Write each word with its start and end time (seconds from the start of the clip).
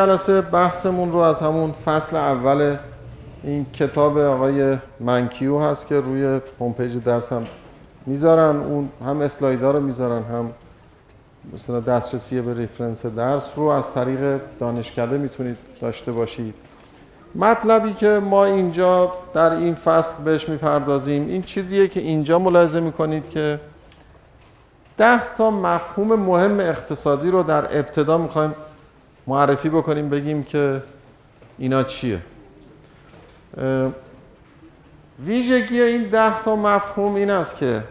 جلسه 0.00 0.40
بحثمون 0.40 1.12
رو 1.12 1.18
از 1.18 1.40
همون 1.40 1.72
فصل 1.72 2.16
اول 2.16 2.76
این 3.42 3.66
کتاب 3.72 4.18
آقای 4.18 4.76
منکیو 5.00 5.58
هست 5.58 5.86
که 5.86 6.00
روی 6.00 6.40
هوم 6.60 6.74
درس 7.04 7.32
هم 7.32 7.46
می‌ذارن. 8.06 8.56
اون 8.56 8.88
هم 9.06 9.20
اسلایدها 9.20 9.70
رو 9.70 9.80
می‌ذارن 9.80 10.22
هم 10.22 10.50
مثلا 11.52 11.80
دسترسی 11.80 12.40
به 12.40 12.54
ریفرنس 12.54 13.06
درس 13.06 13.52
رو 13.56 13.64
از 13.64 13.94
طریق 13.94 14.40
دانشکده 14.60 15.18
می‌تونید 15.18 15.56
داشته 15.80 16.12
باشید. 16.12 16.54
مطلبی 17.34 17.92
که 17.92 18.08
ما 18.08 18.44
اینجا 18.44 19.12
در 19.34 19.50
این 19.50 19.74
فصل 19.74 20.14
بهش 20.24 20.48
می‌پردازیم 20.48 21.28
این 21.28 21.42
چیزیه 21.42 21.88
که 21.88 22.00
اینجا 22.00 22.38
ملاحظه 22.38 22.80
می‌کنید 22.80 23.28
که 23.28 23.60
ده 24.98 25.28
تا 25.34 25.50
مفهوم 25.50 26.20
مهم 26.20 26.60
اقتصادی 26.60 27.30
رو 27.30 27.42
در 27.42 27.78
ابتدا 27.78 28.18
می‌خوایم 28.18 28.54
معرفی 29.26 29.68
بکنیم 29.68 30.08
بگیم 30.08 30.42
که 30.42 30.82
اینا 31.58 31.82
چیه. 31.82 32.20
ویژگی 35.24 35.82
این 35.82 36.02
ده 36.02 36.40
تا 36.40 36.56
مفهوم 36.56 37.14
این 37.14 37.30
است 37.30 37.56
که 37.56 37.82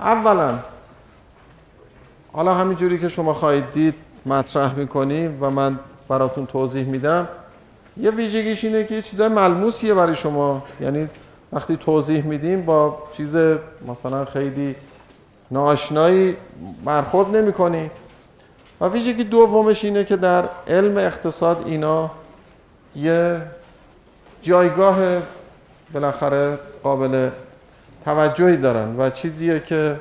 اولا 0.00 0.58
حالا 2.32 2.54
همینجوری 2.54 2.98
که 2.98 3.08
شما 3.08 3.34
خواهید 3.34 3.72
دید 3.72 3.94
مطرح 4.26 4.74
می‌کنیم 4.74 5.38
و 5.40 5.50
من 5.50 5.78
براتون 6.08 6.46
توضیح 6.46 6.84
میدم 6.84 7.28
یه 7.96 8.10
ویژگیش 8.10 8.64
اینه 8.64 8.84
که 8.84 8.94
یه 8.94 9.02
چیزای 9.02 9.28
ملموسیه 9.28 9.94
برای 9.94 10.14
شما. 10.14 10.62
یعنی 10.80 11.08
وقتی 11.52 11.76
توضیح 11.76 12.26
میدیم 12.26 12.62
با 12.62 13.02
چیز 13.12 13.36
مثلا 13.88 14.24
خیلی 14.24 14.74
ناشنایی 15.50 16.36
برخورد 16.84 17.36
نمی 17.36 17.52
و 18.80 18.88
ویژگی 18.88 19.24
دومش 19.24 19.84
اینه 19.84 20.04
که 20.04 20.16
در 20.16 20.48
علم 20.68 20.96
اقتصاد 20.96 21.62
اینا 21.66 22.10
یه 22.96 23.42
جایگاه 24.42 24.98
بالاخره 25.94 26.58
قابل 26.82 27.30
توجهی 28.04 28.56
دارن 28.56 28.96
و 28.96 29.10
چیزیه 29.10 29.60
که 29.60 29.96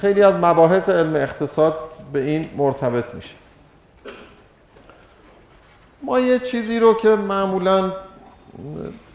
خیلی 0.00 0.22
از 0.22 0.34
مباحث 0.34 0.88
علم 0.88 1.16
اقتصاد 1.16 1.74
به 2.12 2.20
این 2.20 2.50
مرتبط 2.56 3.14
میشه. 3.14 3.34
ما 6.02 6.20
یه 6.20 6.38
چیزی 6.38 6.78
رو 6.78 6.94
که 6.94 7.08
معمولا 7.08 7.92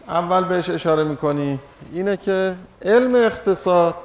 اول 0.07 0.43
بهش 0.43 0.69
اشاره 0.69 1.03
می‌کنیم 1.03 1.59
اینه 1.93 2.17
که 2.17 2.55
علم 2.81 3.15
اقتصاد 3.15 3.95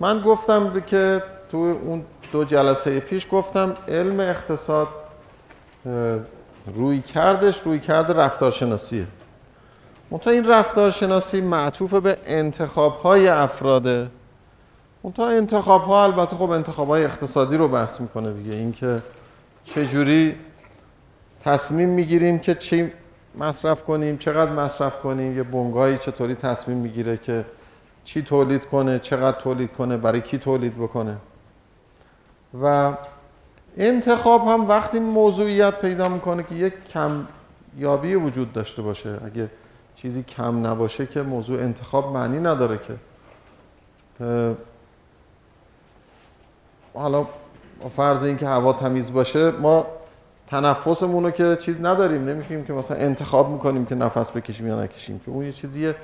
من 0.00 0.20
گفتم 0.20 0.80
که 0.80 1.22
تو 1.50 1.56
اون 1.56 2.04
دو 2.32 2.44
جلسه 2.44 3.00
پیش 3.00 3.26
گفتم 3.30 3.76
علم 3.88 4.20
اقتصاد 4.20 4.88
روی 6.74 7.00
کردش 7.00 7.60
روی 7.60 7.80
کرد 7.80 8.12
رفتارشناسیه. 8.12 9.06
منتها 10.10 10.32
این 10.32 10.48
رفتارشناسی 10.48 11.40
معطوف 11.40 11.94
به 11.94 12.16
انتخاب 12.26 12.96
های 12.96 13.28
افراده. 13.28 14.10
منتها 15.04 15.28
انتخاب 15.28 15.82
ها 15.82 16.04
البته 16.04 16.36
خب 16.36 16.50
انتخاب 16.50 16.88
های 16.88 17.04
اقتصادی 17.04 17.56
رو 17.56 17.68
بحث 17.68 18.00
می‌کنه 18.00 18.32
دیگه. 18.32 18.56
اینکه 18.56 19.02
چجوری 19.64 20.36
تصمیم 21.44 21.88
می‌گیریم 21.88 22.38
که 22.38 22.54
چی 22.54 22.92
مصرف 23.38 23.84
کنیم 23.84 24.16
چقدر 24.16 24.52
مصرف 24.52 25.00
کنیم 25.00 25.36
یه 25.36 25.42
بنگاهی 25.42 25.98
چطوری 25.98 26.34
تصمیم 26.34 26.76
می‌گیره 26.76 27.16
که 27.16 27.44
چی 28.06 28.22
تولید 28.22 28.64
کنه 28.64 28.98
چقدر 28.98 29.40
تولید 29.40 29.72
کنه 29.72 29.96
برای 29.96 30.20
کی 30.20 30.38
تولید 30.38 30.78
بکنه. 30.78 31.16
و 32.62 32.92
انتخاب 33.76 34.48
هم 34.48 34.68
وقتی 34.68 34.98
موضوعیت 34.98 35.80
پیدا 35.80 36.08
می‌کنه 36.08 36.42
که 36.42 36.54
یک 36.54 36.88
کم 36.92 37.26
یابی 37.78 38.14
وجود 38.14 38.52
داشته 38.52 38.82
باشه. 38.82 39.18
اگه 39.24 39.50
چیزی 39.96 40.22
کم 40.22 40.66
نباشه 40.66 41.06
که 41.06 41.22
موضوع 41.22 41.60
انتخاب 41.60 42.12
معنی 42.12 42.40
نداره 42.40 42.78
که. 42.78 42.94
حالا 46.94 47.26
فرض 47.96 48.24
این 48.24 48.36
که 48.36 48.46
هوا 48.46 48.72
تمیز 48.72 49.12
باشه 49.12 49.50
ما 49.50 49.86
تنفسمون 50.46 51.24
رو 51.24 51.30
که 51.30 51.56
چیز 51.56 51.80
نداریم. 51.80 52.28
نمی‌تونیم 52.28 52.64
که 52.64 52.72
مثلا 52.72 52.96
انتخاب 52.96 53.50
می‌کنیم 53.50 53.86
که 53.86 53.94
نفس 53.94 54.30
بکشیم 54.30 54.68
یا 54.68 54.82
نکشیم 54.82 55.18
که 55.18 55.30
اون 55.30 55.44
یه 55.44 55.52
چیزیه 55.52 55.94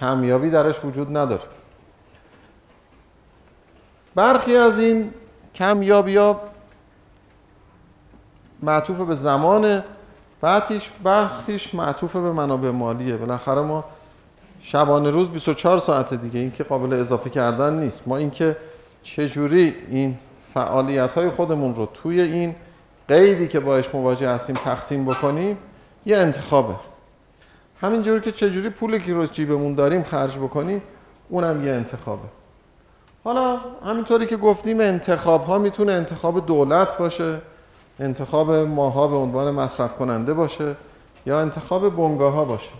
کمیابی 0.00 0.50
درش 0.50 0.84
وجود 0.84 1.16
نداره. 1.16 1.42
برخی 4.14 4.56
از 4.56 4.78
این 4.78 5.10
کمیابی 5.54 6.16
ها 6.16 6.40
معطوف 8.62 9.00
به 9.00 9.14
زمان 9.14 9.84
بعدش 10.40 10.90
برخیش 11.02 11.74
معطوف 11.74 12.16
به 12.16 12.32
منابع 12.32 12.70
مالیه. 12.70 13.16
بالاخره 13.16 13.60
ما 13.60 13.84
شبانه 14.60 15.10
روز 15.10 15.28
24 15.28 15.78
ساعت 15.78 16.14
دیگه 16.14 16.40
این 16.40 16.52
که 16.52 16.64
قابل 16.64 16.92
اضافه 16.92 17.30
کردن 17.30 17.78
نیست. 17.78 18.02
ما 18.06 18.16
اینکه 18.16 18.56
چجوری 19.02 19.74
این 19.88 20.18
فعالیت 20.54 21.14
های 21.14 21.30
خودمون 21.30 21.74
رو 21.74 21.86
توی 21.86 22.20
این 22.20 22.54
قیدی 23.08 23.48
که 23.48 23.60
باش 23.60 23.94
مواجه 23.94 24.30
هستیم 24.30 24.56
تقسیم 24.56 25.04
بکنیم 25.04 25.58
یه 26.06 26.16
انتخابه. 26.16 26.74
همینجوری 27.82 28.20
که 28.20 28.32
چجوری 28.32 28.70
پولی 28.70 29.00
که 29.00 29.14
رو 29.14 29.26
جیبمون 29.26 29.74
داریم 29.74 30.02
خرج 30.02 30.36
بکنیم 30.38 30.82
اونم 31.28 31.64
یه 31.66 31.72
انتخابه. 31.72 32.28
حالا 33.24 33.60
همینطوری 33.86 34.26
که 34.26 34.36
گفتیم 34.36 34.80
انتخاب 34.80 35.44
ها 35.44 35.58
می‌تونه 35.58 35.92
انتخاب 35.92 36.46
دولت 36.46 36.98
باشه 36.98 37.40
انتخاب 38.00 38.50
ماها 38.50 39.08
به 39.08 39.16
عنوان 39.16 39.50
مصرف 39.50 39.96
کننده 39.96 40.34
باشه 40.34 40.76
یا 41.26 41.40
انتخاب 41.40 41.96
بنگاه 41.96 42.32
ها 42.32 42.44
باشه. 42.44 42.72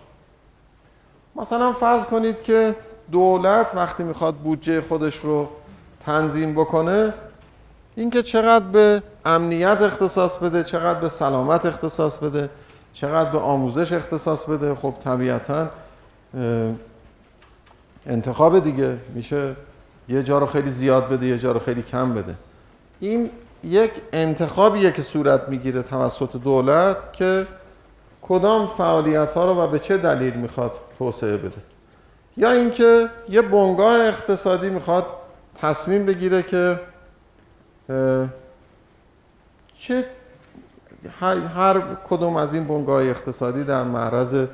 مثلا 1.37 1.73
فرض 1.73 2.05
کنید 2.05 2.43
که 2.43 2.77
دولت 3.13 3.73
وقتی 3.75 4.03
می‌خواد 4.03 4.34
بودجه 4.34 4.81
خودش 4.81 5.19
رو 5.19 5.49
تنظیم 6.07 6.53
بکنه 6.53 7.15
اینکه 7.97 8.23
چقدر 8.23 8.65
به 8.65 9.03
امنیت 9.25 9.83
اختصاص 9.83 10.37
بده 10.37 10.65
چقدر 10.65 11.01
به 11.01 11.09
سلامت 11.09 11.67
اختصاص 11.67 12.19
بده 12.19 12.51
چقدر 12.94 13.30
به 13.30 13.38
آموزش 13.38 13.92
اختصاص 13.92 14.44
بده؟ 14.44 14.75
خب 14.75 14.94
طبیعتا 15.04 15.70
انتخاب 18.06 18.58
دیگه. 18.58 18.97
میشه 19.14 19.56
یه 20.08 20.22
جا 20.22 20.38
رو 20.38 20.47
خیلی 20.47 20.70
زیاد 20.70 21.08
بده 21.08 21.26
یه 21.26 21.38
جا 21.38 21.53
رو 21.53 21.58
خیلی 21.58 21.82
کم 21.82 22.14
بده. 22.14 22.34
این 23.00 23.30
یک 23.64 23.92
انتخابیه 24.12 24.92
که 24.92 25.03
صورت 25.03 25.48
می‌گیره 25.48 25.82
توسط 25.82 26.36
دولت 26.36 27.12
که 27.12 27.47
کدام 28.22 28.66
فعالیت 28.66 29.34
ها 29.34 29.44
رو 29.44 29.54
و 29.54 29.66
به 29.66 29.78
چه 29.78 29.97
دلیل 29.97 30.34
می‌خواد 30.34 30.72
توسعه 30.98 31.36
بده. 31.36 31.62
یا 32.36 32.50
اینکه 32.50 33.09
یه 33.28 33.42
بنگاه 33.42 34.00
اقتصادی 34.00 34.70
می‌خواد 34.70 35.06
تصمیم 35.60 36.06
بگیره 36.06 36.42
که 36.42 36.80
چه 39.78 40.04
هر 41.57 41.83
کدوم 42.11 42.37
از 42.37 42.55
این 42.55 42.65
بنگاه 42.65 43.03
اقتصادی 43.03 43.65
در 43.65 43.83
معرض 43.83 44.47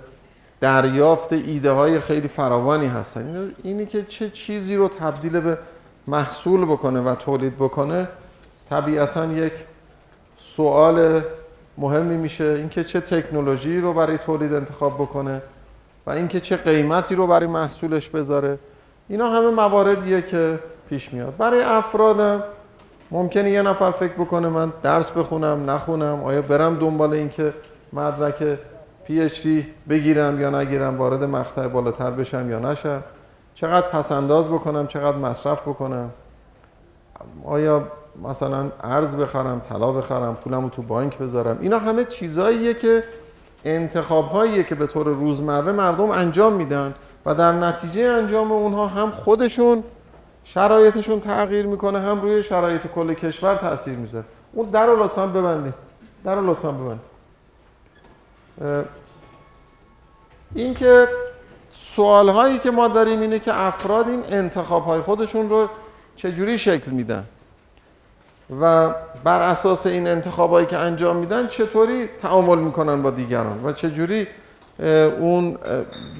دریافت 0.60 1.32
ایده 1.32 1.70
های 1.70 2.00
خیلی 2.00 2.28
فراوانی 2.28 2.86
هستن. 2.86 3.54
اینی 3.62 3.86
که 3.86 4.02
چه 4.02 4.30
چیزی 4.30 4.76
رو 4.76 4.88
تبدیل 4.88 5.40
به 5.40 5.58
محصول 6.06 6.64
بکنه 6.64 7.00
و 7.00 7.14
تولید 7.14 7.56
بکنه 7.56 8.08
طبیعتا 8.70 9.24
یک 9.24 9.52
سوال 10.38 11.22
مهمی 11.78 12.16
میشه. 12.16 12.44
اینکه 12.44 12.84
چه 12.84 13.00
تکنولوژی 13.00 13.80
رو 13.80 13.92
برای 13.92 14.18
تولید 14.18 14.54
انتخاب 14.54 14.94
بکنه 14.94 15.42
و 16.06 16.10
اینکه 16.10 16.40
چه 16.40 16.56
قیمتی 16.56 17.14
رو 17.14 17.26
برای 17.26 17.46
محصولش 17.46 18.08
بذاره. 18.08 18.58
اینا 19.08 19.30
همه 19.30 19.50
مواردیه 19.50 20.22
که 20.22 20.58
پیش 20.88 21.12
میاد. 21.12 21.36
برای 21.36 21.62
افرادم 21.62 22.42
ممکنه 23.10 23.50
یه 23.50 23.62
نفر 23.62 23.90
فکر 23.90 24.12
بکنه 24.12 24.48
من 24.48 24.72
درس 24.82 25.10
بخونم 25.10 25.70
نخونم 25.70 26.24
آیا 26.24 26.42
برم 26.42 26.78
دنبال 26.78 27.12
اینکه 27.12 27.54
مدرک 27.92 28.58
پی 29.04 29.28
بگیرم 29.88 30.40
یا 30.40 30.50
نگیرم 30.50 30.98
وارد 30.98 31.24
مقطع 31.24 31.68
بالاتر 31.68 32.10
بشم 32.10 32.50
یا 32.50 32.58
نشم؟ 32.58 33.02
چقدر 33.54 33.86
پسنداز 33.88 34.48
بکنم 34.48 34.86
چقدر 34.86 35.16
مصرف 35.16 35.60
بکنم؟ 35.60 36.10
آیا 37.44 37.84
مثلا 38.28 38.70
ارز 38.84 39.16
بخرم 39.16 39.60
طلا 39.68 39.92
بخرم 39.92 40.34
پولم 40.34 40.62
رو 40.62 40.68
تو 40.68 40.82
بانک 40.82 41.18
بذارم؟ 41.18 41.58
اینا 41.60 41.78
همه 41.78 42.04
چیزاییه 42.04 42.74
که 42.74 43.04
انتخاب 43.64 44.64
که 44.68 44.74
به 44.74 44.86
طور 44.86 45.06
روزمره 45.06 45.72
مردم 45.72 46.10
انجام 46.10 46.52
میدن 46.52 46.94
و 47.26 47.34
در 47.34 47.52
نتیجه 47.52 48.02
انجام 48.02 48.52
اونها 48.52 48.86
هم 48.86 49.10
خودشون 49.10 49.82
شرایطشون 50.54 51.20
تغییر 51.20 51.66
می‌کنه 51.66 52.00
هم 52.00 52.20
روی 52.20 52.42
شرایط 52.42 52.86
کل 52.86 53.14
کشور 53.14 53.54
تاثیر 53.54 53.94
می‌ذاره. 53.94 54.24
اون 54.52 54.70
در 54.70 54.86
رو 54.86 55.04
لطفا 55.04 55.26
ببندیم. 55.26 55.74
در 56.24 56.34
رو 56.34 56.50
لطفا 56.50 56.72
ببندیم. 56.72 57.00
این 60.54 60.74
که 60.74 61.08
سوال 61.74 62.28
هایی 62.28 62.58
که 62.58 62.70
ما 62.70 62.88
داریم 62.88 63.20
اینه 63.20 63.38
که 63.38 63.60
افراد 63.60 64.08
این 64.08 64.22
انتخاب 64.30 64.84
های 64.84 65.00
خودشون 65.00 65.48
رو 65.48 65.68
چجوری 66.16 66.58
شکل 66.58 66.90
میدن 66.90 67.24
و 68.60 68.88
بر 69.24 69.42
اساس 69.42 69.86
این 69.86 70.08
انتخابایی 70.08 70.66
که 70.66 70.76
انجام 70.76 71.16
میدن 71.16 71.46
چطوری 71.46 72.08
تعامل 72.22 72.58
می‌کنن 72.58 73.02
با 73.02 73.10
دیگران 73.10 73.64
و 73.64 73.72
چجوری 73.72 74.26
اون 75.18 75.58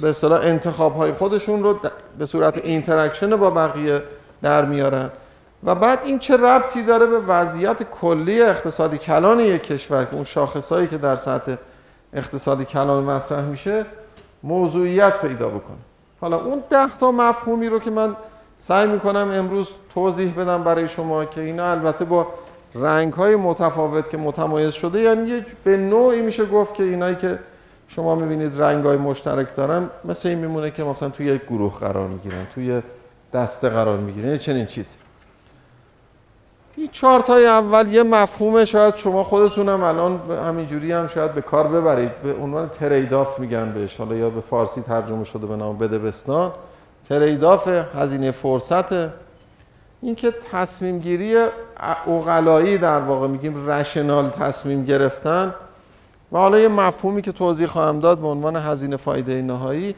به 0.01 0.09
اصطلاح 0.09 0.41
انتخاب 0.43 0.97
های 0.97 1.13
خودشون 1.13 1.63
رو 1.63 1.79
به 2.19 2.27
صورت 2.27 2.59
interaction 2.59 3.37
با 3.37 3.51
بقیه 3.51 4.03
در 4.43 4.65
میارن. 4.65 5.11
و 5.65 5.75
بعد 5.75 6.01
این 6.05 6.19
چه 6.19 6.37
ربطی 6.37 6.83
داره 6.83 7.07
به 7.07 7.19
وضعیت 7.19 7.83
کلی 7.83 8.43
اقتصادی 8.43 8.99
کلان 8.99 9.41
یک 9.41 9.63
کشور 9.63 10.05
که 10.05 10.15
اون 10.15 10.25
شاخصهایی 10.25 10.87
که 10.87 10.99
در 10.99 11.17
سطح 11.17 11.55
اقتصادی 12.13 12.65
کلان 12.65 13.05
مطرح 13.05 13.45
میشه 13.45 13.87
موضوعیت 14.43 15.21
پیدا 15.21 15.49
بکنه. 15.49 15.77
حالا 16.21 16.37
اون 16.37 16.63
ده 16.71 16.97
تا 17.01 17.11
مفهومی 17.11 17.69
رو 17.69 17.79
که 17.79 17.91
من 17.91 18.17
سعی 18.59 18.87
می‌کنم 18.87 19.31
امروز 19.31 19.69
توضیح 19.95 20.35
بدم 20.35 20.63
برای 20.63 20.89
شما 20.89 21.25
که 21.25 21.41
اینا 21.41 21.71
البته 21.71 22.05
با 22.05 22.27
رنگ 22.75 23.13
های 23.13 23.37
متفاوت 23.37 24.11
که 24.11 24.17
متمایز 24.17 24.73
شده 24.73 25.01
یعنی 25.01 25.45
به 25.65 25.77
نوعی 25.77 26.23
میشه 26.23 26.47
گفت 26.47 26.75
که 26.75 26.83
اینایی 26.83 27.17
که 27.17 27.39
شما 27.89 28.15
می‌بینید 28.15 28.63
رنگ 28.63 28.85
های 28.85 28.97
مشترک 28.97 29.57
دارن 29.57 29.91
مثل 30.05 30.29
این 30.29 30.39
میمونه 30.39 30.71
که 30.71 30.85
مثلا 30.85 31.09
توی 31.09 31.27
یک 31.27 31.43
گروه 31.45 31.79
قرار 31.79 32.09
می‌گیرن 32.09 32.47
توی 32.55 32.83
دسته 33.33 33.69
قرار 33.69 33.97
می‌گیرن 33.97 34.27
یعنی 34.27 34.39
چنین 34.39 34.67
چیزی. 34.67 34.95
این 36.77 36.89
چارت 36.93 37.31
های 37.31 37.47
اول 37.47 37.89
یه 37.95 38.03
مفهومه 38.03 38.65
شاید 38.65 38.97
شما 38.97 39.25
خودتونم 39.25 39.83
الان 39.83 40.21
همینجوری 40.31 40.93
هم 40.93 41.07
شاید 41.07 41.35
به 41.35 41.41
کار 41.41 41.69
ببرید. 41.69 42.23
به 42.23 42.35
عنوان 42.35 42.69
تریداف 42.69 43.39
میگن 43.39 43.73
بهش. 43.73 43.97
حالا 43.97 44.15
یا 44.15 44.31
به 44.31 44.41
فارسی 44.41 44.81
ترجمه 44.81 45.25
شده 45.25 45.47
به 45.47 45.57
نام 45.57 45.79
بدبستان 45.79 46.53
تریداف 47.09 47.69
هزینه 47.69 48.31
فرصت. 48.31 48.93
این 50.03 50.15
که 50.17 50.35
تصمیم 50.53 50.99
گیری 50.99 51.37
اقلایی 52.07 52.79
در 52.79 53.01
واقع 53.01 53.27
میگیم 53.27 53.71
رشنال 53.71 54.29
تصمیم 54.29 54.85
گرفتن. 54.85 55.55
و 56.33 56.39
حالا 56.39 56.59
یه 56.59 56.69
مفهومی 56.69 57.23
که 57.23 57.33
توضیح 57.33 57.67
خواهم 57.67 58.01
داد 58.01 58.19
به 58.19 58.27
عنوان 58.27 58.57
هزینه 58.57 58.97
فایده 58.97 59.43
نهایی 59.43 59.95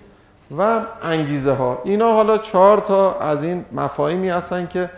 و 0.58 0.81
انگیزه 1.02 1.52
ها 1.52 1.79
اینا 1.85 2.12
حالا 2.12 2.38
چهار 2.38 2.79
تا 2.79 3.19
از 3.19 3.43
این 3.43 3.64
مفاهیمی 3.73 4.29
هستن 4.29 4.67
که 4.67 4.91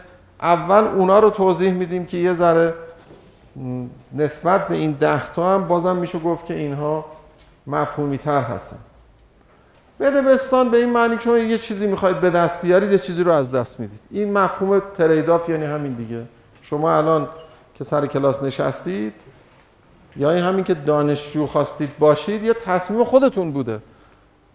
اول 0.42 0.84
اونا 0.84 1.18
رو 1.18 1.30
توضیح 1.30 1.72
میدیم 1.72 2.06
که 2.06 2.16
یه 2.16 2.34
ذره 2.34 2.74
نسبت 4.12 4.68
به 4.68 4.74
این 4.74 4.92
ده 4.92 5.30
تا 5.30 5.54
هم 5.54 5.68
بازم 5.68 5.96
میشه 5.96 6.18
گفت 6.18 6.46
که 6.46 6.54
اینها 6.54 7.04
مفهومی 7.66 8.18
تر 8.18 8.42
هستن. 8.42 8.76
بده 10.00 10.22
بستان 10.22 10.70
به 10.70 10.76
این 10.76 10.90
معنی 10.90 11.16
که 11.16 11.22
شما 11.22 11.38
یه 11.38 11.58
چیزی 11.58 11.86
می‌خواید 11.86 12.20
به 12.20 12.30
دست 12.30 12.60
بیارید 12.62 12.92
یه 12.92 12.98
چیزی 12.98 13.22
رو 13.22 13.32
از 13.32 13.52
دست 13.52 13.80
می‌دید. 13.80 14.00
این 14.10 14.32
مفهوم 14.32 14.82
تریداف 14.94 15.48
یعنی 15.48 15.64
همین 15.64 15.92
دیگه. 15.92 16.22
شما 16.62 16.96
الان 16.96 17.28
که 17.74 17.84
سر 17.84 18.06
کلاس 18.06 18.42
نشستید 18.42 19.14
یا 20.16 20.30
این 20.30 20.44
همین 20.44 20.64
که 20.64 20.74
دانشجو 20.74 21.46
خواستید 21.46 21.98
باشید 21.98 22.44
یا 22.44 22.52
تصمیم 22.52 23.04
خودتون 23.04 23.52
بوده. 23.52 23.80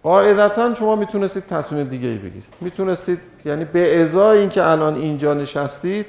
قاعدتا 0.07 0.73
شما 0.73 0.95
می‌تونستید 0.95 1.45
تصمیم 1.45 1.83
دیگه 1.83 2.07
ای 2.07 2.17
بگیرید. 2.17 2.53
می‌تونستید 2.61 3.19
یعنی 3.45 3.65
به 3.65 4.01
ازای 4.01 4.39
اینکه 4.39 4.63
الان 4.63 4.95
اینجا 4.95 5.33
نشستید 5.33 6.05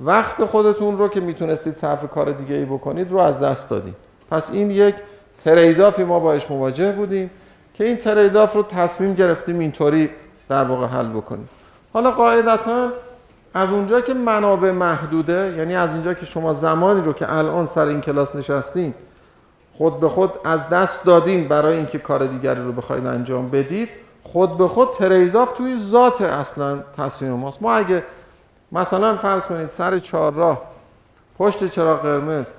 وقت 0.00 0.44
خودتون 0.44 0.98
رو 0.98 1.08
که 1.08 1.20
می‌تونستید 1.20 1.74
صرف 1.74 2.10
کار 2.10 2.32
دیگه 2.32 2.54
ای 2.54 2.64
بکنید 2.64 3.10
رو 3.10 3.18
از 3.18 3.40
دست 3.40 3.70
دادید. 3.70 3.94
پس 4.30 4.50
این 4.50 4.70
یک 4.70 4.94
تریدافی 5.44 6.04
ما 6.04 6.20
باش 6.20 6.50
مواجه 6.50 6.92
بودیم 6.92 7.30
که 7.74 7.84
این 7.84 7.96
تریداف 7.96 8.54
رو 8.54 8.62
تصمیم 8.62 9.14
گرفتیم 9.14 9.58
اینطوری 9.58 10.10
در 10.48 10.64
واقع 10.64 10.86
حل 10.86 11.08
بکنیم. 11.08 11.48
حالا 11.92 12.10
قاعدتا 12.10 12.88
از 13.54 13.70
اونجا 13.70 14.00
که 14.00 14.14
منابع 14.14 14.70
محدوده 14.70 15.54
یعنی 15.58 15.76
از 15.76 15.90
اینجا 15.90 16.14
که 16.14 16.26
شما 16.26 16.54
زمانی 16.54 17.00
رو 17.00 17.12
که 17.12 17.32
الان 17.32 17.66
سر 17.66 17.86
این 17.86 18.00
کلاس 18.00 18.36
نشستین 18.36 18.94
خود 19.78 20.00
به 20.00 20.08
خود 20.08 20.32
از 20.44 20.68
دست 20.68 21.04
دادین 21.04 21.48
برای 21.48 21.76
اینکه 21.76 21.98
کار 21.98 22.26
دیگری 22.26 22.60
رو 22.60 22.72
بخواید 22.72 23.06
انجام 23.06 23.50
بدید 23.50 23.88
خود 24.22 24.58
به 24.58 24.68
خود 24.68 24.90
تریداف 24.90 25.52
توی 25.52 25.78
ذات 25.78 26.22
اصلا 26.22 26.82
تصمیم 26.96 27.32
ماست. 27.32 27.62
ما 27.62 27.74
اگه 27.74 28.04
مثلا 28.72 29.16
فرض 29.16 29.42
کنید 29.42 29.66
سر 29.66 29.98
چهارراه 29.98 30.62
پشت 31.38 31.66
چراغ 31.66 32.00
قرمز 32.00 32.50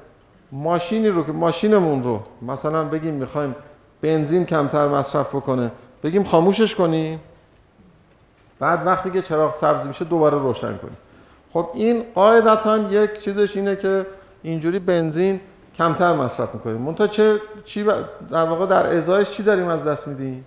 ماشینی 0.52 1.08
رو 1.08 1.24
که 1.24 1.32
ماشینمون 1.32 2.04
رو 2.04 2.20
مثلا 2.42 2.84
بگیم 2.84 3.14
می‌خوایم 3.14 3.56
بنزین 4.02 4.46
کمتر 4.46 4.88
مصرف 4.88 5.36
بکنه 5.36 5.72
بگیم 6.04 6.24
خاموشش 6.24 6.76
کنیم 6.76 7.20
بعد 8.60 8.88
وقتی 8.88 9.12
که 9.12 9.22
چراغ 9.22 9.54
سبز 9.54 9.86
میشه 9.86 10.06
دوباره 10.06 10.38
روشن 10.38 10.78
کنیم 10.78 10.98
خب 11.54 11.70
این 11.74 12.04
قاعدتا 12.16 12.78
یک 12.78 13.22
چیزش 13.22 13.58
اینه 13.58 13.76
که 13.76 14.06
اینجوری 14.44 14.80
بنزین 14.80 15.40
کمتر 15.80 16.14
مصرف 16.14 16.54
می‌کنیم. 16.54 16.78
منتها 16.78 17.08
چه 17.08 17.42
چی 17.66 17.84
در 18.32 18.46
واقع 18.46 18.66
در 18.66 18.98
ازایش 18.98 19.30
چی 19.30 19.44
داریم 19.44 19.68
از 19.68 19.86
دست 19.86 20.08
میدیم؟ 20.08 20.46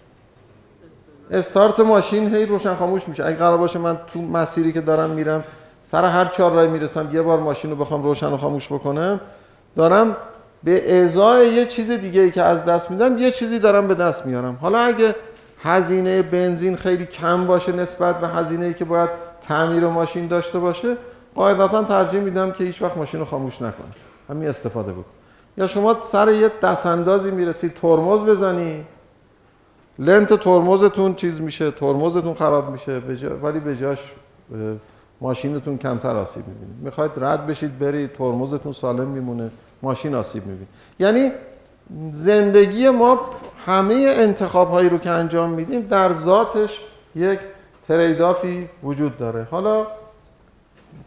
استارت 1.30 1.80
ماشین 1.80 2.34
هی 2.34 2.46
روشن 2.46 2.74
خاموش 2.74 3.08
میشه. 3.08 3.26
اگه 3.26 3.36
قرار 3.36 3.58
باشه 3.58 3.78
من 3.78 3.98
تو 4.12 4.22
مسیری 4.22 4.72
که 4.72 4.80
دارم 4.80 5.10
میرم 5.10 5.44
سر 5.84 6.04
هر 6.04 6.24
چهار 6.24 6.52
راه 6.52 6.66
می‌رسم 6.66 7.08
یه 7.12 7.22
بار 7.22 7.38
ماشین 7.38 7.70
رو 7.70 7.76
بخوام 7.76 8.02
روشن 8.02 8.32
و 8.32 8.36
خاموش 8.36 8.66
بکنم 8.66 9.20
دارم 9.76 10.16
به 10.64 11.02
ازای 11.02 11.48
یه 11.48 11.66
چیز 11.66 11.90
دیگه 11.90 12.20
ای 12.20 12.30
که 12.30 12.42
از 12.42 12.64
دست 12.64 12.90
میدم 12.90 13.18
یه 13.18 13.30
چیزی 13.30 13.58
دارم 13.58 13.88
به 13.88 13.94
دست 13.94 14.26
میارم. 14.26 14.58
حالا 14.60 14.78
اگه 14.78 15.14
هزینه 15.62 16.22
بنزین 16.22 16.76
خیلی 16.76 17.06
کم 17.06 17.46
باشه 17.46 17.72
نسبت 17.72 18.20
به 18.20 18.28
هزینه 18.28 18.66
ای 18.66 18.74
که 18.74 18.84
باید 18.84 19.10
تعمیر 19.40 19.86
ماشین 19.86 20.26
داشته 20.26 20.58
باشه 20.58 20.96
قاعدتا 21.34 21.82
ترجیح 21.82 22.20
میدم 22.20 22.52
که 22.52 22.64
هیچ 22.64 22.82
وقت 22.82 22.96
ماشین 22.96 23.20
رو 23.20 23.26
خاموش 23.26 23.62
نکنم. 23.62 23.92
همین 24.28 24.48
استفاده 24.48 24.92
بکن 24.92 25.21
یا 25.56 25.66
شما 25.66 25.96
سر 26.02 26.28
یه 26.28 26.50
دستاندازی 26.62 27.30
می‌رسید 27.30 27.74
ترمز 27.74 28.24
بزنی؟ 28.24 28.84
لنت 29.98 30.34
ترمزتون 30.34 31.14
چیز 31.14 31.40
میشه 31.40 31.70
ترمزتون 31.70 32.34
خراب 32.34 32.70
میشه 32.70 33.02
ولی 33.42 33.60
به 33.60 33.76
جاش 33.76 34.12
ماشینتون 35.20 35.78
کمتر 35.78 36.16
آسیب 36.16 36.48
می‌بینید 36.48 36.76
می‌خواید 36.82 37.10
رد 37.16 37.46
بشید 37.46 37.78
برید 37.78 38.12
ترمزتون 38.12 38.72
سالم 38.72 39.08
میمونه 39.08 39.50
ماشین 39.82 40.14
آسیب 40.14 40.46
می‌بینید 40.46 40.68
یعنی 40.98 41.32
زندگی 42.12 42.90
ما 42.90 43.20
همه 43.66 44.14
انتخاب 44.18 44.70
هایی 44.70 44.88
رو 44.88 44.98
که 44.98 45.10
انجام 45.10 45.50
میدیم 45.50 45.80
در 45.80 46.12
ذاتش 46.12 46.80
یک 47.14 47.38
تریدافی 47.88 48.68
وجود 48.82 49.18
داره. 49.18 49.46
حالا 49.50 49.86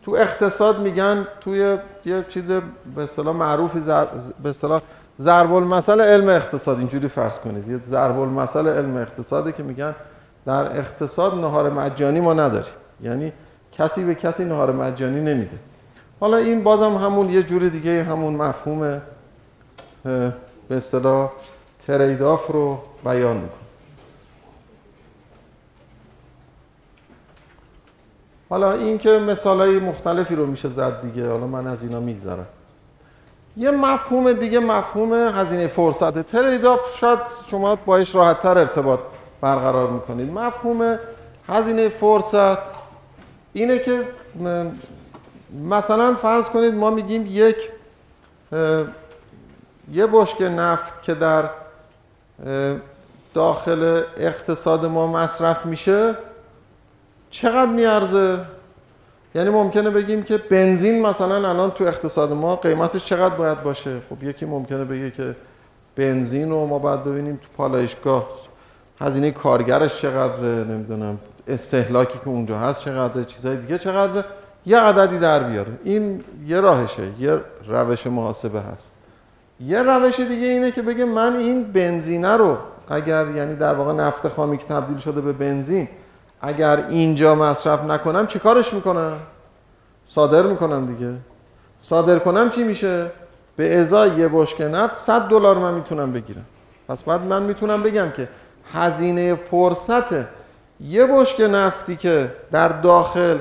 تو 0.04 0.12
اقتصاد 0.12 0.80
میگن 0.80 1.28
توی 1.42 1.78
یه 2.06 2.26
چیز 2.30 2.52
به 2.96 3.04
اصطلاح 3.04 3.36
معروفی 3.36 3.80
زر... 3.80 4.06
به 4.44 4.50
اصطلاح 4.50 4.82
ضرب 5.20 5.54
المثل 5.54 6.02
علم 6.02 6.30
اقتصاد. 6.30 6.78
اینجوری 6.78 7.08
فرض 7.08 7.40
کنید. 7.40 7.68
یه 7.68 7.80
ضرب 7.86 8.20
المثل 8.20 8.68
علم 8.68 8.98
اقتصاده 8.98 9.52
که 9.52 9.64
میگن 9.64 9.96
در 10.46 10.78
اقتصاد 10.78 11.34
نهار 11.34 11.70
مجانی 11.70 12.20
ما 12.20 12.34
نداریم. 12.34 12.74
یعنی 13.02 13.34
کسی 13.72 14.04
به 14.04 14.16
کسی 14.16 14.46
نهار 14.46 14.72
مجانی 14.72 15.22
نمیده. 15.22 15.58
حالا 16.20 16.38
این 16.38 16.64
بازم 16.64 16.94
همون 16.94 17.30
یه 17.30 17.44
جور 17.44 17.70
دیگه 17.70 18.04
همون 18.04 18.36
مفهوم 18.36 19.02
به 20.04 20.78
اصطلاح 20.78 21.32
تریداف 21.88 22.48
رو 22.48 22.78
بیان 23.04 23.36
می‌کنه. 23.36 23.65
حالا 28.50 28.74
این 28.74 28.98
که 28.98 29.10
مثال 29.10 29.60
های 29.60 29.80
مختلفی 29.80 30.36
رو 30.36 30.46
میشه 30.46 30.70
زد 30.70 31.02
دیگه 31.02 31.30
حالا 31.30 31.48
من 31.48 31.68
از 31.68 31.84
اینا 31.84 32.00
میگذرم. 32.00 32.46
یه 33.58 33.72
مفهوم 33.72 34.34
دیگه 34.34 34.60
مفهوم 34.60 35.14
هزینه 35.14 35.68
فرصت. 35.68 36.22
تریداف 36.22 36.98
شاید 36.98 37.20
شما 37.48 37.76
باش 37.76 38.16
راحت 38.16 38.42
تر 38.42 38.58
ارتباط 38.58 39.00
برقرار 39.42 39.90
می‌کنید. 39.90 40.32
مفهوم 40.32 41.00
هزینه 41.48 41.90
فرصت 41.90 42.58
اینه 43.54 43.80
که 43.80 44.08
مثلا 45.70 46.16
فرض 46.16 46.50
کنید 46.50 46.74
ما 46.74 46.90
میگیم 46.90 47.26
یک 47.30 47.70
یه 49.92 50.08
بشک 50.08 50.42
نفت 50.42 51.04
که 51.04 51.14
در 51.14 51.50
داخل 53.34 54.02
اقتصاد 54.18 54.86
ما 54.86 55.08
مصرف 55.08 55.66
میشه 55.66 56.16
چقدر 57.36 57.72
میارزه؟ 57.72 58.40
یعنی 59.36 59.50
ممکنه 59.50 59.90
بگیم 59.90 60.24
که 60.24 60.38
بنزین 60.38 61.02
مثلا 61.02 61.50
الان 61.50 61.72
تو 61.72 61.84
اقتصاد 61.84 62.34
ما 62.34 62.56
قیمتش 62.56 63.06
چقدر 63.06 63.36
باید 63.36 63.64
باشه؟ 63.64 64.02
خب 64.10 64.24
یکی 64.24 64.46
ممکنه 64.46 64.86
بگه 64.86 65.12
که 65.12 65.36
بنزین 65.96 66.50
رو 66.50 66.68
ما 66.68 66.80
باید 66.80 67.04
ببینیم 67.04 67.36
تو 67.36 67.48
پالایشگاه. 67.58 68.28
هزینه 69.02 69.32
کارگرش 69.32 70.02
چقدره؟ 70.02 70.64
نمی‌دونم. 70.64 71.20
استهلاکی 71.48 72.20
که 72.20 72.28
اونجا 72.28 72.58
هست 72.60 72.82
چقدره؟ 72.82 73.26
چیزهای 73.26 73.58
دیگه 73.58 73.78
چقدره؟ 73.78 74.26
یه 74.66 74.80
عددی 74.80 75.20
در 75.20 75.44
بیاره 75.44 75.72
این 75.84 76.24
یه 76.48 76.60
راهشه. 76.60 77.08
یه 77.20 77.42
روش 77.68 78.08
محاسبه 78.08 78.62
هست. 78.62 78.92
یه 79.60 79.82
روش 79.82 80.20
دیگه 80.20 80.48
اینه 80.48 80.72
که 80.72 80.82
بگه 80.82 81.06
من 81.06 81.36
این 81.36 81.64
بنزینه 81.64 82.38
رو 82.38 82.58
اگر 82.90 83.28
یعنی 83.36 83.56
در 83.56 83.74
واقع 83.74 83.94
نفت 83.94 84.28
خامی 84.28 84.58
که 84.58 84.66
تبدیل 84.66 84.98
شده 84.98 85.22
به 85.22 85.34
بنزین 85.34 85.88
اگر 86.46 86.86
اینجا 86.90 87.36
مصرف 87.36 87.84
نکنم 87.84 88.28
چه 88.28 88.40
کارش 88.40 88.74
می‌کنم؟ 88.74 89.18
صادر 90.06 90.44
می‌کنم 90.44 90.86
دیگه. 90.86 91.14
صادر 91.80 92.20
کنم 92.20 92.50
چی 92.50 92.64
میشه؟ 92.64 93.12
به 93.56 93.80
ازای 93.80 94.10
یه 94.10 94.28
بشکه 94.28 94.68
نفت 94.68 94.96
100 94.96 95.22
دلار 95.22 95.58
من 95.58 95.74
می‌تونم 95.74 96.12
بگیرم. 96.12 96.46
پس 96.88 97.04
بعد 97.04 97.22
من 97.22 97.44
می‌تونم 97.44 97.84
بگم 97.84 98.12
که 98.12 98.30
هزینه 98.74 99.36
فرصت 99.36 100.14
یه 100.80 101.06
بشکه 101.06 101.48
نفتی 101.48 101.96
که 101.96 102.34
در 102.52 102.68
داخل 102.68 103.38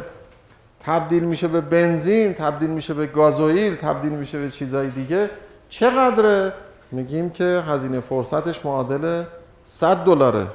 تبدیل 0.80 1.25
میشه 1.25 1.49
به 1.49 1.61
بنزین 1.61 2.34
تبدیل 2.34 2.70
میشه 2.70 2.94
به 2.94 3.06
گازوئیل 3.06 3.76
تبدیل 3.76 4.12
میشه 4.12 4.38
به 4.38 4.50
چیزهای 4.50 4.88
دیگه 4.88 5.30
چقدره؟ 5.68 6.52
میگیم 6.92 7.30
که 7.30 7.62
هزینه 7.68 8.00
فرصتش 8.00 8.64
معادل 8.64 9.23
100 9.64 9.96
دلاره. 9.96 10.46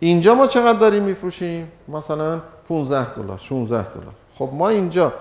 اینجا 0.00 0.34
ما 0.34 0.46
چقدر 0.46 0.78
داریم 0.78 1.02
میفروشیم؟ 1.02 1.72
مثلا 1.88 2.40
15 2.68 3.14
دلار 3.14 3.38
16 3.38 3.82
دلار. 3.82 4.12
خب 4.38 4.50
ما 4.52 4.68
اینجا 4.68 5.12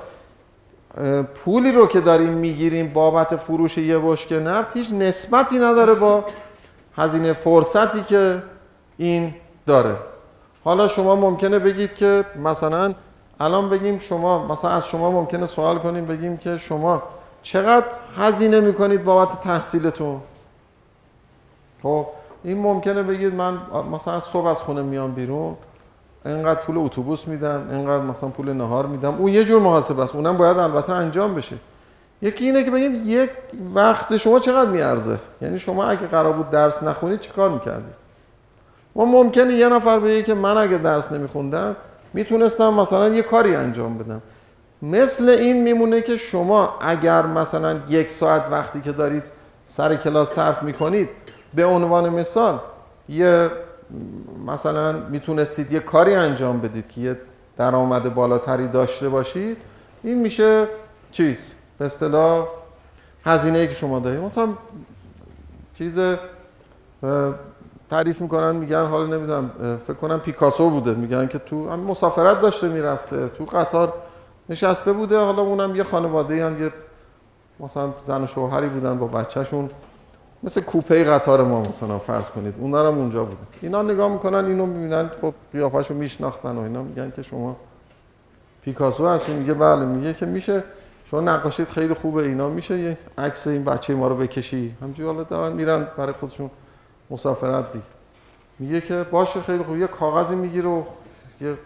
پولی 1.36 1.72
رو 1.72 1.88
که 1.88 2.02
داریم 2.02 2.34
می‌گیریم 2.34 2.94
بابت 2.94 3.36
فروش 3.36 3.78
یه 3.78 4.00
بشکه 4.00 4.40
نفت 4.40 4.78
هیچ 4.78 4.92
نسبتی 4.92 5.60
نداره 5.60 5.94
با 5.94 6.26
هزینه 6.98 7.34
فرصتی 7.34 8.04
که 8.04 8.44
این 8.98 9.36
داره. 9.68 9.96
حالا 10.64 10.88
شما 10.88 11.16
ممکنه 11.16 11.60
بگید 11.60 11.94
که 11.94 12.26
مثلا 12.44 12.94
الان 13.40 13.70
بگیم 13.70 14.00
شما 14.00 14.48
مثلا 14.48 14.72
از 14.72 14.88
شما 14.88 15.12
ممکنه 15.12 15.46
سوال 15.46 15.80
کنیم 15.80 16.06
بگیم 16.06 16.38
که 16.38 16.58
شما 16.58 17.04
چقدر 17.44 17.88
هزینه 18.18 18.60
می‌کنید 18.60 19.04
بابت 19.04 19.42
تحصیلتون؟ 19.42 20.22
خب 21.84 22.08
این 22.44 22.58
ممکنه 22.58 23.04
بگید 23.04 23.36
من 23.36 23.58
مثلا 23.92 24.20
صبح 24.20 24.46
از 24.46 24.58
خونه 24.58 24.82
میام 24.82 25.12
بیرون 25.12 25.56
اینقدر 26.26 26.60
پول 26.60 26.78
اتوبوس 26.78 27.28
میدم 27.28 27.68
اینقدر 27.72 28.04
مثلا 28.04 28.30
پول 28.30 28.54
نهار 28.54 28.86
میدم. 28.86 29.16
اون 29.16 29.32
یه 29.32 29.44
جور 29.44 29.62
محاسبه 29.62 30.04
است. 30.04 30.16
اونم 30.16 30.38
باید 30.38 30.58
البته 30.58 30.94
انجام 30.94 31.36
بشه. 31.36 31.56
یکی 32.22 32.46
اینه 32.46 32.64
که 32.64 32.72
بگیم 32.72 33.02
یک 33.06 33.30
وقت 33.76 34.18
شما 34.18 34.40
چقدر 34.40 34.70
میارزه؟ 34.70 35.18
یعنی 35.42 35.60
شما 35.60 35.84
اگه 35.84 36.08
قرار 36.08 36.34
بود 36.34 36.50
درس 36.50 36.84
نخونید 36.84 37.20
چیکار 37.20 37.50
می‌کردید؟ 37.50 38.04
ما 38.96 39.06
ممکنه 39.06 39.54
یه 39.54 39.70
نفر 39.70 40.00
بگه 40.00 40.24
که 40.24 40.34
من 40.34 40.58
اگه 40.58 40.78
درس 40.78 41.12
نمیخوندم 41.12 41.76
می‌تونستم 42.14 42.74
مثلا 42.74 43.10
یه 43.10 43.22
کاری 43.22 43.56
انجام 43.56 43.98
بدم. 43.98 44.22
مثل 44.82 45.30
این 45.30 45.64
میمونه 45.64 46.02
که 46.02 46.18
شما 46.18 46.74
اگر 46.82 47.26
مثلا 47.26 47.80
یک 47.90 48.10
ساعت 48.10 48.46
وقتی 48.52 48.82
که 48.82 48.92
دارید 48.92 49.24
سر 49.66 49.96
کلاس 49.96 50.34
صرف 50.34 50.64
می‌کنید 50.64 51.10
به 51.56 51.66
عنوان 51.66 52.10
مثال 52.10 52.60
یه 53.10 53.50
مثلا 54.48 54.92
می‌تونستید 54.92 55.72
یه 55.72 55.80
کاری 55.80 56.16
انجام 56.16 56.60
بدید 56.60 56.88
که 56.88 57.02
یه 57.02 57.18
درآمد 57.58 58.14
بالاتری 58.16 58.68
داشته 58.68 59.10
باشید 59.10 59.58
این 60.04 60.22
میشه 60.22 60.68
چیز؟ 61.12 61.38
به 61.78 61.86
اصطلاح 61.86 62.48
هزینه 63.26 63.68
که 63.68 63.74
شما 63.74 64.00
دارید. 64.00 64.20
مثلا 64.20 64.50
چیز 65.78 66.00
تعریف 67.90 68.22
می‌کنن 68.22 68.56
میگن 68.56 68.86
حالا 68.86 69.06
نمی‌دونم 69.06 69.52
فکر 69.88 69.94
کنم 69.94 70.20
پیکاسو 70.20 70.70
بوده. 70.70 70.94
میگن 70.94 71.28
که 71.28 71.40
تو 71.40 71.70
هم 71.70 71.80
مسافرت 71.80 72.42
داشته 72.42 72.68
می‌رفته 72.68 73.28
تو 73.28 73.46
قطار 73.46 73.94
نشسته 74.50 74.94
بوده. 74.94 75.20
حالا 75.20 75.42
اونم 75.42 75.76
یه 75.76 75.84
خانواده 75.84 76.46
هم 76.46 76.64
یه 76.64 76.72
مثلا 77.60 77.94
زن 78.06 78.24
و 78.24 78.28
شوهری 78.28 78.68
بودن 78.68 78.98
با 78.98 79.08
بچهشون. 79.08 79.70
مثل 80.44 80.62
کوپه 80.62 81.04
قطار 81.04 81.44
ما 81.44 81.62
مثلا 81.62 82.00
فرض 82.00 82.30
کنید. 82.30 82.54
اونا 82.58 82.88
هم 82.88 82.98
اونجا 82.98 83.24
بوده 83.24 83.38
اینا 83.62 83.82
نگاه 83.82 84.12
می‌کنن 84.12 84.46
اینو 84.46 84.66
می‌بینن. 84.66 85.10
خب 85.22 85.34
قیافه‌شو 85.54 85.94
میشناختن 85.94 86.56
و 86.56 86.60
اینا. 86.60 86.84
میگن 86.84 87.12
که 87.16 87.24
شما 87.24 87.58
پیکاسو 88.62 89.08
هستی 89.08 89.34
میگه 89.34 89.54
بله 89.54 89.86
میگه 89.86 90.14
که 90.14 90.26
میشه. 90.26 90.64
شما 91.06 91.22
نقاشیت 91.22 91.70
خیلی 91.72 91.94
خوبه 91.94 92.24
اینا 92.24 92.50
میشه. 92.50 92.80
یه 92.80 92.98
عکس 93.18 93.48
این 93.48 93.64
بچه 93.64 93.96
ما 93.96 94.08
رو 94.08 94.16
بکشی. 94.16 94.76
همینجوری 94.82 95.10
حالا 95.10 95.24
دارن 95.24 95.54
میرن 95.54 95.88
برای 95.98 96.14
خودشون 96.14 96.50
مسافرت 97.10 97.72
دیگه. 97.72 97.86
میگه 98.60 98.82
که 98.82 99.06
باشه 99.12 99.42
خیلی 99.42 99.64
خوب. 99.64 99.78
یه 99.78 99.88
کاغذی 99.88 100.36
می‌گیره 100.36 100.70
و 100.70 100.84
یه 101.42 101.58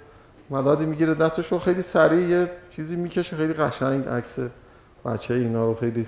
مدادی 0.49 0.85
می‌گیره 0.85 1.13
دستش 1.13 1.53
خیلی 1.53 1.81
سریع 1.81 2.27
یه 2.27 2.51
چیزی 2.69 2.95
می‌کشه. 2.95 3.35
خیلی 3.35 3.53
قشنگ 3.53 4.07
عکس 4.07 4.35
بچه 5.05 5.33
اینا 5.33 5.65
رو 5.65 5.75
خیلی 5.75 6.07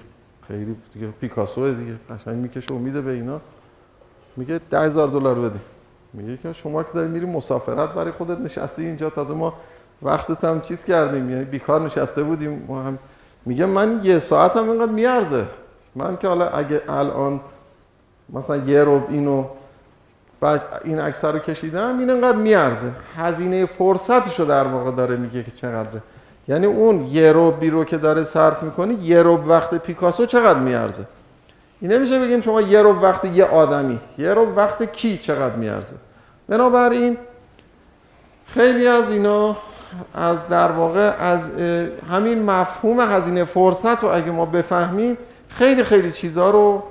خیلی 0.49 0.75
دیگه 0.93 1.07
پیکاسو 1.21 1.73
دیگه. 1.73 1.93
قشنگ 2.09 2.35
می‌کشه 2.35 2.73
و 2.73 2.77
میده 2.77 3.01
به 3.01 3.11
اینا. 3.11 3.41
میگه 4.37 4.61
ده 4.69 4.79
هزار 4.79 5.07
دلار 5.07 5.35
بدی. 5.35 5.59
میگه 6.13 6.37
که 6.37 6.53
شما 6.53 6.83
که 6.83 6.91
داری 6.93 7.07
میری 7.07 7.25
مسافرت 7.25 7.89
برای 7.89 8.11
خودت 8.11 8.39
نشستی 8.39 8.85
اینجا. 8.85 9.09
تازه 9.09 9.33
ما 9.33 9.53
وقتت 10.01 10.43
هم 10.43 10.61
چیز 10.61 10.85
کردیم. 10.85 11.29
یعنی 11.29 11.43
بیکار 11.43 11.81
نشسته 11.81 12.23
بودیم. 12.23 12.65
ما 12.67 12.81
هم 12.81 12.97
میگه 13.45 13.65
من 13.65 13.99
یه 14.03 14.19
ساعت 14.19 14.57
هم 14.57 14.69
اینقدر 14.69 14.91
میارزه. 14.91 15.45
من 15.95 16.17
که 16.17 16.27
حالا 16.27 16.49
اگه 16.49 16.81
الان 16.87 17.39
مثلا 18.33 18.57
یه 18.57 18.83
رو 18.83 19.03
اینو 19.09 19.45
بعد 20.39 20.65
این 20.83 20.99
عکس 20.99 21.25
رو 21.25 21.39
کشیدم 21.39 21.99
این 21.99 22.09
انقدر 22.09 22.37
میارزه. 22.37 22.91
هزینه 23.15 23.65
فرصتشو 23.65 24.45
در 24.45 24.67
واقع 24.67 24.91
داره 24.91 25.15
میگه 25.15 25.43
که 25.43 25.51
چقدره. 25.51 26.01
یعنی 26.49 26.65
اون 26.65 27.05
یه 27.05 27.31
رو 27.31 27.51
بی 27.51 27.69
رو 27.69 27.83
که 27.83 27.97
داره 27.97 28.23
صرف 28.23 28.63
می‌کنی 28.63 28.93
یه 28.93 29.21
رو 29.21 29.37
وقت 29.37 29.75
پیکاسو 29.75 30.25
چقدر 30.25 30.59
میارزه؟ 30.59 31.05
این 31.81 31.91
نمیشه 31.91 32.19
بگیم 32.19 32.41
شما 32.41 32.61
یه 32.61 32.81
رو 32.81 33.01
وقت 33.01 33.25
یه 33.25 33.45
آدمی 33.45 33.99
یه 34.17 34.33
رو 34.33 34.55
وقت 34.55 34.91
کی 34.91 35.17
چقدر 35.17 35.55
میارزه؟ 35.55 35.93
بنابراین 36.47 37.17
خیلی 38.45 38.87
از 38.87 39.11
اینا 39.11 39.57
از 40.13 40.47
در 40.47 40.71
واقع 40.71 41.15
از 41.19 41.49
همین 42.11 42.43
مفهوم 42.43 42.99
هزینه 42.99 43.43
فرصت 43.43 44.03
رو 44.03 44.09
اگه 44.09 44.31
ما 44.31 44.45
بفهمیم 44.45 45.17
خیلی 45.49 45.83
خیلی 45.83 46.11
چیزها 46.11 46.49
رو 46.49 46.83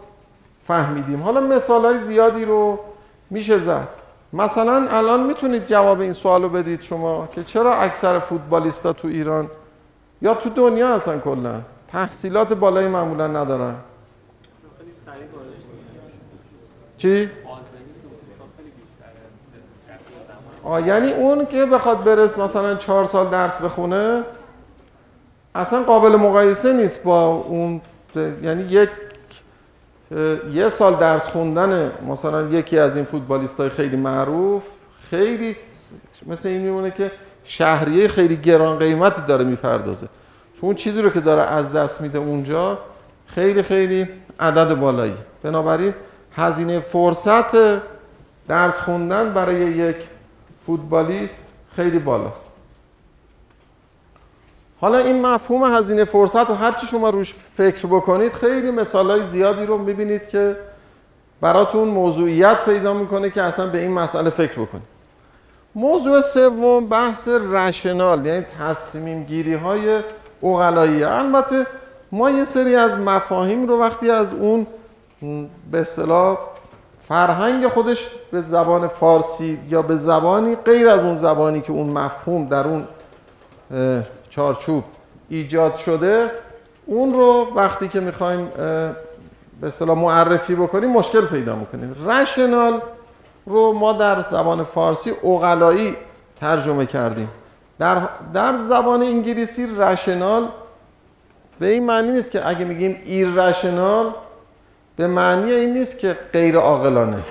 فهمیدیم. 0.67 1.23
حالا 1.23 1.41
مثال 1.41 1.85
های 1.85 1.99
زیادی 1.99 2.45
رو 2.45 2.79
میشه 3.31 3.59
زد. 3.59 3.89
مثلا 4.33 4.89
الان 4.91 5.27
می‌تونید 5.27 5.67
جواب 5.67 6.01
این 6.01 6.13
سوال 6.13 6.43
رو 6.43 6.49
بدید 6.49 6.83
شما 6.83 7.29
که 7.35 7.45
چرا 7.45 7.75
اکثر 7.75 8.19
فوتبالیستا 8.19 8.93
تو 8.93 9.09
ایران 9.09 9.51
یا 10.23 10.35
تو 10.35 10.51
دنیا 10.51 10.95
هستن 10.95 11.19
کلا 11.19 11.63
تحصیلات 11.89 12.53
بالایی 12.53 12.89
معمولا 12.89 13.27
ندارن 13.27 13.75
چی؟ 16.99 17.31
آه 20.65 20.87
یعنی 20.87 21.13
اون 21.13 21.47
که 21.47 21.67
بخواد 21.67 22.05
برس 22.05 22.39
مثلا 22.39 22.75
چهار 22.75 23.05
سال 23.05 23.29
درس 23.31 23.59
بخونه 23.59 24.23
اصلا 25.55 25.83
قابل 25.83 26.17
مقایسه 26.17 26.73
نیست 26.73 27.03
با 27.03 27.27
اون 27.27 27.81
یعنی 28.43 28.63
یک 28.63 28.91
یه 30.53 30.69
سال 30.69 30.97
درس 30.97 31.27
خوندن 31.27 31.93
مثلا 32.09 32.43
یکی 32.49 32.79
از 32.79 32.97
این 32.97 33.05
فوتبالیست 33.05 33.61
های 33.61 33.69
خیلی 33.69 33.97
معروف 33.97 34.63
خیلی 35.11 35.57
مثل 36.27 36.49
این 36.49 36.61
میمونه 36.61 36.91
که 36.91 37.13
شهریه 37.45 38.09
خیلی 38.09 38.37
گران 38.37 38.79
قیمتی 38.79 39.23
داره 39.23 39.45
می‌پردازه. 39.45 40.09
چون 40.61 40.75
چیزی 40.75 41.03
رو 41.03 41.11
که 41.11 41.21
داره 41.21 41.43
از 41.43 41.73
دست 41.73 42.01
میده 42.01 42.19
اونجا 42.19 42.79
خیلی 43.27 43.63
خیلی 43.63 44.09
عدد 44.41 44.75
بالایی. 44.75 45.15
بنابراین 45.43 45.95
هزینه 46.37 46.81
فرصت 46.81 47.81
درس 48.49 48.79
خوندن 48.81 49.35
برای 49.35 49.57
یک 49.61 49.97
فوتبالیست 50.67 51.43
خیلی 51.77 51.99
بالاست. 51.99 52.48
حالا 54.81 54.99
این 54.99 55.27
مفهوم 55.27 55.77
هزینه 55.77 56.05
فرصت 56.05 56.51
و 56.51 56.55
هرچی 56.55 56.87
شما 56.87 57.11
روش 57.11 57.35
فکر 57.57 57.87
بکنید 57.87 58.33
خیلی 58.33 58.71
مثال 58.71 59.11
های 59.11 59.25
زیادی 59.25 59.67
رو 59.67 59.79
می‌بینید 59.79 60.29
که 60.29 60.57
براتون 61.41 61.89
موضوعیت 61.89 62.65
پیدا 62.65 62.95
می‌کنه 62.95 63.31
که 63.31 63.43
اصلا 63.43 63.67
به 63.67 63.79
این 63.79 63.93
مسئله 63.93 64.31
فکر 64.31 64.53
بکنید. 64.53 64.99
موضوع 65.75 66.21
سوم 66.21 66.87
بحث 66.87 67.29
رشنال 67.29 68.27
یعنی 68.27 68.45
تصمیم 68.61 69.25
گیری 69.25 69.55
های 69.55 70.01
اقلایی 70.43 71.05
البته 71.05 71.67
ما 72.13 72.31
یه 72.31 72.45
سری 72.45 72.77
از 72.77 72.97
مفاهیم 72.97 73.69
رو 73.69 73.81
وقتی 73.81 74.11
از 74.11 74.33
اون 74.33 74.67
به 75.71 75.79
اصطلاح 75.79 76.39
فرهنگ 77.09 77.67
خودش 77.67 78.07
به 78.33 78.43
زبان 78.43 78.89
فارسی 78.89 79.59
یا 79.69 79.83
به 79.83 79.97
زبانی 79.97 80.57
غیر 80.57 80.89
از 80.89 81.01
اون 81.01 81.15
زبانی 81.15 81.61
که 81.61 81.73
اون 81.73 81.87
مفهوم 81.87 82.47
در 82.47 82.67
اون 82.69 82.85
چارچوب 84.39 84.85
ایجاد 85.29 85.77
شده 85.77 86.31
اون 86.87 87.13
رو 87.13 87.53
وقتی 87.55 87.89
که 87.89 88.01
می‌خوایم 88.01 88.47
به 89.61 89.67
اصطلاح 89.67 89.99
معرفی 89.99 90.55
بکنیم 90.55 90.91
مشکل 90.91 91.27
پیدا 91.27 91.57
می‌کنیم 91.57 91.97
رشنال 92.09 92.81
رو 93.47 93.73
ما 93.73 93.93
در 93.93 94.21
زبان 94.21 94.65
فارسی 94.65 95.11
اقلایی 95.11 95.97
ترجمه 96.41 96.87
کردیم. 96.87 97.29
در, 97.79 98.09
در 98.35 98.57
زبان 98.57 99.03
انگلیسی 99.03 99.69
رشنال 99.79 100.49
به 101.59 101.67
این 101.67 101.87
معنی 101.87 102.11
نیست 102.11 102.31
که 102.31 102.49
اگه 102.49 102.65
میگیم 102.65 103.01
ایر 103.05 103.29
رشنال 103.29 104.11
به 104.97 105.07
معنی 105.07 105.53
این 105.53 105.73
نیست 105.73 105.99
که 105.99 106.19
غیر 106.33 106.57
عاقلانه. 106.57 107.23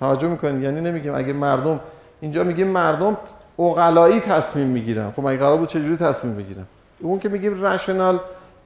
توجه 0.00 0.28
می‌کنید؟ 0.28 0.62
یعنی 0.62 0.80
نمیگیم 0.80 1.14
اگه 1.14 1.32
مردم 1.32 1.80
اینجا 2.20 2.44
میگیم 2.44 2.66
مردم 2.66 3.16
اقلایی 3.58 4.20
تصمیم 4.20 4.66
می‌گیرن. 4.66 5.12
خب 5.16 5.28
مگه 5.28 5.38
قرار 5.38 5.56
بود 5.56 5.68
چجوری 5.68 5.96
تصمیم 5.96 6.36
بگیرن؟ 6.36 6.64
اون 7.00 7.18
که 7.18 7.28
میگیم 7.28 7.64
رشنال 7.64 8.20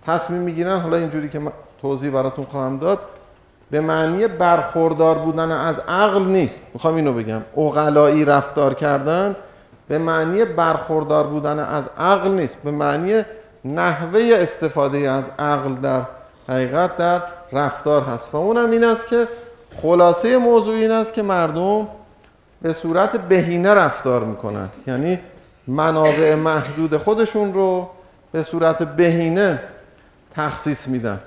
تصمیم 0.06 0.42
می‌گیرن 0.42 0.80
حالا 0.80 0.96
اینجوری 0.96 1.28
که 1.28 1.40
توضیح 1.82 2.10
براتون 2.10 2.44
خواهم 2.44 2.78
داد 2.78 2.98
به 3.70 3.80
معنی 3.80 4.26
برخوردار 4.26 5.18
بودن 5.18 5.50
از 5.50 5.80
عقل 5.88 6.24
نیست. 6.24 6.66
می‌خوام 6.74 6.94
اینو 6.94 7.12
بگم. 7.12 7.42
اقلایی 7.56 8.24
رفتار 8.24 8.74
کردن 8.74 9.36
به 9.88 9.98
معنی 9.98 10.44
برخوردار 10.44 11.26
بودن 11.26 11.58
از 11.58 11.90
عقل 11.98 12.30
نیست. 12.30 12.58
به 12.58 12.70
معنی 12.70 13.22
نحوه 13.64 14.30
استفاده 14.32 15.10
از 15.10 15.30
عقل 15.38 15.74
در 15.74 16.00
حقیقت 16.48 16.96
در 16.96 17.22
رفتار 17.52 18.02
هست. 18.02 18.34
و 18.34 18.36
اونم 18.36 18.70
این 18.70 18.84
است 18.84 19.06
که 19.06 19.28
خلاصه 19.82 20.38
موضوع 20.38 20.74
این 20.74 20.90
است 20.90 21.14
که 21.14 21.22
مردم 21.22 21.88
به 22.62 22.72
صورت 22.72 23.16
بهینه 23.16 23.74
رفتار 23.74 24.24
می‌کنند. 24.24 24.74
یعنی 24.86 25.18
منابع 25.66 26.34
محدود 26.34 26.96
خودشون 26.96 27.54
رو 27.54 27.90
به 28.32 28.42
صورت 28.42 28.82
بهینه 28.82 29.60
تخصیص 30.34 30.88
میدن. 30.88 31.20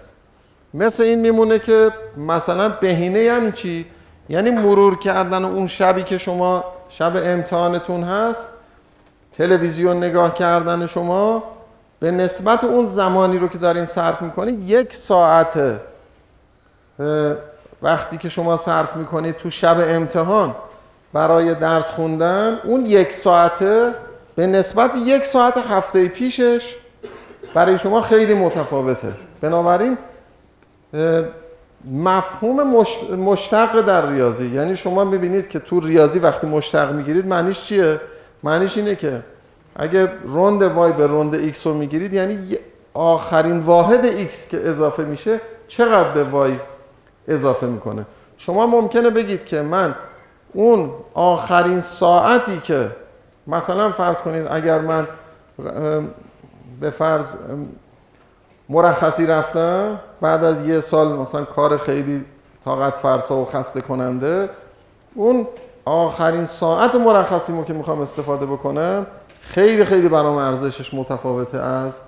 مثل 0.73 1.03
این 1.03 1.19
میمونه 1.19 1.59
که 1.59 1.91
مثلا 2.17 2.69
بهینه 2.69 3.19
یعنی 3.19 3.51
چی؟ 3.51 3.85
یعنی 4.29 4.51
مرور 4.51 4.99
کردن 4.99 5.45
اون 5.45 5.67
شبی 5.67 6.03
که 6.03 6.17
شما 6.17 6.63
شب 6.89 7.13
امتحانتون 7.15 8.03
هست 8.03 8.47
تلویزیون 9.37 9.97
نگاه 9.97 10.33
کردن 10.33 10.85
شما 10.85 11.43
به 11.99 12.11
نسبت 12.11 12.63
اون 12.63 12.85
زمانی 12.85 13.37
رو 13.37 13.47
که 13.47 13.57
دارین 13.57 13.85
صرف 13.85 14.21
می‌کنید 14.21 14.69
یک 14.69 14.93
ساعت 14.93 15.79
وقتی 17.81 18.17
که 18.17 18.29
شما 18.29 18.57
صرف 18.57 18.95
می‌کنید 18.95 19.35
تو 19.35 19.49
شب 19.49 19.77
امتحان. 19.79 20.55
برای 21.13 21.55
درس 21.55 21.91
خوندن 21.91 22.59
اون 22.63 22.85
یک 22.85 23.11
ساعته 23.13 23.93
به 24.35 24.47
نسبت 24.47 24.95
یک 24.95 25.25
ساعت 25.25 25.57
هفته 25.57 26.07
پیشش 26.07 26.75
برای 27.53 27.77
شما 27.77 28.01
خیلی 28.01 28.33
متفاوته. 28.33 29.13
بنابراین 29.41 29.97
مفهوم 31.91 32.85
مشتق 33.15 33.81
در 33.81 34.09
ریاضی. 34.09 34.47
یعنی 34.47 34.75
شما 34.75 35.03
می‌بینید 35.03 35.47
که 35.47 35.59
تو 35.59 35.79
ریاضی 35.79 36.19
وقتی 36.19 36.47
مشتق 36.47 36.91
می‌گیرید 36.91 37.27
معنیش 37.27 37.61
چیه؟ 37.61 37.99
معنیش 38.43 38.77
اینه 38.77 38.95
که 38.95 39.21
اگه 39.75 40.11
روند 40.23 40.63
وای 40.63 40.91
به 40.91 41.07
روند 41.07 41.53
x 41.53 41.57
رو 41.65 41.73
می‌گیرید 41.73 42.13
یعنی 42.13 42.57
آخرین 42.93 43.59
واحد 43.59 44.27
x 44.27 44.33
که 44.49 44.67
اضافه 44.67 45.03
میشه 45.03 45.41
چقدر 45.67 46.11
به 46.11 46.23
وای 46.23 46.53
اضافه 47.27 47.67
می‌کنه؟ 47.67 48.05
شما 48.37 48.67
ممکنه 48.67 49.09
بگید 49.09 49.45
که 49.45 49.61
من 49.61 49.95
اون 50.53 50.91
آخرین 51.13 51.79
ساعتی 51.79 52.57
که 52.57 52.91
مثلا 53.47 53.91
فرض 53.91 54.21
کنید 54.21 54.47
اگر 54.51 54.79
من 54.79 55.07
به 56.79 56.89
فرض 56.89 57.33
مرخصی 58.69 59.25
رفتم 59.25 59.99
بعد 60.21 60.43
از 60.43 60.67
یه 60.67 60.79
سال 60.79 61.07
مثلا 61.07 61.45
کار 61.45 61.77
خیلی 61.77 62.25
طاقت 62.65 62.97
فرسا 62.97 63.35
و 63.35 63.45
خسته 63.45 63.81
کننده 63.81 64.49
اون 65.15 65.47
آخرین 65.85 66.45
ساعت 66.45 66.95
مرخصیمو 66.95 67.63
که 67.63 67.73
می‌خوام 67.73 68.01
استفاده 68.01 68.45
بکنم 68.45 69.05
خیلی 69.41 69.85
خیلی 69.85 70.09
برام 70.09 70.37
ارزشش 70.37 70.93
متفاوته 70.93 71.57
از 71.57 72.01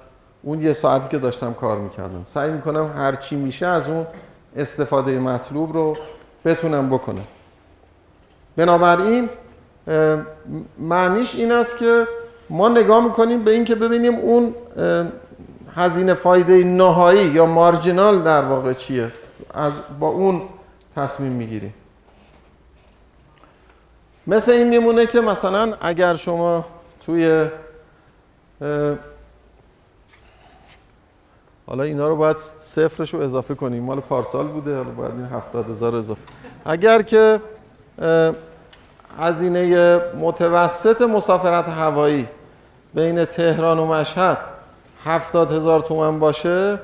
اون 0.44 0.62
یه 0.62 0.74
ساعتی 0.74 1.10
که 1.10 1.18
داشتم 1.18 1.54
کار 1.54 1.78
می‌کردم. 1.78 2.24
سعی 2.26 2.52
می‌کنم 2.52 2.92
هر 2.98 3.16
چی 3.16 3.36
میشه 3.36 3.68
از 3.68 3.88
اون 3.88 4.08
استفاده 4.56 5.20
مطلوب 5.20 5.74
رو 5.74 5.98
بتونم 6.46 6.90
بکنم. 6.90 7.26
بنابراین 8.56 9.30
معنیش 10.80 11.36
این 11.36 11.52
است 11.52 11.78
که 11.78 12.08
ما 12.50 12.70
نگاه 12.70 13.04
می‌کنیم 13.04 13.44
به 13.44 13.52
اینکه 13.52 13.76
ببینیم 13.76 14.16
اون 14.16 14.56
هزینه 15.76 16.14
فایده 16.14 16.64
نهایی 16.64 17.28
یا 17.28 17.46
مارجینال 17.46 18.22
در 18.22 18.42
واقع 18.42 18.74
چیه؟ 18.74 19.12
از 19.54 19.74
با 20.00 20.08
اون 20.08 20.42
تصمیم 20.96 21.32
می‌گیریم. 21.32 21.74
مثل 24.28 24.52
این 24.52 24.70
میمونه 24.70 25.06
که 25.06 25.22
مثلا 25.22 25.74
اگر 25.82 26.16
شما 26.16 26.66
توی 27.06 27.50
حالا 31.68 31.84
اینا 31.84 32.08
رو 32.08 32.16
باید 32.16 32.38
صفرش 32.60 33.14
رو 33.14 33.20
اضافه 33.20 33.56
کنیم. 33.56 33.84
مال 33.84 34.00
پارسال 34.00 34.48
بوده 34.48 34.76
حالا 34.76 34.90
باید 34.90 35.12
این 35.12 35.26
هفتاد 35.26 35.70
هزار 35.70 35.96
اضافه 35.96 36.22
اگر 36.66 37.02
که 37.02 37.42
هزینه 39.20 39.98
متوسط 40.20 41.02
مسافرت 41.02 41.70
هوایی 41.70 42.28
بین 42.94 43.26
تهران 43.26 43.80
و 43.80 43.86
مشهد 43.86 44.38
هفتاد 45.06 45.52
هزار 45.52 45.80
تومن 45.80 46.20
باشه. 46.20 46.80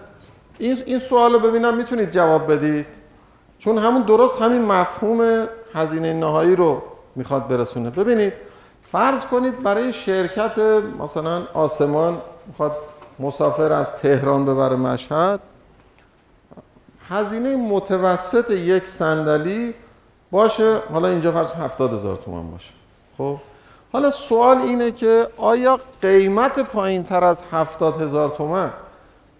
این, 0.58 0.78
این 0.86 1.00
سوال 1.00 1.34
رو 1.34 1.39
ببینم 1.39 1.78
می‌تونید 1.78 2.12
جواب 2.12 2.52
بدید؟ 2.52 2.86
چون 3.60 3.78
همون 3.78 4.02
درست 4.02 4.41
همین 4.41 4.65
مفهوم 4.65 5.48
هزینه 5.74 6.13
نهایی 6.13 6.56
رو 6.56 6.82
می‌خواد 7.15 7.48
برسونه. 7.48 7.89
ببینید 7.89 8.34
فرض 8.91 9.26
کنید 9.26 9.63
برای 9.63 9.93
شرکت 9.93 10.58
مثلا 11.00 11.48
آسمان 11.54 12.22
می‌خواد 12.48 12.72
مسافر 13.19 13.72
از 13.72 13.93
تهران 13.93 14.45
ببره 14.45 14.76
مشهد 14.76 15.39
هزینه 17.10 17.56
متوسط 17.56 18.52
یک 18.52 18.88
صندلی 18.88 19.74
باشه. 20.31 20.79
حالا 20.91 21.07
اینجا 21.07 21.31
فرض 21.31 21.51
هفتاد 21.51 21.93
هزار 21.93 22.15
تومن 22.15 22.51
باشه. 22.51 22.71
خب؟ 23.17 23.37
حالا 23.93 24.09
سوال 24.09 24.57
اینه 24.57 24.91
که 24.91 25.27
آیا 25.37 25.79
قیمت 26.01 26.59
پایین 26.59 27.03
تر 27.03 27.23
از 27.23 27.43
هفتاد 27.51 28.01
هزار 28.01 28.29
تومن 28.29 28.69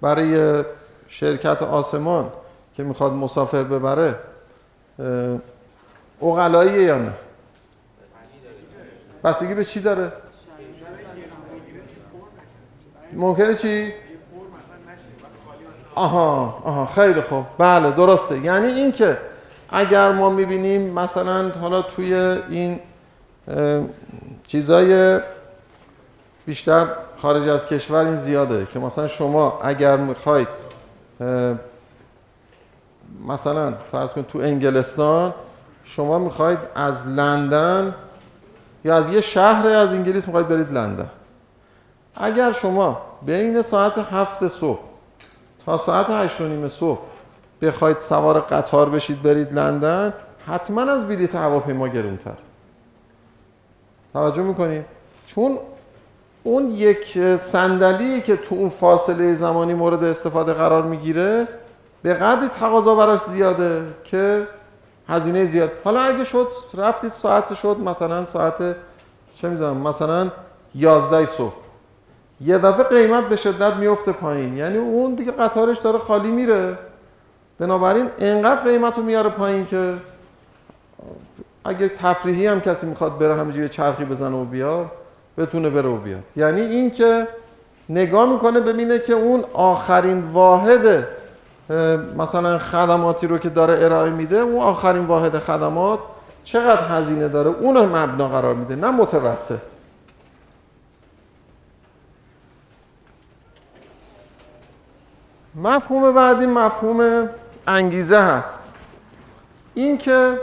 برای 0.02 0.64
شرکت 1.08 1.62
آسمان 1.62 2.32
که 2.76 2.84
می‌خواد 2.84 3.14
مسافر 3.14 3.64
ببره 3.64 4.16
اقلاییه 6.22 6.84
یا 6.84 6.98
نه؟ 6.98 7.12
بستگی 9.24 9.54
به 9.54 9.66
چی 9.66 9.80
داره؟ 9.80 10.12
ممکنه 13.14 13.56
چی؟ 13.56 13.94
آها 15.96 16.62
آها 16.64 16.86
خیلی 16.86 17.22
خوب. 17.22 17.46
بله 17.58 17.92
درسته. 17.92 18.40
یعنی 18.40 18.68
اینکه 18.68 19.18
اگر 19.72 20.12
ما 20.12 20.30
می‌بینیم 20.30 20.94
مثلا 20.94 21.50
حالا 21.50 21.82
توی 21.82 22.14
این 22.50 22.80
چیزای 24.48 25.20
بیشتر 26.46 26.88
خارج 27.22 27.48
از 27.48 27.66
کشور 27.66 28.06
این 28.06 28.16
زیاده 28.16 28.68
که 28.74 28.80
مثلا 28.80 29.08
شما 29.08 29.60
اگر 29.64 29.98
می‌خواید 29.98 30.48
مثلا 33.28 33.74
فرض 33.92 34.10
کنید 34.10 34.28
تو 34.28 34.40
انگلستان 34.40 35.34
شما 35.84 36.20
می‌خواید 36.20 36.60
از 36.76 37.08
لندن 37.08 37.96
یا 38.86 38.96
از 38.96 39.10
یه 39.10 39.22
شهر 39.22 39.68
از 39.68 39.90
انگلیس 39.90 40.28
می‌خواید 40.28 40.48
برید 40.48 40.74
لندن. 40.74 41.10
اگر 42.16 42.52
شما 42.52 43.02
بین 43.26 43.62
ساعت 43.62 43.98
هفت 43.98 44.48
صبح 44.48 44.80
تا 45.66 45.78
ساعت 45.78 46.10
هشت 46.10 46.42
و 46.42 46.48
نیم 46.48 46.68
صبح 46.68 47.00
بخواید 47.62 47.98
سوار 47.98 48.40
قطار 48.40 48.90
بشید 48.90 49.24
برید 49.24 49.54
لندن 49.54 50.14
حتما 50.48 50.82
از 50.82 51.08
بلیط 51.08 51.36
هواپیما 51.36 51.88
گرونتر. 51.88 52.38
توجه 54.14 54.42
می‌کنید 54.42 54.86
چون 55.28 55.58
اون 56.44 56.68
یک 56.68 57.36
صندلی 57.38 58.22
که 58.22 58.36
تو 58.38 58.56
اون 58.56 58.70
فاصله 58.70 59.36
زمانی 59.36 59.74
مورد 59.74 60.04
استفاده 60.04 60.54
قرار 60.54 60.84
می‌گیره 60.84 61.48
به 62.02 62.14
قدری 62.14 62.48
تقاضا 62.48 62.96
براش 62.96 63.20
زیاده 63.20 63.84
که 64.04 64.48
هزینه 65.08 65.46
زیاد. 65.46 65.72
حالا 65.84 66.00
اگه 66.02 66.24
شد 66.24 66.48
رفتید 66.74 67.12
ساعت 67.12 67.54
شد 67.54 67.78
مثلا 67.80 68.26
ساعت 68.26 68.76
چه 69.36 69.50
می‌دونم 69.50 69.78
مثلا 69.78 70.32
11 70.76 71.26
صبح. 71.26 71.54
یه 72.42 72.58
دفعه 72.58 72.84
قیمت 72.84 73.30
به 73.30 73.36
شدت 73.36 73.74
میفته 73.74 74.12
پایین. 74.12 74.58
یعنی 74.58 74.78
اون 74.78 75.16
دیگه 75.16 75.32
قطارش 75.32 75.78
داره 75.78 76.00
خالی 76.00 76.32
میره. 76.32 76.78
بنابراین 77.60 78.10
انقدر 78.20 78.62
قیمت 78.62 78.98
رو 78.98 79.04
میاره 79.04 79.30
پایین 79.30 79.66
که 79.66 79.94
اگر 81.66 81.88
تفریحی 81.88 82.48
هم 82.48 82.62
کسی 82.62 82.86
می‌خواد 82.86 83.18
بره 83.18 83.36
همینجوری 83.36 83.70
چرخی 83.70 84.06
بزنه 84.06 84.36
و 84.36 84.46
بیاد 84.46 84.92
بتونه 85.38 85.70
بره 85.70 85.90
و 85.90 85.98
بیاد. 85.98 86.24
یعنی 86.36 86.62
این 86.62 86.92
که 86.92 87.28
نگاه 87.90 88.32
می‌کنه 88.32 88.60
ببینه 88.60 89.00
که 89.00 89.14
اون 89.14 89.44
آخرین 89.54 90.22
واحد 90.22 91.08
مثلا 92.18 92.58
خدماتی 92.58 93.28
رو 93.28 93.38
که 93.38 93.50
داره 93.50 93.86
ارائه 93.86 94.10
میده 94.10 94.38
اون 94.38 94.64
آخرین 94.64 95.06
واحد 95.06 95.40
خدمات 95.40 96.00
چقدر 96.44 96.88
هزینه 96.88 97.28
داره؟ 97.28 97.50
اون 97.50 97.76
رو 97.76 97.96
مبنا 97.96 98.28
قرار 98.28 98.56
میده 98.56 98.76
نه 98.76 98.92
متوسط. 98.92 99.60
مفهوم 105.56 106.14
بعدی 106.14 106.46
مفهوم 106.46 107.30
انگیزه 107.70 108.22
هست. 108.22 108.60
این 109.74 109.98
که 109.98 110.40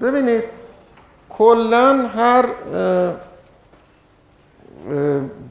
ببینید 0.00 0.44
کلا 1.28 2.08
هر 2.08 2.46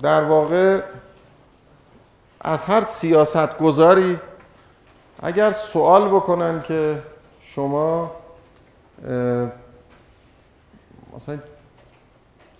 در 0.01 0.23
واقع 0.23 0.81
از 2.41 2.65
هر 2.65 2.81
سیاست 2.81 3.57
گذاری 3.57 4.19
اگر 5.23 5.51
سوال 5.51 6.07
بکنن 6.09 6.61
که 6.61 7.01
شما 7.41 8.11
مثلا 11.15 11.39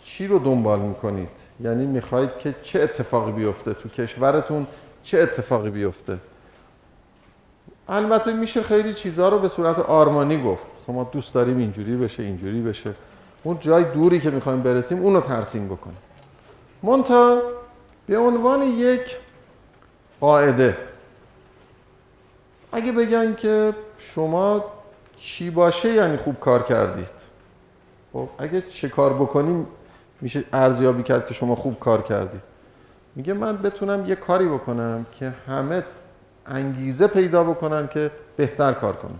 چی 0.03 0.27
رو 0.27 0.39
دنبال 0.39 0.79
می‌کنید؟ 0.79 1.31
یعنی 1.59 1.85
می‌خواهید 1.85 2.37
که 2.37 2.55
چه 2.63 2.81
اتفاقی 2.81 3.31
بیفته 3.31 3.73
تو 3.73 3.89
کشورتون؟ 3.89 4.67
چه 5.03 5.19
اتفاقی 5.19 5.69
بیفته؟ 5.69 6.17
البته 7.91 8.33
میشه 8.33 8.61
خیلی 8.61 8.93
چیزها 8.93 9.29
رو 9.29 9.39
به 9.39 9.47
صورت 9.47 9.79
آرمانی 9.79 10.43
گفت. 10.43 10.63
مثلا 10.79 10.95
ما 10.95 11.03
دوست 11.03 11.33
داریم 11.33 11.57
اینجوری 11.57 11.95
بشه 11.95 12.23
اینجوری 12.23 12.61
بشه. 12.61 12.93
اون 13.43 13.59
جای 13.59 13.83
دوری 13.83 14.19
که 14.19 14.29
می‌خوایم 14.29 14.61
برسیم 14.61 15.01
اون 15.01 15.13
رو 15.13 15.21
ترسیم 15.21 15.67
بکنیم 15.67 15.97
مونتا 16.83 17.41
به 18.07 18.17
عنوان 18.17 18.61
یک 18.61 19.17
قاعده 20.19 20.77
اگه 22.71 22.91
بگن 22.91 23.35
که 23.35 23.73
شما 23.97 24.65
چی 25.17 25.49
باشه 25.49 25.93
یعنی 25.93 26.17
خوب 26.17 26.39
کار 26.39 26.63
کردید. 26.63 27.11
خب 28.13 28.27
اگه 28.37 28.61
چه 28.61 28.89
کار 28.89 29.13
بکنیم 29.13 29.67
میشه 30.21 30.43
ارزیابی 30.53 31.03
کرد 31.03 31.27
که 31.27 31.33
شما 31.33 31.55
خوب 31.55 31.79
کار 31.79 32.01
کردید. 32.01 32.41
میگه 33.15 33.33
من 33.33 33.57
بتونم 33.57 34.05
یه 34.05 34.15
کاری 34.15 34.47
بکنم 34.47 35.05
که 35.19 35.33
همه 35.47 35.83
انگیزه 36.47 37.07
پیدا 37.07 37.43
بکنن 37.43 37.87
که 37.87 38.11
بهتر 38.37 38.71
کار 38.73 38.93
کنن. 38.93 39.19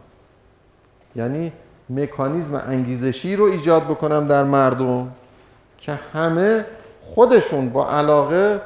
یعنی 1.16 1.52
مکانیزم 1.90 2.56
انگیزشی 2.56 3.36
رو 3.36 3.46
ایجاد 3.46 3.84
بکنم 3.84 4.28
در 4.28 4.44
مردم 4.44 5.12
که 5.78 6.00
همه 6.14 6.66
خودشون 7.02 7.70
با 7.70 7.90
علاقه 7.90 8.62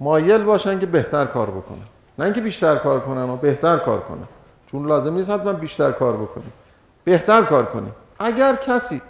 مایل 0.00 0.42
باشن 0.42 0.78
که 0.78 0.86
بهتر 0.86 1.24
کار 1.24 1.50
بکنن. 1.50 1.86
نه 2.18 2.24
اینکه 2.24 2.40
بیشتر 2.40 2.76
کار 2.76 3.00
کنن 3.00 3.30
و 3.30 3.36
بهتر 3.36 3.76
کار 3.78 4.00
کنن. 4.00 4.28
چون 4.66 4.86
لازم 4.86 5.14
نیست 5.14 5.30
حتما 5.30 5.52
بیشتر 5.52 5.92
کار 5.92 6.16
بکنیم. 6.16 6.52
بهتر 7.04 7.42
کار 7.42 7.66
کنیم. 7.66 7.92
اگر 8.18 8.56
کسی 8.56 9.02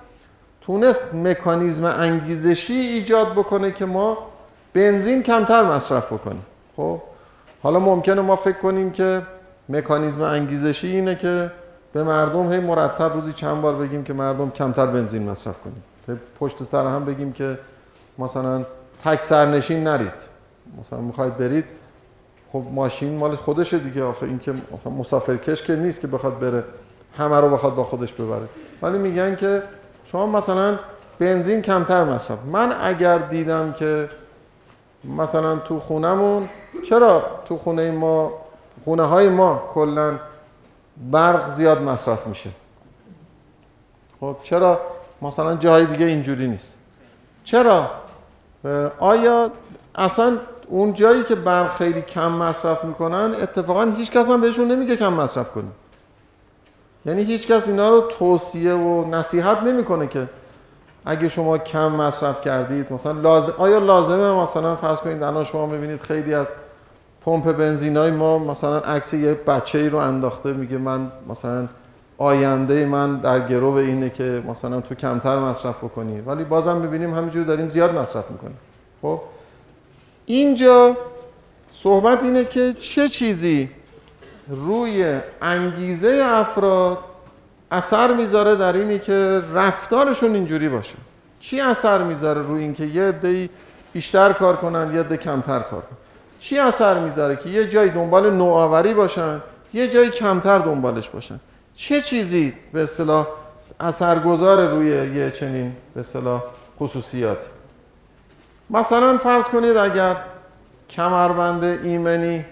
تونست 0.60 1.14
مکانیزم 1.14 1.84
انگیزشی 1.84 2.74
ایجاد 2.74 3.32
بکنه 3.32 3.70
که 3.70 3.86
ما 3.86 4.18
بنزین 4.74 5.22
کمتر 5.22 5.62
مصرف 5.62 6.12
بکنیم. 6.12 6.46
خب؟ 6.76 7.00
حالا 7.62 7.78
ممکنه 7.78 8.20
ما 8.20 8.36
فکر 8.36 8.58
کنیم 8.58 8.90
که 8.90 9.22
مکانیزم 9.68 10.20
انگیزشی 10.20 10.88
اینه 10.88 11.14
که 11.14 11.50
به 11.92 12.02
مردم 12.02 12.52
هی 12.52 12.58
مرتب 12.58 13.14
روزی 13.14 13.32
چند 13.32 13.60
بار 13.60 13.74
بگیم 13.74 14.04
که 14.04 14.12
مردم 14.12 14.50
کمتر 14.50 14.86
بنزین 14.86 15.30
مصرف 15.30 15.54
کنیم. 15.60 15.82
پشت 16.40 16.62
سر 16.62 16.86
هم 16.86 17.04
بگیم 17.04 17.32
که 17.32 17.58
مثلا 18.18 18.64
تک 19.04 19.20
سرنشین 19.20 19.84
نرید. 19.84 20.12
مثلا 20.80 21.00
می‌خواید 21.00 21.36
برید 21.36 21.64
خب 22.52 22.62
ماشین 22.72 23.16
مال 23.16 23.36
خودشه 23.36 23.78
دیگه. 23.78 24.04
آخه 24.04 24.26
این 24.26 24.38
که 24.38 24.54
مثلا 24.74 24.92
مسافرکش 24.92 25.62
که 25.62 25.76
نیست 25.76 26.00
که 26.00 26.06
بخواد 26.06 26.38
بره. 26.38 26.64
همه 27.18 27.40
رو 27.40 27.48
بخواد 27.50 27.74
با 27.74 27.84
خودش 27.84 28.12
ببره. 28.12 28.48
ولی 28.82 28.98
میگن 28.98 29.36
که 29.36 29.62
شما 30.04 30.26
مثلا 30.26 30.78
بنزین 31.18 31.62
کمتر 31.62 32.04
مصرف. 32.04 32.38
من 32.52 32.72
اگر 32.80 33.18
دیدم 33.18 33.72
که 33.72 34.08
مثلا 35.04 35.56
تو 35.56 35.78
خونمون 35.78 36.48
چرا 36.84 37.24
تو 37.44 37.56
خونه 37.56 37.90
ما 37.90 38.32
خونه 38.84 39.02
های 39.02 39.28
ما 39.28 39.62
کلا 39.74 40.18
برق 41.10 41.50
زیاد 41.50 41.82
مصرف 41.82 42.26
میشه؟ 42.26 42.50
خب 44.20 44.36
چرا؟ 44.42 44.80
مثلا 45.22 45.54
جای 45.54 45.86
دیگه 45.86 46.06
اینجوری 46.06 46.48
نیست. 46.48 46.74
چرا؟ 47.44 47.90
آیا 48.98 49.50
اصلا 49.94 50.38
اون 50.68 50.94
جایی 50.94 51.22
که 51.22 51.34
برق 51.34 51.76
خیلی 51.76 52.02
کم 52.02 52.32
مصرف 52.32 52.84
می‌کنن 52.84 53.34
اتفاقا 53.42 53.84
هیچ 53.84 54.10
کس 54.10 54.30
هم 54.30 54.40
بهشون 54.40 54.68
نمیگه 54.72 54.96
کم 54.96 55.12
مصرف 55.12 55.50
کنیم 55.50 55.72
یعنی 57.06 57.22
هیچ 57.22 57.46
کس 57.46 57.68
اینا 57.68 57.88
رو 57.88 58.00
توصیه 58.00 58.74
و 58.74 59.04
نصیحت 59.10 59.58
نمی‌کنه 59.58 60.06
که 60.06 60.28
اگه 61.04 61.28
شما 61.28 61.58
کم 61.58 61.92
مصرف 61.92 62.40
کردید 62.40 62.92
مثلا 62.92 63.12
لازم 63.12 63.54
آیا 63.58 63.78
لازمه 63.78 64.32
مثلا 64.32 64.76
فرض 64.76 64.98
کنید 64.98 65.22
الان 65.22 65.44
شما 65.44 65.66
می‌بینید 65.66 66.00
خیلی 66.00 66.34
از 66.34 66.46
پمپ 67.26 67.52
بنزینای 67.52 68.10
ما 68.10 68.38
مثلا 68.38 68.78
عکس 68.78 69.14
یه 69.14 69.34
بچه 69.34 69.78
ای 69.78 69.88
رو 69.88 69.98
انداخته 69.98 70.52
میگه 70.52 70.78
من 70.78 71.12
مثلا 71.28 71.68
آینده 72.18 72.86
من 72.86 73.16
در 73.16 73.48
گرو 73.48 73.70
اینه 73.70 74.10
که 74.10 74.42
مثلا 74.48 74.80
تو 74.80 74.94
کمتر 74.94 75.38
مصرف 75.38 75.76
بکنی. 75.76 76.20
ولی 76.20 76.44
بازم 76.44 76.76
می‌بینیم 76.76 77.14
همینجور 77.14 77.44
داریم 77.44 77.68
زیاد 77.68 77.94
مصرف 77.94 78.30
می‌کنیم. 78.30 78.58
خب؟ 79.02 79.20
اینجا 80.26 80.96
صحبت 81.72 82.22
اینه 82.22 82.44
که 82.44 82.72
چه 82.72 83.08
چیزی 83.08 83.70
روی 84.48 85.20
انگیزه 85.42 86.22
افراد 86.24 86.98
اثر 87.70 88.14
می‌ذاره 88.14 88.56
در 88.56 88.72
اینی 88.72 88.98
که 88.98 89.42
رفتارشون 89.54 90.34
اینجوری 90.34 90.68
باشه؟ 90.68 90.96
چی 91.40 91.60
اثر 91.60 92.02
می‌ذاره 92.02 92.42
روی 92.42 92.62
اینکه 92.62 92.86
یه 92.86 93.02
عده 93.02 93.48
بیشتر 93.92 94.32
کار 94.32 94.56
کنن 94.56 94.94
یه 94.94 95.00
عده 95.00 95.16
کمتر 95.16 95.58
کار 95.58 95.80
کنن؟ 95.80 96.05
چی 96.40 96.58
اثر 96.58 96.98
می‌ذاره 96.98 97.36
که 97.36 97.48
یه 97.48 97.68
جای 97.68 97.90
دنبال 97.90 98.30
نوآوری 98.30 98.94
باشن 98.94 99.42
یه 99.74 99.88
جای 99.88 100.10
کمتر 100.10 100.58
دنبالش 100.58 101.08
باشن؟ 101.08 101.40
چه 101.76 102.02
چیزی 102.02 102.54
به 102.72 102.82
اصطلاح 102.82 103.26
اثرگذار 103.80 104.66
روی 104.66 104.88
یه 104.88 105.30
چنین 105.30 105.76
به 105.94 106.00
اصطلاح 106.00 106.42
خصوصیاتی 106.80 107.46
مثلا 108.70 109.18
فرض 109.18 109.44
کنید 109.44 109.76
اگر 109.76 110.16
کمربند 110.90 111.64
ایمنی 111.64 112.44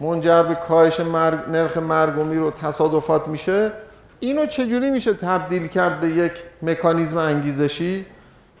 منجر 0.00 0.42
به 0.42 0.54
کاهش 0.54 1.00
مرگ، 1.00 1.38
نرخ 1.48 1.76
مرگومی 1.76 2.36
رو 2.36 2.50
تصادفات 2.50 3.28
میشه 3.28 3.72
اینو 4.20 4.46
چجوری 4.46 4.90
میشه 4.90 5.14
تبدیل 5.14 5.66
کرد 5.66 6.00
به 6.00 6.08
یک 6.08 6.32
مکانیزم 6.62 7.16
انگیزشی 7.16 8.06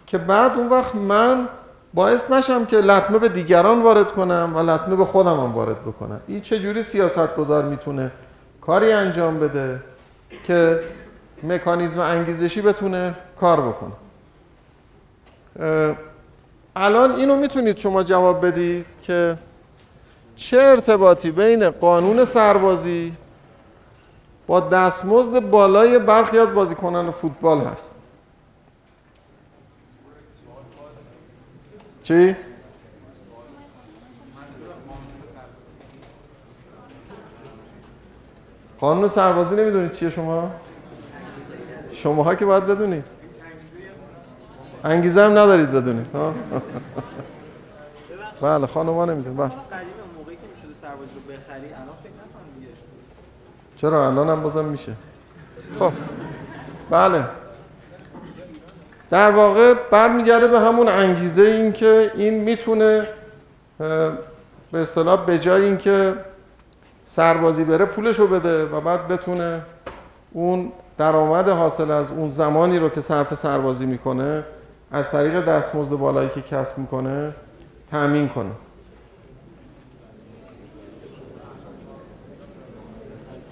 که 0.06 0.18
بعد 0.18 0.52
اون 0.56 0.68
وقت 0.68 0.94
من 0.94 1.48
باعث 1.94 2.30
نشم 2.30 2.64
که 2.64 2.76
لطمه 2.76 3.18
به 3.18 3.28
دیگران 3.28 3.82
وارد 3.82 4.12
کنم 4.12 4.52
و 4.54 4.58
لطمه 4.58 4.96
به 4.96 5.04
خودم 5.04 5.40
هم 5.40 5.52
وارد 5.52 5.82
بکنم. 5.82 6.20
این 6.26 6.40
چجوری 6.40 6.82
سیاست 6.82 7.36
گذار 7.36 7.64
می‌تونه 7.64 8.10
کاری 8.60 8.92
انجام 8.92 9.38
بده 9.38 9.82
که 10.44 10.80
مکانیزم 11.42 12.00
انگیزشی 12.00 12.62
بتونه 12.62 13.14
کار 13.40 13.60
بکنه؟ 13.60 13.92
الان 16.76 17.12
اینو 17.12 17.36
می‌تونید 17.36 17.76
شما 17.76 18.02
جواب 18.02 18.46
بدید 18.46 18.86
که 19.02 19.38
چه 20.36 20.58
ارتباطی 20.60 21.30
بین 21.30 21.70
قانون 21.70 22.24
سربازی 22.24 23.12
با 24.46 24.60
دستمزد 24.60 25.40
بالای 25.40 25.98
برخی 25.98 26.38
از 26.38 26.54
بازیکنان 26.54 27.10
فوتبال 27.10 27.60
هست؟ 27.60 27.94
چی؟ 32.08 32.36
قانون 38.80 39.08
سربازی 39.08 39.56
نمی‌دونید 39.56 39.90
چیه 39.90 40.10
شما؟ 40.10 40.50
شماها 41.92 42.34
که 42.34 42.44
باید 42.44 42.66
بدونید 42.66 43.04
انگیزه 44.84 45.22
هم 45.24 45.30
ندارید 45.30 45.70
بدونید 45.70 46.06
بله 48.42 48.66
خانم 48.66 48.94
ها 48.94 49.04
نمیدون 49.04 49.36
بله. 49.36 49.50
چرا 53.76 54.06
الان 54.06 54.28
هم 54.30 54.42
بازم 54.42 54.64
میشه. 54.64 54.92
خب 55.78 55.92
بله. 56.90 57.24
در 59.10 59.30
واقع 59.30 59.74
برمیگرده 59.90 60.48
به 60.48 60.60
همون 60.60 60.88
انگیزه 60.88 61.42
این 61.42 61.72
که 61.72 62.12
این 62.14 62.34
می‌تونه 62.34 63.06
به 64.72 64.80
اصطلاح 64.80 65.26
به 65.26 65.38
جای 65.38 65.64
اینکه 65.64 66.14
سربازی 67.06 67.64
بره 67.64 67.84
پولشو 67.84 68.26
بده 68.26 68.64
و 68.64 68.80
بعد 68.80 69.08
بتونه 69.08 69.62
اون 70.32 70.72
درآمد 70.98 71.48
حاصل 71.48 71.90
از 71.90 72.10
اون 72.10 72.30
زمانی 72.30 72.78
رو 72.78 72.88
که 72.88 73.00
صرف 73.00 73.34
سربازی 73.34 73.86
می‌کنه 73.86 74.44
از 74.92 75.10
طریق 75.10 75.44
دستمزد 75.44 75.90
بالایی 75.90 76.28
که 76.28 76.42
کسب 76.42 76.78
می‌کنه 76.78 77.32
تأمین 77.90 78.28
کنه. 78.28 78.50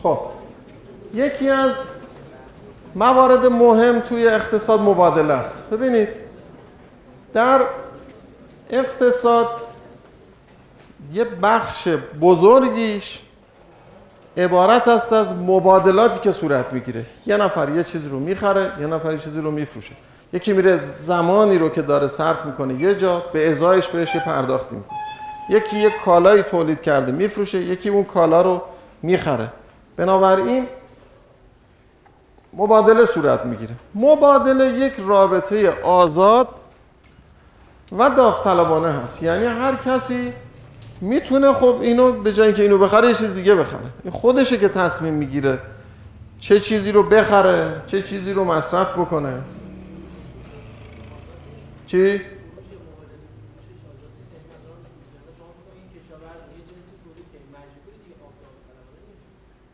خب 0.02 0.18
یکی 1.14 1.50
از 1.50 1.80
موارد 2.96 3.46
مهم 3.46 4.00
توی 4.00 4.28
اقتصاد 4.28 4.80
مبادله 4.80 5.34
است. 5.34 5.62
ببینید 5.72 6.08
در 7.34 7.60
اقتصاد 8.70 9.48
یه 11.12 11.24
بخش 11.24 11.88
بزرگیش 12.20 13.20
عبارت 14.36 14.88
است 14.88 15.12
از 15.12 15.34
مبادلاتی 15.34 16.20
که 16.20 16.32
صورت 16.32 16.72
می‌گیره. 16.72 17.04
یه 17.26 17.36
نفر 17.36 17.68
یه 17.68 17.84
چیزی 17.84 18.08
رو 18.08 18.20
می‌خره 18.20 18.72
یه 18.80 18.86
نفر 18.86 19.12
یه 19.12 19.18
چیزی 19.18 19.40
رو 19.40 19.50
میفروشه. 19.50 19.92
یکی 20.32 20.52
میره 20.52 20.76
زمانی 20.78 21.58
رو 21.58 21.68
که 21.68 21.82
داره 21.82 22.08
صرف 22.08 22.44
می‌کنه 22.44 22.74
یه 22.74 22.94
جا 22.94 23.22
به 23.32 23.50
ازایش 23.50 23.88
بهش 23.88 24.14
یه 24.14 24.20
پرداختی 24.20 24.76
می‌کنه. 24.76 24.98
یکی 25.50 25.76
یک 25.76 25.92
کالایی 26.04 26.42
تولید 26.42 26.80
کرده 26.80 27.12
میفروشه 27.12 27.58
یکی 27.58 27.88
اون 27.88 28.04
کالا 28.04 28.42
رو 28.42 28.62
می‌خره. 29.02 29.48
بنابراین 29.96 30.66
مبادله 32.56 33.04
صورت 33.04 33.46
می‌گیره 33.46 33.74
مبادله 33.94 34.66
یک 34.66 34.92
رابطه 34.98 35.70
آزاد 35.70 36.48
و 37.92 38.10
داوطلبانه 38.10 38.92
هست 38.92 39.22
یعنی 39.22 39.44
هر 39.44 39.76
کسی 39.76 40.32
می‌تونه 41.00 41.52
خب 41.52 41.78
اینو 41.80 42.12
به 42.12 42.32
جای 42.32 42.46
اینکه 42.46 42.62
اینو 42.62 42.78
بخره 42.78 43.08
یه 43.08 43.14
چیز 43.14 43.34
دیگه 43.34 43.54
بخره 43.54 43.80
این 44.04 44.12
خودشه 44.12 44.58
که 44.58 44.68
تصمیم 44.68 45.14
می‌گیره 45.14 45.58
چه 46.40 46.60
چیزی 46.60 46.92
رو 46.92 47.02
بخره 47.02 47.82
چه 47.86 48.02
چیزی 48.02 48.32
رو 48.32 48.44
مصرف 48.44 48.92
بکنه 48.92 49.32
چی؟ 51.86 52.20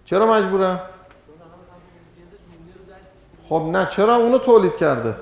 چرا 0.05 0.33
مجبورم؟ 0.33 0.81
خب 3.53 3.69
نه 3.73 3.87
چرا 3.87 4.17
اونو 4.17 4.39
تولید 4.39 4.77
کرده؟ 4.77 5.15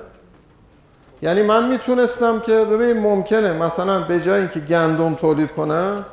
یعنی 1.21 1.41
من 1.41 1.67
می‌تونستم 1.67 2.39
که 2.39 2.65
ببین 2.65 2.99
ممکنه 2.99 3.53
مثلا 3.53 3.99
به 3.99 4.21
جای 4.21 4.39
اینکه 4.39 4.59
گندم 4.59 5.15
تولید 5.15 5.51
کنم 5.51 6.05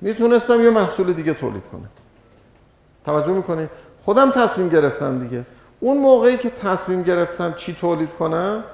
می‌تونستم 0.00 0.60
یه 0.60 0.70
محصول 0.70 1.12
دیگه 1.12 1.34
تولید 1.34 1.62
کنم. 1.72 1.88
توجه 3.06 3.32
می‌کنید 3.32 3.70
خودم 4.04 4.30
تصمیم 4.30 4.68
گرفتم 4.68 5.18
دیگه. 5.18 5.44
اون 5.80 5.98
موقعی 5.98 6.36
که 6.36 6.50
تصمیم 6.50 7.02
گرفتم 7.02 7.52
چی 7.52 7.76
تولید 7.80 8.12
کنم 8.12 8.64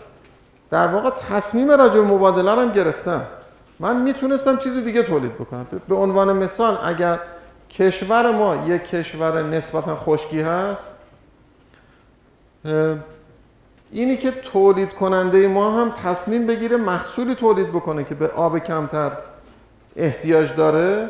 در 0.71 0.87
واقع 0.87 1.11
تصمیم 1.11 1.71
راجع 1.71 1.95
به 1.95 2.07
مبادله 2.07 2.51
هم 2.51 2.73
گرفتم. 2.73 3.23
من 3.79 3.97
می‌تونستم 3.97 4.57
چیز 4.57 4.85
دیگه 4.85 5.03
تولید 5.03 5.35
بکنم. 5.35 5.67
به 5.89 5.95
عنوان 5.95 6.33
مثال 6.33 6.79
اگر 6.85 7.19
کشور 7.71 8.31
ما 8.31 8.57
یک 8.67 8.85
کشور 8.85 9.43
نسبتا 9.43 9.97
خشکی 9.97 10.41
هست 10.41 10.95
اینی 13.91 14.17
که 14.17 14.31
تولید 14.31 14.95
کننده 14.95 15.49
ما 15.49 15.81
هم 15.81 15.91
تصمیم 15.91 16.47
بگیره 16.47 16.77
محصولی 16.77 17.35
تولید 17.35 17.69
بکنه 17.69 18.05
که 18.05 18.15
به 18.15 18.29
آب 18.29 18.59
کمتر 18.59 19.13
احتیاج 19.97 20.55
داره 20.55 21.09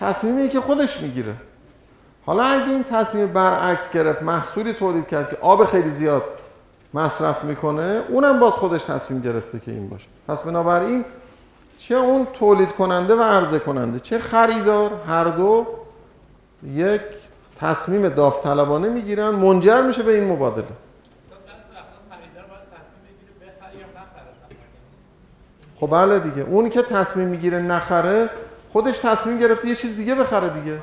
تصمیمی 0.00 0.48
که 0.48 0.60
خودش 0.60 1.00
می‌گیره. 1.00 1.34
حالا 2.26 2.42
اگه 2.42 2.70
این 2.70 2.84
تصمیم 2.84 3.26
برعکس 3.26 3.90
گرفت 3.90 4.22
محصولی 4.22 4.72
تولید 4.72 5.06
کرد 5.06 5.30
که 5.30 5.36
آب 5.40 5.64
خیلی 5.64 5.90
زیاد 5.90 6.22
مصرف 6.94 7.44
می‌کنه 7.44 8.02
اونم 8.08 8.40
باز 8.40 8.52
خودش 8.52 8.82
تصمیم 8.82 9.20
گرفته 9.20 9.60
که 9.60 9.70
این 9.70 9.88
باشه. 9.88 10.06
پس 10.28 10.42
بنابراین 10.42 11.04
چه 11.78 11.94
اون 11.94 12.26
تولید 12.32 12.72
کننده 12.72 13.14
و 13.14 13.22
عرضه 13.22 13.58
کننده 13.58 14.00
چه 14.00 14.18
خریدار 14.18 14.90
هر 15.08 15.24
دو 15.24 15.66
یک 16.74 17.02
تصمیم 17.60 18.08
داوطلبانه 18.08 18.88
می‌گیرن 18.88 19.30
منجر 19.30 19.82
میشه 19.82 20.02
به 20.02 20.14
این 20.14 20.32
مبادله. 20.32 20.64
خب 25.80 25.90
بله 25.90 26.18
دیگه. 26.18 26.42
اونی 26.42 26.70
که 26.70 26.82
تصمیم 26.82 27.28
می‌گیره 27.28 27.58
نخره 27.62 28.30
خودش 28.72 28.98
تصمیم 28.98 29.38
گرفته 29.38 29.68
یه 29.68 29.74
چیز 29.74 29.96
دیگه 29.96 30.14
بخره 30.14 30.48
دیگه. 30.48 30.78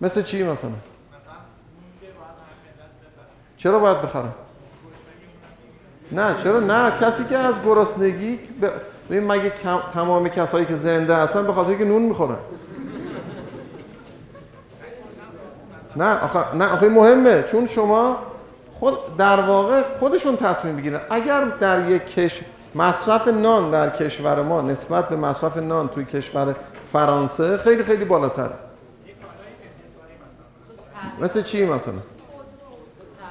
مثل 0.00 0.22
چی 0.22 0.42
مثلا؟ 0.42 0.70
چرا 3.56 3.78
باید 3.78 4.02
بخرم؟ 4.02 4.34
نه 6.12 6.34
چرا 6.42 6.60
نه؟ 6.60 6.90
کسی 6.90 7.24
که 7.24 7.38
از 7.38 7.54
گرسنگی 7.64 8.38
ببین 9.10 9.26
مگه 9.26 9.52
تمام 9.92 10.28
کسایی 10.28 10.66
که 10.66 10.76
زنده 10.76 11.16
هستن 11.16 11.46
به 11.46 11.52
خاطر 11.52 11.74
که 11.74 11.84
نون 11.84 12.02
می‌خورن؟ 12.02 12.36
نه 15.96 16.18
آخه 16.18 16.56
نه 16.56 16.66
آخه 16.66 16.88
مهمه. 16.88 17.42
چون 17.42 17.66
شما 17.66 18.16
خود 18.78 19.16
در 19.16 19.40
واقع 19.40 19.82
خودشون 19.98 20.36
تصمیم 20.36 20.76
بگیرن 20.76 21.00
اگر 21.10 21.44
در 21.44 21.90
یک 21.90 22.06
کش 22.06 22.40
مصرف 22.76 23.28
نان 23.28 23.70
در 23.70 23.90
کشور 23.90 24.42
ما 24.42 24.62
نسبت 24.62 25.08
به 25.08 25.16
مصرف 25.16 25.56
نان 25.56 25.88
توی 25.88 26.04
کشور 26.04 26.54
فرانسه 26.92 27.56
خیلی 27.56 27.82
خیلی 27.82 28.04
بالاتره. 28.04 28.54
مثل 31.20 31.42
چی 31.42 31.64
مثلا؟ 31.64 31.94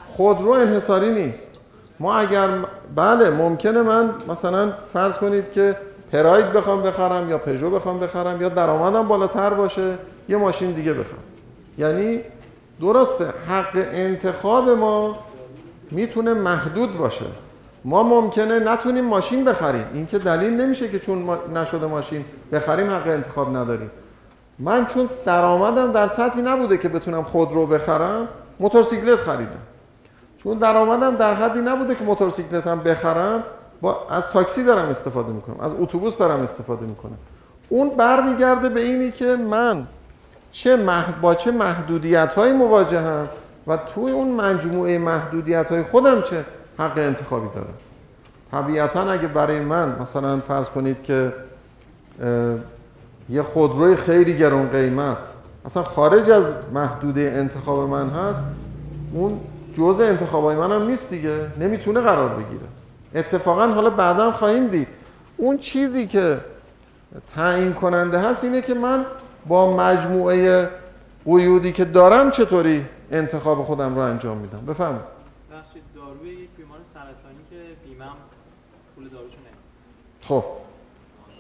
خودرو 0.08 0.50
انحصاری 0.50 1.12
نیست. 1.12 1.52
ما 2.00 2.16
اگر 2.16 2.50
بله 2.96 3.30
ممکنه 3.30 3.82
من 3.82 4.14
مثلا 4.28 4.74
فرض 4.94 5.18
کنید 5.18 5.52
که 5.52 5.76
پراید 6.12 6.52
بخوام 6.52 6.82
بخرم 6.82 7.30
یا 7.30 7.38
پژو 7.38 7.70
بخوام 7.70 8.00
بخرم 8.00 8.42
یا 8.42 8.50
درآمدم 8.50 9.08
بالاتر 9.08 9.50
باشه 9.54 9.98
یه 10.30 10.38
ماشین 10.38 10.72
دیگه 10.72 10.94
بخرم. 10.94 11.24
یعنی 11.78 12.20
درسته 12.82 13.26
حق 13.50 13.88
انتخاب 13.92 14.70
ما 14.70 15.18
می‌تونه 15.92 16.34
محدود 16.34 16.98
باشه. 16.98 17.26
ما 17.88 18.04
ممکنه 18.04 18.60
نتونیم 18.60 19.06
ماشین 19.06 19.46
بخریم. 19.46 19.86
این 19.94 20.08
که 20.08 20.20
دلیل 20.20 20.62
نمیشه 20.62 20.90
که 20.90 21.00
چون 21.00 21.18
ما 21.18 21.38
نشده 21.54 21.86
ماشین 21.86 22.26
بخریم 22.52 22.90
حق 22.90 23.08
انتخاب 23.08 23.58
نداریم. 23.58 23.92
من 24.60 24.86
چون 24.86 25.10
درآمدم 25.26 25.92
در 25.92 26.08
سطحی 26.08 26.42
نبوده 26.42 26.78
که 26.78 26.90
بتونم 26.90 27.24
خودرو 27.24 27.66
بخرم 27.66 28.28
موتورسیکلت 28.60 29.20
خریدم. 29.20 29.62
چون 30.38 30.58
درآمدم 30.58 31.16
در 31.16 31.34
حدی 31.34 31.62
نبوده 31.62 31.96
که 31.96 32.04
موتورسیکلتم 32.04 32.80
بخرم 32.80 33.44
با 33.82 34.08
از 34.10 34.28
تاکسی 34.28 34.64
دارم 34.64 34.90
استفاده 34.90 35.34
می‌کنم 35.34 35.60
از 35.60 35.74
اتوبوس 35.80 36.18
دارم 36.18 36.40
استفاده 36.40 36.86
می‌کنم. 36.86 37.18
اون 37.70 37.90
برمیگرده 37.90 38.70
به 38.70 38.82
اینی 38.82 39.12
که 39.12 39.36
من 39.36 39.88
چه 40.52 40.78
با 41.22 41.36
چه 41.36 41.52
محدودیت 41.52 42.34
های 42.34 42.54
مواجهم 42.54 43.30
و 43.68 43.78
توی 43.78 44.12
اون 44.12 44.32
مجموعه 44.32 44.98
محدودیت 44.98 45.72
های 45.72 45.84
خودم 45.84 46.22
چه 46.22 46.46
حق 46.80 46.98
انتخابی 46.98 47.48
دارم 47.56 47.74
طبیعتا 48.52 49.12
اگه 49.12 49.28
برای 49.28 49.60
من 49.60 50.02
مثلا 50.02 50.40
فرض 50.40 50.70
کنید 50.70 51.04
که 51.04 51.34
یه 53.30 53.44
خودروی 53.44 53.96
خیلی 53.96 54.38
گرون 54.38 54.70
قیمت 54.70 55.18
اصلا 55.66 55.84
خارج 55.84 56.30
از 56.30 56.54
محدوده 56.74 57.34
انتخاب 57.36 57.90
من 57.90 58.10
هست 58.10 58.44
اون 59.14 59.40
جزء 59.74 60.06
انتخابای 60.06 60.56
من 60.56 60.72
هم 60.72 60.88
نیست 60.88 61.10
دیگه 61.10 61.52
نمی‌تونه 61.60 62.02
قرار 62.02 62.30
بگیره. 62.30 62.68
اتفاقا 63.16 63.68
حالا 63.68 63.90
بعدا 63.90 64.32
خواهیم 64.32 64.68
دید. 64.68 64.88
اون 65.38 65.58
چیزی 65.58 66.08
که 66.08 66.40
تعیین 67.36 67.74
کننده 67.74 68.20
هست 68.20 68.44
اینه 68.44 68.62
که 68.62 68.74
من 68.74 69.06
با 69.48 69.78
مجموعه 69.78 70.70
قیودی 71.26 71.72
که 71.72 71.86
دارم 71.86 72.32
چطوری 72.32 72.86
انتخاب 73.12 73.62
خودم 73.62 73.96
رو 73.96 74.02
انجام 74.02 74.38
میدم؟ 74.38 74.66
بفهم 74.66 75.00
داروی 75.96 76.30
یک 76.30 76.50
بیمار 76.58 76.80
سرطانی 76.94 77.44
که 77.50 77.56
بیمم 77.90 78.16
پول 78.96 79.10
داروشو 79.10 79.38
خب. 80.28 80.44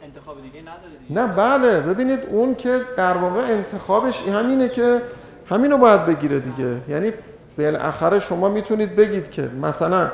انتخاب 0.04 0.42
دیگه 0.42 0.62
نداره 0.62 0.98
دیگه. 1.08 1.22
نه 1.22 1.28
بله. 1.28 1.80
ببینید 1.80 2.20
اون 2.30 2.56
که 2.56 2.82
در 2.98 3.18
واقع 3.18 3.40
انتخابش 3.40 4.22
همینه 4.22 4.70
که 4.70 5.02
همینو 5.50 5.78
باید 5.78 6.06
بگیره 6.06 6.40
دیگه. 6.40 6.78
یعنی 6.90 7.14
بالاخره 7.58 8.20
شما 8.20 8.50
می‌تونید 8.50 8.96
بگید 8.96 9.32
که 9.32 9.50
مثلا 9.62 10.12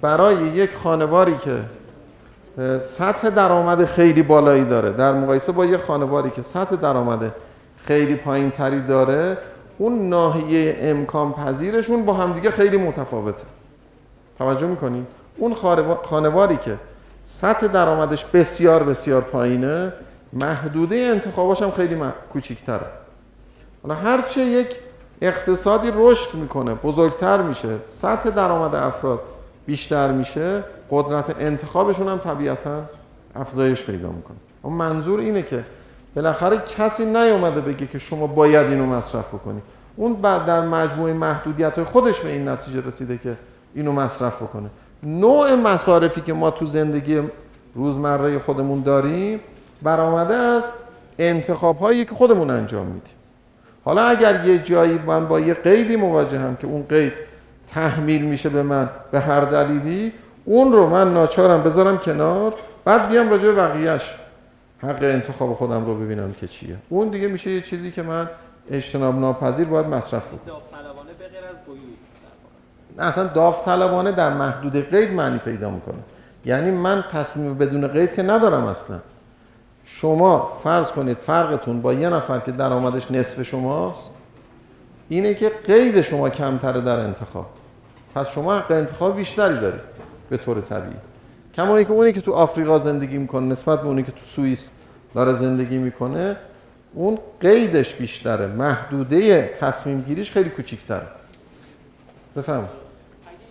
برای 0.00 0.36
یک 0.36 0.74
خانواری 0.74 1.36
که 1.36 1.58
سطح 2.80 3.30
درآمد 3.30 3.84
خیلی 3.84 4.22
بالایی 4.22 4.64
داره 4.64 4.90
در 4.90 5.12
مقایسه 5.12 5.52
با 5.52 5.66
یک 5.66 5.80
خانواری 5.80 6.30
که 6.30 6.42
سطح 6.42 6.76
درآمد 6.76 7.32
خیلی 7.84 8.16
پایین 8.16 8.50
تری 8.50 8.80
داره 8.80 9.38
اون 9.78 10.08
ناحیه 10.08 10.76
امکان 10.80 11.32
پذیرشون 11.32 12.04
با 12.04 12.12
همدیگه 12.14 12.50
خیلی 12.50 12.76
متفاوته. 12.76 13.44
توجه 14.38 14.66
می‌کنید 14.66 15.06
اون 15.36 15.54
خانواری 16.02 16.56
که 16.56 16.76
سطح 17.30 17.66
درآمدش 17.66 18.24
بسیار 18.24 18.82
بسیار 18.82 19.20
پایینه. 19.20 19.92
محدوده 20.32 20.96
انتخاباش 20.96 21.62
هم 21.62 21.70
خیلی 21.70 21.96
کوچیک‌تره. 22.32 22.86
حالا 23.82 23.94
هرچه 23.94 24.40
یک 24.40 24.80
اقتصادی 25.22 25.90
رشد 25.94 26.34
می‌کنه 26.34 26.74
بزرگتر 26.74 27.42
میشه 27.42 27.68
سطح 27.86 28.30
درآمد 28.30 28.74
افراد 28.74 29.20
بیشتر 29.66 30.12
میشه 30.12 30.64
قدرت 30.90 31.36
انتخابشون 31.40 32.08
هم 32.08 32.18
طبیعتا 32.18 32.82
افزایش 33.36 33.84
پیدا 33.84 34.08
می‌کنه. 34.08 34.36
اما 34.64 34.76
منظور 34.76 35.20
اینه 35.20 35.42
که 35.42 35.64
بالاخره 36.16 36.58
کسی 36.58 37.04
نیومده 37.04 37.60
بگه 37.60 37.86
که 37.86 37.98
شما 37.98 38.26
باید 38.26 38.66
اینو 38.66 38.86
مصرف 38.86 39.28
بکنی. 39.28 39.62
اون 39.96 40.14
بعد 40.14 40.46
در 40.46 40.60
مجموعه 40.60 41.12
محدودیت 41.12 41.84
خودش 41.84 42.20
به 42.20 42.28
این 42.28 42.48
نتیجه 42.48 42.80
رسیده 42.80 43.18
که 43.18 43.36
اینو 43.74 43.92
مصرف 43.92 44.42
بکنه. 44.42 44.70
نوع 45.02 45.54
مصارفی 45.54 46.20
که 46.20 46.32
ما 46.32 46.50
تو 46.50 46.66
زندگی 46.66 47.22
روزمره 47.74 48.38
خودمون 48.38 48.82
داریم 48.82 49.40
برآمده 49.82 50.34
از 50.34 50.64
انتخاب 51.18 51.78
هایی 51.78 52.04
که 52.04 52.14
خودمون 52.14 52.50
انجام 52.50 52.86
میدیم. 52.86 53.14
حالا 53.84 54.02
اگر 54.02 54.44
یه 54.44 54.58
جایی 54.58 54.98
من 54.98 55.28
با 55.28 55.40
یه 55.40 55.54
قیدی 55.54 55.96
مواجهم 55.96 56.56
که 56.56 56.66
اون 56.66 56.86
قید 56.88 57.12
تحمیل 57.68 58.22
میشه 58.22 58.48
به 58.48 58.62
من 58.62 58.90
به 59.10 59.20
هر 59.20 59.40
دلیلی 59.40 60.12
اون 60.44 60.72
رو 60.72 60.88
من 60.88 61.14
ناچارم 61.14 61.62
بذارم 61.62 61.98
کنار 61.98 62.54
بعد 62.84 63.08
بیام 63.08 63.30
راجع 63.30 63.44
به 63.44 63.52
بقیهش 63.52 64.14
حق 64.82 65.02
انتخاب 65.02 65.54
خودم 65.54 65.86
رو 65.86 65.94
ببینم 65.94 66.32
که 66.32 66.46
چیه. 66.46 66.76
اون 66.88 67.08
دیگه 67.08 67.28
میشه 67.28 67.50
یه 67.50 67.60
چیزی 67.60 67.90
که 67.90 68.02
من 68.02 68.28
اجتناب 68.70 69.18
ناپذیر 69.18 69.66
باید 69.66 69.86
مصرف 69.86 70.26
بکنم 70.26 70.38
داوطلبانه 70.46 71.12
به 71.18 71.28
غیر 71.28 71.44
از 71.44 71.64
قیود 71.66 71.98
در 72.22 72.34
واقع. 72.42 72.56
نه 72.87 72.87
اصلا 72.98 73.24
داوطلبانه 73.24 74.12
در 74.12 74.34
محدود 74.34 74.90
قید 74.90 75.12
معنی 75.12 75.38
پیدا 75.38 75.70
می‌کنه. 75.70 75.98
یعنی 76.44 76.70
من 76.70 77.04
تصمیم 77.10 77.54
بدون 77.54 77.88
قید 77.88 78.14
که 78.14 78.22
ندارم 78.22 78.64
اصلا. 78.64 78.98
شما 79.84 80.58
فرض 80.64 80.90
کنید 80.90 81.18
فرقتون 81.18 81.82
با 81.82 81.92
یه 81.92 82.08
نفر 82.08 82.38
که 82.38 82.52
درآمدش 82.52 83.10
نصف 83.10 83.42
شماست 83.42 84.10
اینه 85.08 85.34
که 85.34 85.52
قید 85.66 86.00
شما 86.00 86.28
کمتره 86.28 86.80
در 86.80 86.98
انتخاب. 86.98 87.46
پس 88.14 88.30
شما 88.30 88.58
حق 88.58 88.70
انتخاب 88.70 89.16
بیشتری 89.16 89.60
دارید 89.60 89.80
به 90.30 90.36
طور 90.36 90.60
طبیعی. 90.60 90.96
کما 91.54 91.82
که 91.82 91.92
اونی 91.92 92.12
که 92.12 92.20
تو 92.20 92.32
آفریقا 92.32 92.78
زندگی 92.78 93.18
می‌کنه 93.18 93.46
نسبت 93.46 93.80
به 93.80 93.86
اونی 93.86 94.02
که 94.02 94.12
تو 94.12 94.24
سوئیس 94.36 94.70
داره 95.14 95.32
زندگی 95.32 95.78
می‌کنه 95.78 96.36
اون 96.94 97.18
قیدش 97.40 97.94
بیشتره. 97.94 98.46
محدوده 98.46 99.42
تصمیم 99.60 100.00
گیریش 100.00 100.32
خیلی 100.32 100.50
کوچیک‌تره. 100.50 101.06
بفهم 102.36 102.58
اگه 102.58 102.68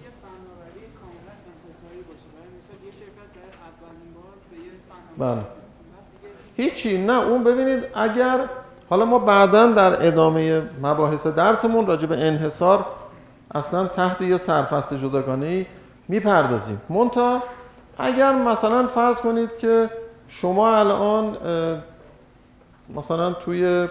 یه 0.05 0.11
فناوری 0.21 0.85
کاملا 0.99 1.33
انحصاری 1.51 2.01
باشه 2.09 2.27
برای 2.33 2.51
مثال 2.57 2.79
یه 2.85 2.91
شرکت 2.99 3.29
برای 3.35 3.53
اولین 3.69 4.09
بار 4.15 4.35
به 4.49 4.57
یه 4.65 4.71
فناوری 4.89 5.06
بله. 5.17 5.41
هیچی. 6.55 6.97
نه 6.97 7.21
اون 7.21 7.43
ببینید 7.43 7.87
اگر 7.95 8.39
حالا 8.89 9.05
ما 9.05 9.19
بعدا 9.19 9.67
در 9.67 10.07
ادامه 10.07 10.61
مباحث 10.83 11.27
درسمون 11.27 11.87
راجع 11.87 12.07
به 12.07 12.27
انحصار 12.27 12.85
اصلا 13.55 13.87
تحت 13.87 14.21
یه 14.21 14.37
سرفصل 14.37 14.97
جداگانه 14.97 15.65
می‌پردازیم. 16.07 16.81
مونتا 16.89 17.43
اگر 17.97 18.31
مثلا 18.31 18.87
فرض 18.87 19.17
کنید 19.17 19.57
که 19.57 19.89
شما 20.27 20.75
الان 20.75 21.37
مثلا 22.95 23.33
توی 23.33 23.87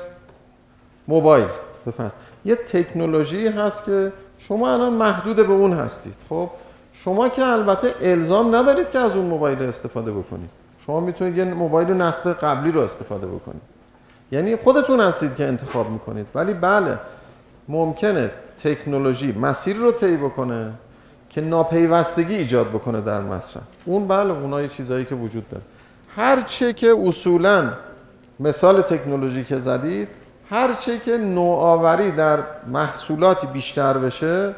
موبایل 1.08 1.46
بفرض 1.86 2.12
یه 2.44 2.54
تکنولوژی 2.54 3.48
هست 3.48 3.84
که 3.84 4.12
شما 4.38 4.72
الان 4.72 4.92
محدود 4.92 5.36
به 5.36 5.52
اون 5.52 5.72
هستید. 5.72 6.14
خب 6.28 6.50
شما 6.92 7.28
که 7.28 7.44
البته 7.44 7.94
الزام 8.00 8.54
ندارید 8.54 8.90
که 8.90 8.98
از 8.98 9.16
اون 9.16 9.26
موبایل 9.26 9.62
استفاده 9.62 10.12
بکنید. 10.12 10.50
شما 10.86 11.00
می‌تونید 11.00 11.38
یه 11.38 11.44
موبایل 11.44 11.88
نسل 11.88 12.32
قبلی 12.32 12.72
رو 12.72 12.80
استفاده 12.80 13.26
بکنید. 13.26 13.62
یعنی 14.32 14.56
خودتون 14.56 15.00
هستید 15.00 15.34
که 15.34 15.44
انتخاب 15.44 15.90
می‌کنید. 15.90 16.26
ولی 16.34 16.54
بله 16.54 16.98
ممکنه 17.68 18.30
تکنولوژی 18.64 19.32
مسیر 19.32 19.76
رو 19.76 19.92
طی 19.92 20.16
بکنه 20.16 20.72
که 21.30 21.40
ناپیوستگی 21.40 22.34
ایجاد 22.34 22.68
بکنه 22.68 23.00
در 23.00 23.20
مصرف 23.20 23.62
اون 23.84 24.08
بله 24.08 24.30
اونها 24.30 24.62
یه 24.62 24.68
چیزایی 24.68 25.04
که 25.04 25.14
وجود 25.14 25.48
داره. 25.48 25.62
هر 26.16 26.42
چه 26.42 26.72
که 26.72 26.96
اصولا 27.06 27.72
مثال 28.40 28.80
تکنولوژی 28.80 29.44
که 29.44 29.56
زدید 29.56 30.08
هر 30.50 30.72
چه 30.72 30.98
که 30.98 31.18
نوآوری 31.18 32.10
در 32.10 32.38
محصولاتی 32.72 33.46
بیشتر 33.46 33.98
بشه 33.98 34.54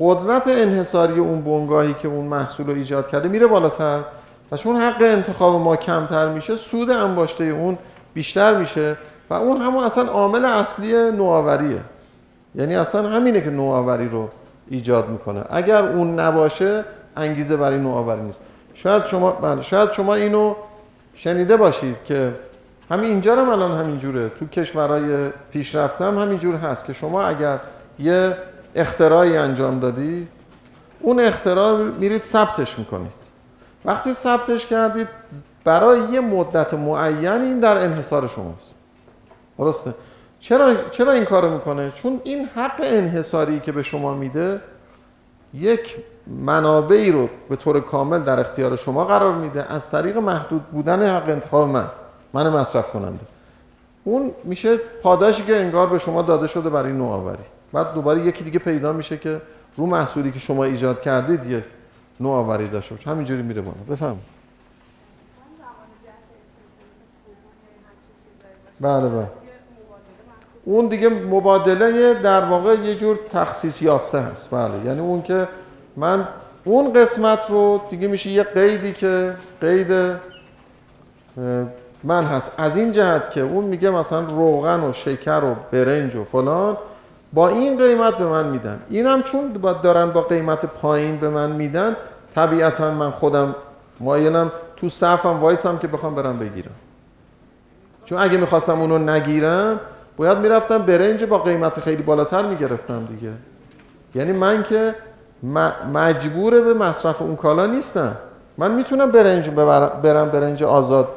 قدرت 0.00 0.48
انحصاری 0.48 1.18
اون 1.18 1.40
بنگاهی 1.40 1.94
که 1.94 2.08
اون 2.08 2.26
محصول 2.26 2.66
رو 2.66 2.74
ایجاد 2.74 3.08
کرده 3.08 3.28
میره 3.28 3.46
بالاتر. 3.46 4.00
و 4.52 4.56
چون 4.56 4.76
حق 4.76 5.02
انتخاب 5.02 5.60
ما 5.60 5.76
کمتر 5.76 6.28
میشه 6.28 6.56
سود 6.56 6.90
انباشته 6.90 7.44
اون 7.44 7.78
بیشتر 8.14 8.56
میشه 8.56 8.96
و 9.30 9.34
اون 9.34 9.60
همون 9.60 9.84
اصلا 9.84 10.04
عامل 10.04 10.44
اصلی 10.44 11.10
نوآوریه. 11.10 11.80
یعنی 12.54 12.76
اصلا 12.76 13.08
همینه 13.08 13.40
که 13.40 13.50
نوآوری 13.50 14.08
رو 14.08 14.28
ایجاد 14.70 15.08
می‌کنه. 15.08 15.44
اگر 15.50 15.82
اون 15.82 16.20
نباشه 16.20 16.84
انگیزه 17.16 17.56
برای 17.56 17.78
نوآوری 17.78 18.20
نیست. 18.20 18.40
شاید 18.74 19.06
شما 19.06 19.30
بله 19.30 19.62
شاید 19.62 19.90
شما 19.90 20.14
اینو 20.14 20.54
شنیده 21.14 21.56
باشید 21.56 21.96
که 22.04 22.34
همین 22.90 23.10
اینجا 23.10 23.36
هم 23.36 23.48
الان 23.48 23.78
همینجوره 23.78 24.28
تو 24.28 24.46
کشورهای 24.46 25.28
پیشرفته 25.52 26.04
هم 26.04 26.18
همینجور 26.18 26.54
هست 26.54 26.84
که 26.84 26.92
شما 26.92 27.22
اگر 27.22 27.58
یه 27.98 28.36
اختراعی 28.74 29.36
انجام 29.36 29.80
دادید 29.80 30.28
اون 31.00 31.20
اختراع 31.20 31.70
رو 31.70 31.84
میرید 31.94 32.22
ثبتش 32.22 32.78
می‌کنید. 32.78 33.19
وقتی 33.84 34.14
ثبتش 34.14 34.66
کردید 34.66 35.08
برای 35.64 36.00
یه 36.00 36.20
مدت 36.20 36.74
معین 36.74 37.28
این 37.28 37.60
در 37.60 37.76
انحصار 37.76 38.28
شماست. 38.28 38.74
درسته؟ 39.58 39.94
چرا 40.40 40.74
چرا 40.74 41.12
این 41.12 41.24
کارو 41.24 41.50
می‌کنه؟ 41.50 41.90
چون 41.90 42.20
این 42.24 42.48
حق 42.54 42.80
انحصاری 42.82 43.60
که 43.60 43.72
به 43.72 43.82
شما 43.82 44.14
میده 44.14 44.60
یک 45.54 45.96
منابعی 46.26 47.12
رو 47.12 47.28
به 47.48 47.56
طور 47.56 47.80
کامل 47.80 48.18
در 48.18 48.40
اختیار 48.40 48.76
شما 48.76 49.04
قرار 49.04 49.34
میده. 49.34 49.72
از 49.72 49.90
طریق 49.90 50.16
محدود 50.16 50.62
بودن 50.62 51.16
حق 51.16 51.28
انتخاب 51.28 51.68
من 51.68 51.88
من 52.32 52.48
مصرف 52.48 52.90
کننده. 52.90 53.24
اون 54.04 54.30
میشه 54.44 54.76
پاداشی 54.76 55.42
که 55.42 55.56
انگار 55.56 55.86
به 55.86 55.98
شما 55.98 56.22
داده 56.22 56.46
شده 56.46 56.70
برای 56.70 56.92
نوآوری. 56.92 57.44
بعد 57.72 57.94
دوباره 57.94 58.26
یکی 58.26 58.44
دیگه 58.44 58.58
پیدا 58.58 58.92
میشه 58.92 59.16
که 59.16 59.40
رو 59.76 59.86
محصولی 59.86 60.30
که 60.30 60.38
شما 60.38 60.64
ایجاد 60.64 61.00
کردید 61.00 61.44
یه 61.44 61.64
نوآوری 62.20 62.68
داشته 62.68 62.94
باشه. 62.94 63.10
همینجوری 63.10 63.42
میره 63.42 63.62
بالا. 63.62 63.76
بفهم 63.90 64.18
بله 68.80 69.08
بله. 69.08 69.26
اون 70.64 70.86
دیگه 70.86 71.08
مبادله 71.08 72.14
در 72.14 72.44
واقع 72.44 72.74
یه 72.74 72.94
جور 72.94 73.18
تخصیص 73.30 73.82
یافته 73.82 74.20
هست. 74.20 74.50
بله. 74.50 74.86
یعنی 74.86 75.00
اون 75.00 75.22
که 75.22 75.48
من 75.96 76.28
اون 76.64 76.92
قسمت 76.92 77.50
رو 77.50 77.80
دیگه 77.90 78.08
میشه 78.08 78.30
یه 78.30 78.42
قیدی 78.42 78.92
که 78.92 79.34
قید 79.60 80.16
من 82.04 82.24
هست. 82.24 82.52
از 82.58 82.76
این 82.76 82.92
جهت 82.92 83.30
که 83.30 83.40
اون 83.40 83.64
میگه 83.64 83.90
مثلا 83.90 84.20
روغن 84.20 84.80
و 84.80 84.92
شکر 84.92 85.44
و 85.44 85.54
برنج 85.72 86.14
و 86.14 86.24
فلان 86.24 86.76
با 87.32 87.48
این 87.48 87.78
قیمت 87.78 88.14
به 88.14 88.26
من 88.26 88.48
میدن. 88.48 88.80
اینم 88.88 89.22
چون 89.22 89.52
دارن 89.82 90.10
با 90.10 90.20
قیمت 90.20 90.66
پایین 90.66 91.16
به 91.16 91.28
من 91.28 91.52
میدن 91.52 91.96
طبیعتا 92.34 92.90
من 92.90 93.10
خودم 93.10 93.54
مایلم 94.00 94.52
تو 94.76 94.88
صفم 94.88 95.40
وایسم 95.40 95.78
که 95.78 95.86
بخوام 95.86 96.14
برم 96.14 96.38
بگیرم. 96.38 96.72
چون 98.04 98.18
اگه 98.18 98.38
می‌خواستم 98.38 98.80
اونو 98.80 98.98
نگیرم 98.98 99.80
باید 100.16 100.38
می‌رفتم 100.38 100.78
برنج 100.78 101.24
با 101.24 101.38
قیمت 101.38 101.80
خیلی 101.80 102.02
بالاتر 102.02 102.42
می‌گرفتم 102.42 103.04
دیگه. 103.04 103.32
یعنی 104.14 104.32
من 104.32 104.62
که 104.62 104.94
مجبور 105.94 106.60
به 106.60 106.74
مصرف 106.74 107.22
اون 107.22 107.36
کالا 107.36 107.66
نیستم. 107.66 108.16
من 108.58 108.70
می‌تونم 108.70 109.10
برنج 109.10 109.50
برم 110.02 110.28
برنج 110.28 110.62
آزاد 110.62 111.08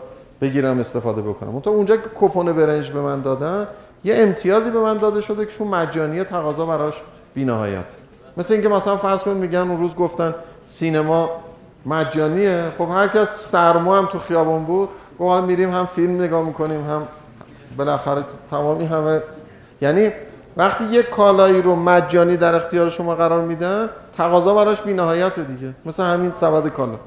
بگیرم 0.41 0.79
استفاده 0.79 1.21
بکنم. 1.21 1.49
اون 1.49 1.61
اونجا 1.65 1.97
که 1.97 2.09
کپون 2.15 2.53
برنج 2.53 2.91
به 2.91 3.01
من 3.01 3.21
دادن 3.21 3.67
یه 4.03 4.15
امتیازی 4.17 4.71
به 4.71 4.79
من 4.79 4.97
داده 4.97 5.21
شده 5.21 5.45
که 5.45 5.51
چون 5.51 5.67
مجانیه 5.67 6.23
تقاضا 6.23 6.65
براش 6.65 7.01
بی‌نهایت. 7.33 7.85
مثل 8.37 8.53
اینکه 8.53 8.69
مثلا 8.69 8.97
فرض 8.97 9.23
کن 9.23 9.31
میگن 9.31 9.59
اون 9.59 9.77
روز 9.77 9.95
گفتن 9.95 10.35
سینما 10.73 11.29
مجانیه. 11.85 12.71
خب 12.77 12.87
هر 12.91 13.07
کس 13.07 13.29
سرما 13.39 13.97
هم 13.97 14.05
تو 14.05 14.19
خیابون 14.19 14.63
بود. 14.63 14.89
گفت 15.19 15.29
حالا 15.29 15.45
میریم 15.45 15.71
هم 15.71 15.85
فیلم 15.85 16.21
نگاه 16.21 16.45
می‌کنیم 16.45 16.85
هم 16.85 17.07
بالاخره 17.77 18.23
تمامی 18.51 18.85
همه 18.85 19.21
یعنی 19.81 20.11
وقتی 20.57 20.83
یک 20.83 21.09
کالایی 21.09 21.61
رو 21.61 21.75
مجانی 21.75 22.37
در 22.37 22.55
اختیار 22.55 22.89
شما 22.89 23.15
قرار 23.15 23.41
میدن 23.41 23.89
تقاضا 24.17 24.53
براش 24.53 24.81
بی‌نهایت 24.81 25.39
دیگه. 25.39 25.73
مثل 25.85 26.03
همین 26.03 26.31
سبد 26.33 26.67
کالا. 26.67 26.97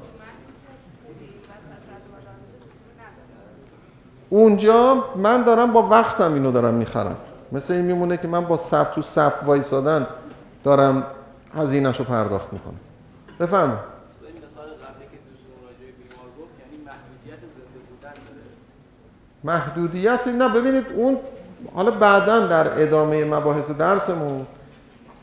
اونجا 4.29 5.03
من 5.15 5.43
دارم 5.43 5.73
با 5.73 5.87
وقتم 5.87 6.33
اینو 6.33 6.51
دارم 6.51 6.73
می‌خرم. 6.73 7.15
مثل 7.51 7.73
این 7.73 7.85
میمونه 7.85 8.17
که 8.17 8.27
من 8.27 8.45
با 8.45 8.57
صف 8.57 8.95
تو 8.95 9.01
صف 9.01 9.33
وایسادن 9.45 10.07
دارم 10.63 11.03
هزینه‌شو 11.57 12.03
پرداخت 12.03 12.53
می‌کنم. 12.53 12.86
بفرمایید. 13.39 13.79
این 14.21 14.37
مثال 14.37 14.65
قبلی 14.65 15.05
که 15.11 15.17
دوستون 15.29 15.55
راجع 15.63 15.85
به 15.85 15.91
بیمار 16.03 16.27
گفت 16.39 16.53
یعنی 16.61 16.83
محدودیت 16.85 17.39
زنده 17.39 17.79
بودن 17.89 18.13
داره. 18.13 18.53
محدودیت؟ 19.43 20.27
نه 20.27 20.49
ببینید 20.49 20.85
اون 20.95 21.17
حالا 21.73 21.91
بعدا 21.91 22.47
در 22.47 22.81
ادامه 22.81 23.25
مباحث 23.25 23.71
درسمون 23.71 24.45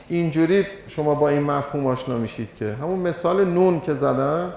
اینجوری 0.08 0.66
شما 0.86 1.14
با 1.14 1.28
این 1.28 1.42
مفهوم 1.42 1.86
آشنا 1.86 2.18
میشید 2.18 2.48
که 2.56 2.72
همون 2.72 2.98
مثال 2.98 3.44
نون 3.44 3.80
که 3.80 3.94
زدن 3.94 4.52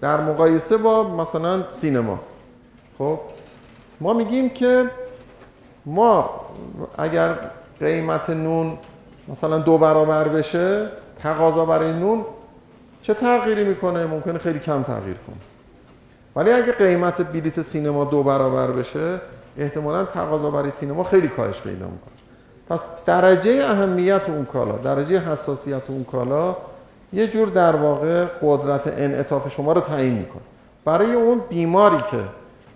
در 0.00 0.20
مقایسه 0.20 0.76
با 0.76 1.02
مثلا 1.16 1.70
سینما. 1.70 2.20
خب 2.98 3.20
ما 4.00 4.12
میگیم 4.12 4.48
که 4.48 4.90
ما 5.86 6.30
اگر 6.98 7.34
قیمت 7.80 8.30
نون 8.30 8.78
مثلا 9.28 9.58
دو 9.58 9.78
برابر 9.78 10.28
بشه 10.28 10.88
تقاضا 11.18 11.64
برای 11.64 11.92
نون 11.92 12.24
چه 13.04 13.14
تغییری 13.14 13.64
می‌کنه؟ 13.64 14.06
ممکنه 14.06 14.38
خیلی 14.38 14.58
کم 14.58 14.82
تغییر 14.82 15.16
کنه. 15.26 15.36
ولی 16.36 16.52
اگه 16.52 16.72
قیمت 16.72 17.22
بلیت 17.22 17.62
سینما 17.62 18.04
دو 18.04 18.22
برابر 18.22 18.70
بشه 18.70 19.20
احتمالا 19.58 20.04
تقاضا 20.04 20.50
برای 20.50 20.70
سینما 20.70 21.04
خیلی 21.04 21.28
کاهش 21.28 21.60
پیدا 21.60 21.86
می‌کنه. 21.86 22.14
پس 22.68 22.84
درجه 23.06 23.64
اهمیت 23.64 24.28
اون 24.28 24.44
کالا 24.44 24.72
درجه 24.72 25.18
حساسیت 25.18 25.90
اون 25.90 26.04
کالا 26.04 26.56
یه 27.12 27.28
جور 27.28 27.48
در 27.48 27.76
واقع 27.76 28.24
قدرت 28.42 28.86
انعطاف 28.86 29.52
شما 29.52 29.72
رو 29.72 29.80
تعیین 29.80 30.14
می‌کنه. 30.14 30.42
برای 30.84 31.12
اون 31.12 31.40
بیماری 31.48 32.02
که 32.10 32.20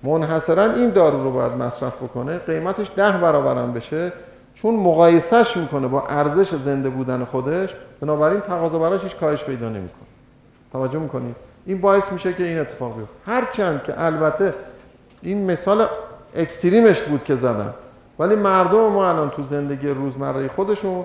منحصرا 0.03 0.73
این 0.73 0.91
دارو 0.91 1.25
رو 1.25 1.31
باید 1.31 1.53
مصرف 1.53 1.97
بکنه 1.97 2.39
قیمتش 2.39 2.91
ده 2.97 3.13
برابرم 3.13 3.73
بشه 3.73 4.13
چون 4.55 4.75
مقایسهش 4.75 5.57
می‌کنه 5.57 5.89
با 5.89 6.05
ارزش 6.09 6.55
زنده 6.55 6.91
بودن 6.91 7.25
خودش 7.25 7.75
بنابراین 8.01 8.41
تقاضا 8.41 8.79
براش 8.79 9.15
کاهش 9.15 9.45
پیدا 9.45 9.69
نمی‌کنه. 9.69 10.08
توجه 10.73 10.99
می‌کنید 10.99 11.37
این 11.67 11.81
باعث 11.81 12.13
میشه 12.13 12.33
که 12.33 12.45
این 12.45 12.59
اتفاق 12.59 12.97
بیفته. 12.97 13.15
هرچند 13.27 13.83
که 13.83 14.05
البته 14.05 14.55
این 15.23 15.51
مثال 15.51 15.87
اکستریمش 16.37 17.03
بود 17.03 17.25
که 17.25 17.37
زدم 17.37 17.75
ولی 18.19 18.35
مردم 18.35 18.79
ما 18.79 19.09
الان 19.09 19.31
تو 19.31 19.43
زندگی 19.43 19.89
روزمره 19.89 20.49
خودشون 20.49 21.05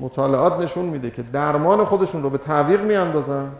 مطالعات 0.00 0.60
نشون 0.60 0.84
میده 0.84 1.10
که 1.10 1.22
درمان 1.32 1.84
خودشون 1.84 2.22
رو 2.22 2.30
به 2.30 2.38
تعویق 2.38 2.82
میاندازن 2.82 3.50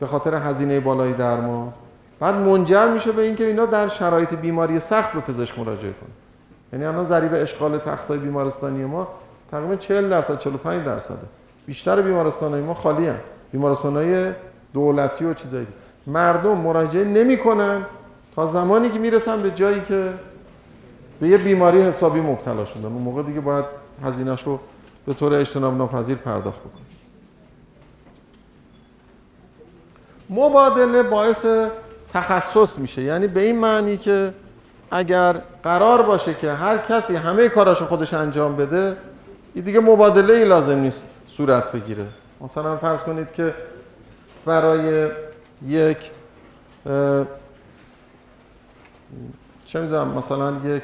به 0.00 0.06
خاطر 0.06 0.34
هزینه 0.34 0.80
بالای 0.80 1.12
درمان. 1.12 1.72
بعد 2.20 2.34
منجر 2.34 2.88
میشه 2.88 3.12
به 3.12 3.22
اینکه 3.22 3.46
اینا 3.46 3.66
در 3.66 3.88
شرایط 3.88 4.34
بیماری 4.34 4.80
سخت 4.80 5.12
به 5.12 5.20
پزشک 5.20 5.58
مراجعه 5.58 5.92
کنن. 5.92 6.10
یعنی 6.72 6.84
الان 6.84 7.04
ضریب 7.04 7.30
اشغال 7.34 7.78
تختای 7.78 8.18
بیمارستانی 8.18 8.84
ما 8.84 9.08
تقریبا 9.50 9.76
40 9.76 10.08
درصد 10.08 10.38
45 10.38 10.86
درصده. 10.86 11.16
بیشتر 11.66 12.02
بیمارستانهای 12.02 12.62
ما 12.62 12.74
خالی 12.74 13.10
هم. 13.48 13.52
بیمارستانهای 13.52 14.32
دولتی 14.74 15.24
و 15.24 15.34
چیزایی. 15.34 15.66
مردم 16.06 16.58
مراجعه 16.58 17.04
نمی‌کنن 17.04 17.86
تا 18.36 18.46
زمانی 18.46 18.90
که 18.90 18.98
می‌رسن 18.98 19.42
به 19.42 19.50
جایی 19.50 19.80
که 19.80 20.12
به 21.20 21.28
یه 21.28 21.38
بیماری 21.38 21.82
حسابی 21.82 22.20
مبتلا 22.20 22.64
شدن. 22.64 22.84
اون 22.84 23.02
موقع 23.02 23.22
دیگه 23.22 23.40
باید 23.40 23.64
هزینه‌ش 24.04 24.42
رو 24.42 24.60
به 25.06 25.14
طور 25.14 25.34
اجتناب 25.34 25.76
ناپذیر 25.76 26.16
پرداخت 26.16 26.60
بکنن. 26.60 26.82
مبادله 30.30 31.02
باعث 31.02 31.46
تخصص 32.14 32.78
میشه. 32.78 33.02
یعنی 33.02 33.26
به 33.26 33.40
این 33.40 33.58
معنی 33.58 33.96
که 33.96 34.34
اگر 34.90 35.42
قرار 35.62 36.02
باشه 36.02 36.34
که 36.34 36.52
هر 36.52 36.78
کسی 36.78 37.16
همه 37.16 37.48
کاراشو 37.48 37.86
خودش 37.86 38.14
انجام 38.14 38.56
بده 38.56 38.96
این 39.54 39.64
دیگه 39.64 39.80
مبادله 39.80 40.34
ای 40.34 40.44
لازم 40.44 40.78
نیست 40.78 41.06
صورت 41.28 41.72
بگیره. 41.72 42.06
مثلا 42.40 42.76
فرض 42.76 43.02
کنید 43.02 43.32
که 43.32 43.54
برای 44.46 45.08
یک 45.66 46.10
چه 49.66 49.80
می‌دونم 49.80 50.08
مثلا 50.08 50.52
یک 50.64 50.82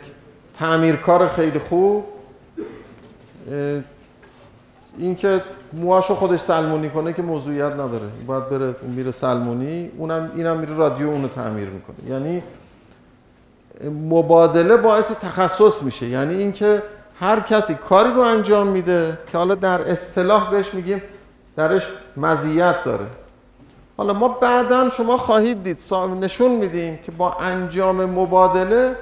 تعمیرکار 0.59 1.29
خیلی 1.29 1.59
خوب 1.59 2.05
این 4.99 5.17
که 5.17 5.43
موهاشو 5.73 6.15
خودش 6.15 6.41
سلمونی 6.41 6.91
کنه 6.91 7.13
که 7.13 7.23
موضوعیت 7.23 7.73
نداره. 7.73 8.09
باید 8.27 8.49
بره 8.49 8.75
میره 8.83 9.11
سلمونی 9.11 9.91
اونم 9.99 10.31
اینم 10.35 10.57
میره 10.57 10.75
رادیو 10.75 11.09
اونو 11.09 11.29
تعمیر 11.29 11.69
می‌کنه. 11.69 11.97
یعنی 12.09 12.43
مبادله 14.09 14.77
باعث 14.77 15.13
تخصص 15.13 15.83
میشه. 15.83 16.07
یعنی 16.07 16.35
اینکه 16.35 16.83
هر 17.21 17.41
کسی 17.41 17.75
کاری 17.75 18.13
رو 18.13 18.21
انجام 18.21 18.67
میده 18.67 19.19
که 19.33 19.39
حالا 19.39 19.55
در 19.55 19.81
اصطلاح 19.91 20.51
بهش 20.51 20.75
میگیم 20.75 21.03
درش 21.57 21.91
مزیت 22.17 22.83
داره. 22.83 23.07
حالا 23.97 24.13
ما 24.13 24.29
بعدا 24.29 24.91
شما 24.91 25.19
خواهید 25.19 25.63
دید 25.63 25.81
نشون 26.21 26.51
میدیم 26.51 26.99
که 27.07 27.13
با 27.13 27.33
انجام 27.33 28.05
مبادله 28.05 28.97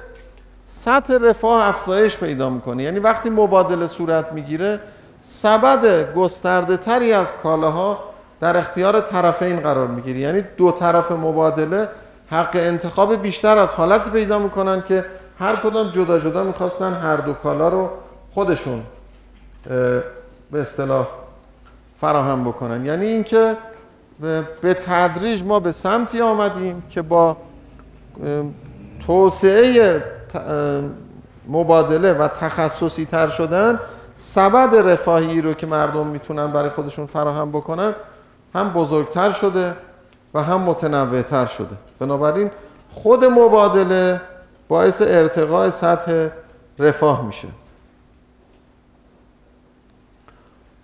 سطح 0.65 1.17
رفاه 1.21 1.67
افزایش 1.67 2.17
پیدا 2.17 2.49
می‌کنه. 2.49 2.83
یعنی 2.83 2.99
وقتی 2.99 3.29
مبادله 3.29 3.87
صورت 3.87 4.33
می‌گیره 4.33 4.79
سبد 5.21 6.13
گسترده 6.13 6.77
تری 6.77 7.13
از 7.13 7.31
کالاها 7.43 7.99
در 8.39 8.57
اختیار 8.57 9.01
طرفین 9.01 9.59
قرار 9.59 9.87
می‌گیره. 9.87 10.19
یعنی 10.19 10.43
دو 10.57 10.71
طرف 10.71 11.11
مبادله 11.11 11.89
حق 12.29 12.51
انتخاب 12.53 13.15
بیشتر 13.21 13.57
از 13.57 13.73
حالتی 13.73 14.11
پیدا 14.11 14.39
می‌کنن 14.39 14.81
که 14.81 15.05
هر 15.39 15.55
کدام 15.55 15.89
جدا 15.89 16.19
جدا 16.19 16.43
می‌خواستن 16.43 16.93
هر 16.93 17.17
دو 17.17 17.33
کالا 17.33 17.69
رو 17.69 17.89
خودشون 18.33 18.83
به 20.51 20.61
اصطلاح 20.61 21.07
فراهم 22.03 22.43
بکنن. 22.43 22.85
یعنی 22.85 23.05
اینکه 23.05 23.57
به 24.61 24.73
تدریج 24.73 25.43
ما 25.43 25.59
به 25.59 25.71
سمتی 25.71 26.21
آمدیم 26.21 26.83
که 26.89 27.01
با 27.01 27.37
توسعه 29.07 30.03
مبادله 31.47 32.13
و 32.13 32.27
تخصصی 32.27 33.05
تر 33.05 33.27
شدن 33.27 33.79
سبد 34.15 34.75
رفاهی 34.75 35.41
رو 35.41 35.53
که 35.53 35.67
مردم 35.67 36.07
می‌تونن 36.07 36.51
برای 36.51 36.69
خودشون 36.69 37.05
فراهم 37.05 37.51
بکنن 37.51 37.93
هم 38.55 38.69
بزرگتر 38.69 39.31
شده 39.31 39.73
و 40.33 40.43
هم 40.43 40.61
متنوعتر 40.61 41.45
شده. 41.45 41.75
بنابراین 41.99 42.51
خود 42.91 43.25
مبادله 43.25 44.21
باعث 44.67 45.01
ارتقاء 45.01 45.69
سطح 45.69 46.27
رفاه 46.79 47.25
میشه. 47.25 47.47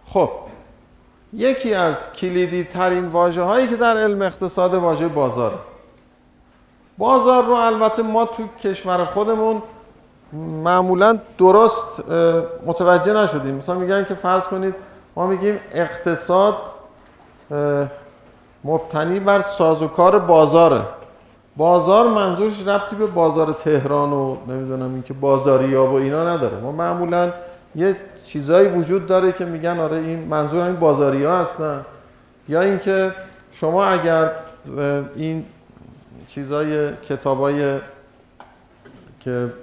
خب 0.06 0.30
یکی 1.34 1.74
از 1.74 2.14
کلیدی 2.14 2.64
ترین 2.64 3.08
واجه 3.08 3.42
هایی 3.42 3.68
که 3.68 3.76
در 3.76 3.98
علم 3.98 4.22
اقتصاد 4.22 4.74
واژه 4.74 5.08
بازار. 5.08 5.60
بازار 6.98 7.44
رو 7.44 7.54
البته 7.54 8.04
ما 8.04 8.26
تو 8.26 8.44
کشور 8.64 9.06
خودمون 9.06 9.62
معمولا 10.64 11.20
درست 11.38 11.86
متوجه 12.66 13.14
نشدیم. 13.14 13.56
مثلا 13.56 13.76
میگن 13.76 14.06
که 14.06 14.16
فرض 14.16 14.44
کنید 14.44 14.76
ما 15.16 15.28
میگیم 15.28 15.60
اقتصاد 15.72 16.56
مبتنی 18.64 19.20
بر 19.20 19.40
سازوکار 19.40 20.20
بازاره. 20.20 20.82
بازار 21.58 22.08
منظورش 22.08 22.68
ربطی 22.68 22.96
به 22.96 23.06
بازار 23.06 23.52
تهران 23.52 24.14
و 24.14 24.38
نمی‌دونم 24.48 24.94
اینکه 24.94 25.14
بازاریا 25.14 25.86
و 25.86 25.94
اینا 25.94 26.24
نداره. 26.24 26.58
ما 26.58 26.72
معمولا 26.72 27.34
یه 27.76 27.96
چیزایی 28.30 28.70
وجود 28.70 29.06
داره 29.06 29.32
که 29.32 29.46
میگن 29.46 29.80
آره 29.80 29.98
این 29.98 30.20
منظور 30.20 30.62
همین 30.62 30.76
بازاریا 30.76 31.38
هستن 31.38 31.86
یا 32.50 32.62
اینکه 32.62 33.14
شما 33.52 33.86
اگر 33.86 34.32
این 35.16 35.46
چیزای 36.28 36.96
کتابای 36.96 37.80
که 39.20 39.54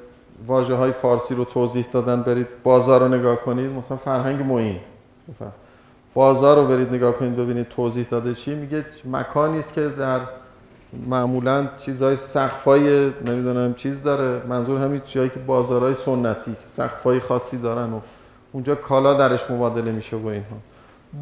واجه 0.47 0.75
های 0.75 0.93
فارسی 0.93 1.35
رو 1.35 1.45
توضیح 1.45 1.87
دادن 1.93 2.23
برید 2.23 2.47
بازار 2.63 3.01
رو 3.01 3.09
نگاه 3.09 3.37
کنید 3.37 3.71
مثلا 3.71 3.97
فرهنگ 3.97 4.43
معین. 4.43 4.81
بازار 6.15 6.57
رو 6.57 6.67
برید 6.67 6.95
نگاه 6.95 7.13
کنید 7.13 7.37
ببینید 7.37 7.69
توضیح 7.69 8.07
داده 8.11 8.35
چی 8.35 8.55
میگه. 8.55 8.87
مکانی 9.05 9.59
است 9.59 9.73
که 9.73 9.89
در 9.89 10.21
معمولا 11.07 11.69
چیزهای 11.77 12.17
سقفای 12.17 13.13
نمی‌دونم 13.27 13.75
چیز 13.75 14.03
داره. 14.03 14.47
منظور 14.49 14.81
همین 14.81 15.03
جایی 15.07 15.29
که 15.29 15.39
بازارهای 15.39 15.95
سنتی 15.95 16.57
سقفای 16.65 17.21
خاصی 17.21 17.57
دارن 17.57 17.93
و 17.93 18.01
اونجا 18.53 18.75
کالا 18.75 19.15
درش 19.15 19.51
مبادله 19.51 19.93
میشه 19.93 20.17
و 20.17 20.27
اینها. 20.27 20.57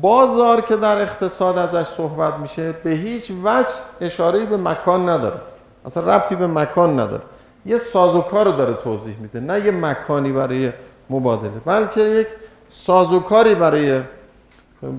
بازار 0.01 0.61
که 0.61 0.77
در 0.77 1.03
اقتصاد 1.03 1.59
ازش 1.59 1.87
صحبت 1.87 2.35
میشه 2.35 2.72
به 2.72 2.91
هیچ 2.91 3.33
وجه 3.45 3.68
اشاره 4.01 4.47
به 4.47 4.57
مکان 4.57 5.09
نداره. 5.09 5.41
اصلا 5.87 6.16
ربطی 6.16 6.37
به 6.37 6.47
مکان 6.47 7.01
نداره. 7.01 7.22
یه 7.66 7.79
سازوکار 7.79 8.49
داره 8.49 8.72
توضیح 8.72 9.16
میده. 9.20 9.41
نه 9.41 9.64
یه 9.64 9.70
مکانی 9.70 10.33
برای 10.33 10.72
مبادله 11.11 11.61
بلکه 11.64 12.01
یک 12.01 12.27
سازوکاری 12.70 13.55
برای 13.55 14.03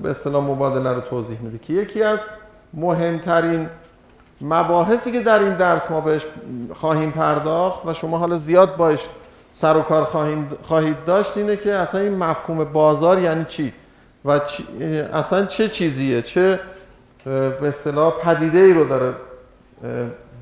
به 0.02 0.10
اصطلاح 0.10 0.44
مبادله 0.44 0.92
رو 0.92 1.00
توضیح 1.00 1.40
میده 1.40 1.58
که 1.58 1.72
یکی 1.72 2.02
از 2.02 2.20
مهمترین 2.74 3.68
مباحثی 4.40 5.12
که 5.12 5.20
در 5.20 5.38
این 5.38 5.56
درس 5.56 5.90
ما 5.90 6.00
بهش 6.00 6.26
خواهیم 6.74 7.10
پرداخت 7.10 7.86
و 7.86 7.92
شما 7.92 8.18
حالا 8.18 8.36
زیاد 8.36 8.76
باش 8.76 9.08
سر 9.52 9.76
و 9.76 9.82
کار 9.82 10.04
خواهید 10.62 11.04
داشت 11.04 11.36
اینه 11.36 11.56
که 11.56 11.72
اصلا 11.72 12.00
این 12.00 12.16
مفهوم 12.16 12.64
بازار 12.64 13.18
یعنی 13.18 13.44
چی؟ 13.44 13.72
و 14.24 14.40
اصلا 15.12 15.46
چه 15.46 15.68
چیزیه؟ 15.68 16.22
چه 16.22 16.60
به 17.24 17.68
اصطلاح 17.68 18.12
پدیده 18.12 18.58
ای 18.58 18.72
رو 18.72 18.84
داره 18.84 19.14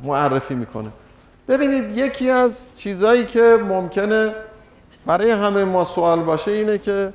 معرفی 0.03 0.55
می‌کنه. 0.55 0.89
ببینید 1.49 1.99
یکی 1.99 2.31
از 2.31 2.63
چیزهایی 2.77 3.27
که 3.27 3.59
ممکنه 3.69 4.35
برای 5.07 5.31
همه 5.31 5.65
ما 5.65 5.85
سوال 5.85 6.21
باشه 6.21 6.51
اینه 6.51 6.79
که 6.79 7.13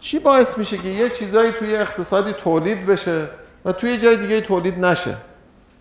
چی 0.00 0.18
باعث 0.18 0.58
میشه 0.58 0.78
که 0.78 0.88
یه 0.88 1.08
چیزایی 1.08 1.52
توی 1.52 1.76
اقتصادی 1.76 2.32
تولید 2.32 2.86
بشه 2.86 3.28
و 3.64 3.72
توی 3.72 3.98
جای 3.98 4.16
دیگه 4.16 4.40
تولید 4.40 4.84
نشه؟ 4.84 5.16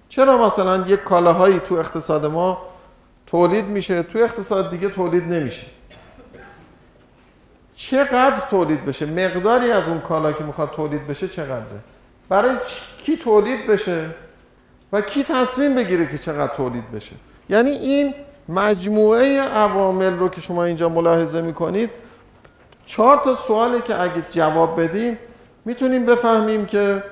چرا 0.10 0.46
مثلا 0.46 0.86
یک 0.88 1.04
کالاهایی 1.04 1.60
تو 1.60 1.76
اقتصاد 1.76 2.26
ما 2.26 2.58
تولید 3.28 3.66
میشه 3.66 4.04
توی 4.04 4.22
اقتصاد 4.22 4.70
دیگه 4.70 4.90
تولید 4.90 5.24
نمیشه. 5.24 5.66
چقدر 7.76 8.40
تولید 8.50 8.86
بشه؟ 8.86 9.06
مقداری 9.06 9.72
از 9.72 9.84
اون 9.84 10.00
کالا 10.00 10.32
که 10.32 10.44
می‌خواد 10.44 10.72
تولید 10.72 11.08
بشه 11.08 11.28
چقدره؟ 11.28 11.80
برای 12.30 12.56
کی 12.98 13.18
تولید 13.18 13.68
بشه؟ 13.68 14.10
و 14.94 15.02
کی 15.02 15.24
تصمیم 15.24 15.76
بگیره 15.76 16.08
که 16.08 16.18
چقدر 16.18 16.56
تولید 16.56 16.92
بشه؟ 16.92 17.16
یعنی 17.50 17.70
این 17.70 18.14
مجموعه 18.50 19.42
عوامل 19.42 20.14
رو 20.14 20.30
که 20.30 20.42
شما 20.42 20.64
اینجا 20.64 20.90
ملاحظه 20.90 21.42
می‌کنید 21.42 21.90
چهار 22.86 23.18
تا 23.18 23.36
سواله 23.36 23.82
که 23.82 24.02
اگه 24.02 24.26
جواب 24.30 24.82
بدیم 24.82 25.18
می‌تونیم 25.66 26.06
بفهمیم 26.06 26.66
که 26.66 27.04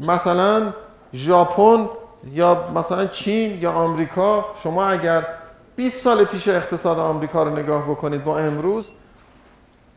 مثلا 0.00 0.72
ژاپن 1.14 1.88
یا 2.32 2.70
مثلا 2.74 3.06
چین 3.06 3.62
یا 3.62 3.72
آمریکا 3.72 4.44
شما 4.62 4.86
اگر 4.86 5.26
20 5.76 6.02
سال 6.02 6.24
پیش 6.24 6.48
اقتصاد 6.48 6.98
آمریکا 6.98 7.42
رو 7.42 7.50
نگاه 7.50 7.90
بکنید 7.90 8.24
با 8.24 8.38
امروز 8.38 8.88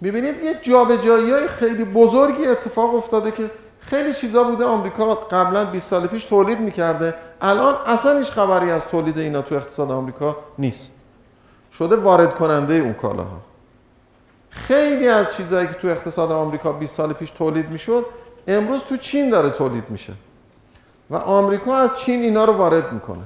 می‌بینید 0.02 0.44
یه 0.44 0.60
جابجایی 0.62 1.32
های 1.32 1.48
خیلی 1.48 1.86
بزرگی 1.86 2.46
اتفاق 2.46 2.96
افتاده 2.96 3.32
که 3.32 3.52
خیلی 3.80 4.14
چیزا 4.14 4.44
بوده 4.44 4.66
آمریکا 4.66 5.16
قبلا 5.16 5.66
20 5.66 5.90
سال 5.90 6.08
پیش 6.08 6.26
تولید 6.26 6.60
می‌کرده. 6.60 7.14
الان 7.42 7.76
اصلا 7.86 8.18
هیچ 8.18 8.32
خبری 8.32 8.72
از 8.72 8.86
تولید 8.86 9.18
اینا 9.18 9.42
تو 9.42 9.56
اقتصاد 9.56 9.92
آمریکا 9.92 10.38
نیست. 10.58 10.94
شده 11.74 11.96
وارد 11.96 12.36
کننده 12.36 12.74
اون 12.74 12.94
کالاها. 12.94 13.42
خیلی 14.50 15.08
از 15.08 15.36
چیزهایی 15.36 15.68
که 15.68 15.74
تو 15.74 15.88
اقتصاد 15.88 16.32
آمریکا 16.32 16.72
20 16.72 16.96
سال 16.96 17.14
پیش 17.14 17.32
تولید 17.32 17.70
می‌شد 17.70 18.06
امروز 18.48 18.82
تو 18.82 18.98
چین 18.98 19.30
داره 19.30 19.50
تولید 19.50 19.90
میشه. 19.90 20.14
و 21.12 21.16
آمریکا 21.16 21.78
از 21.78 21.98
چین 21.98 22.22
اینا 22.22 22.46
رو 22.46 22.54
وارد 22.54 22.94
می‌کنه. 22.94 23.24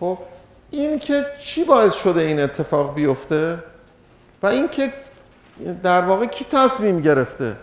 خب 0.00 0.18
این 0.70 0.98
که 0.98 1.26
چی 1.40 1.64
باعث 1.64 1.94
شده 1.94 2.20
این 2.20 2.40
اتفاق 2.40 2.94
بیفته؟ 2.94 3.58
و 4.42 4.46
این 4.46 4.68
که 4.68 4.92
در 5.82 6.00
واقع 6.00 6.26
کی 6.26 6.44
تصمیم 6.44 7.00
گرفته 7.00 7.56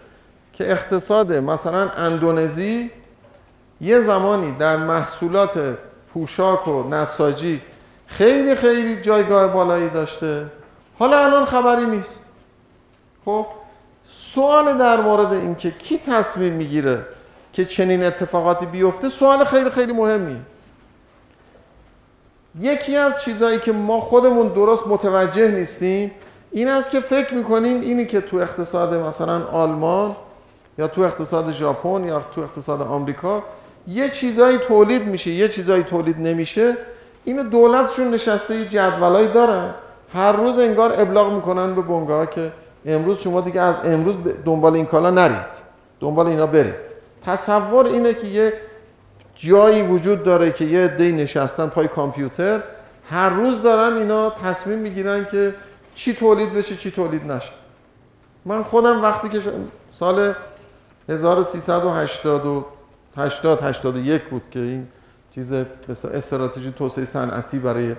که 0.53 0.71
اقتصاد 0.71 1.33
مثلا 1.33 1.89
اندونزی 1.89 2.91
یه 3.81 4.01
زمانی 4.01 4.51
در 4.51 4.77
محصولات 4.77 5.77
پوشاک 6.13 6.67
و 6.67 6.89
نساجی 6.89 7.61
خیلی 8.07 8.55
خیلی 8.55 9.01
جایگاه 9.01 9.47
بالایی 9.47 9.89
داشته؟ 9.89 10.45
حالا 10.99 11.25
الان 11.25 11.45
خبری 11.45 11.85
نیست. 11.85 12.23
خب 13.25 13.45
سوال 14.09 14.77
در 14.77 15.01
مورد 15.01 15.33
اینکه 15.33 15.71
کی 15.71 15.97
تصمیم 15.97 16.53
می‌گیره 16.53 17.05
که 17.55 17.65
چنین 17.65 18.03
اتفاقاتی 18.03 18.65
بیفته 18.65 19.09
سوال 19.09 19.43
خیلی 19.43 19.69
خیلی 19.69 19.93
مهمیه. 19.93 20.37
یکی 22.59 22.97
از 22.97 23.23
چیزهایی 23.23 23.59
که 23.59 23.71
ما 23.71 23.99
خودمون 23.99 24.47
درست 24.47 24.87
متوجه 24.87 25.51
نیستیم 25.51 26.11
این 26.51 26.67
است 26.67 26.89
که 26.91 26.99
فکر 26.99 27.33
می‌کنیم 27.33 27.81
اینی 27.81 28.05
که 28.05 28.21
تو 28.21 28.37
اقتصاد 28.37 28.93
مثلا 28.93 29.45
آلمان 29.45 30.15
یا 30.77 30.87
تو 30.87 31.01
اقتصاد 31.01 31.51
ژاپن 31.51 32.03
یا 32.03 32.21
تو 32.35 32.41
اقتصاد 32.41 32.81
آمریکا 32.81 33.43
یه 33.87 34.09
چیزایی 34.09 34.57
تولید 34.57 35.03
میشه 35.03 35.31
یه 35.31 35.49
چیزایی 35.49 35.83
تولید 35.83 36.19
نمیشه 36.19 36.77
اینو 37.23 37.43
دولتشون 37.43 38.09
نشسته 38.09 38.55
یه 38.55 38.65
جدولایی 38.65 39.27
دارن. 39.27 39.73
هر 40.13 40.31
روز 40.31 40.59
انگار 40.59 41.01
ابلاغ 41.01 41.33
می‌کنن 41.33 41.75
به 41.75 41.81
بنگاه 41.81 42.29
که 42.29 42.51
امروز 42.85 43.19
شما 43.19 43.41
دیگه 43.41 43.61
از 43.61 43.79
امروز 43.83 44.15
دنبال 44.45 44.73
این 44.73 44.85
کالا 44.85 45.09
نرید. 45.09 45.65
دنبال 45.99 46.27
اینا 46.27 46.47
برید. 46.47 46.84
تصور 47.25 47.85
اینه 47.85 48.13
که 48.13 48.27
یه 48.27 48.53
جایی 49.35 49.83
وجود 49.83 50.23
داره 50.23 50.51
که 50.51 50.65
یه 50.65 50.79
عده‌ای 50.79 51.11
نشستن 51.11 51.67
پای 51.67 51.87
کامپیوتر 51.87 52.63
هر 53.09 53.29
روز 53.29 53.61
دارن 53.61 53.97
اینا 53.97 54.29
تصمیم 54.29 54.79
می‌گیرن 54.79 55.25
که 55.25 55.55
چی 55.95 56.13
تولید 56.13 56.53
بشه 56.53 56.75
چی 56.75 56.91
تولید 56.91 57.31
نشه. 57.31 57.51
من 58.45 58.63
خودم 58.63 59.01
وقتی 59.01 59.29
که 59.29 59.41
سال 59.89 60.33
1380 61.09 62.65
80 63.17 63.63
81 63.63 64.23
بود 64.23 64.41
که 64.51 64.59
این 64.59 64.87
چیز 65.35 65.53
استراتژی 66.13 66.71
توسعه 66.77 67.05
صنعتی 67.05 67.59
برای 67.59 67.95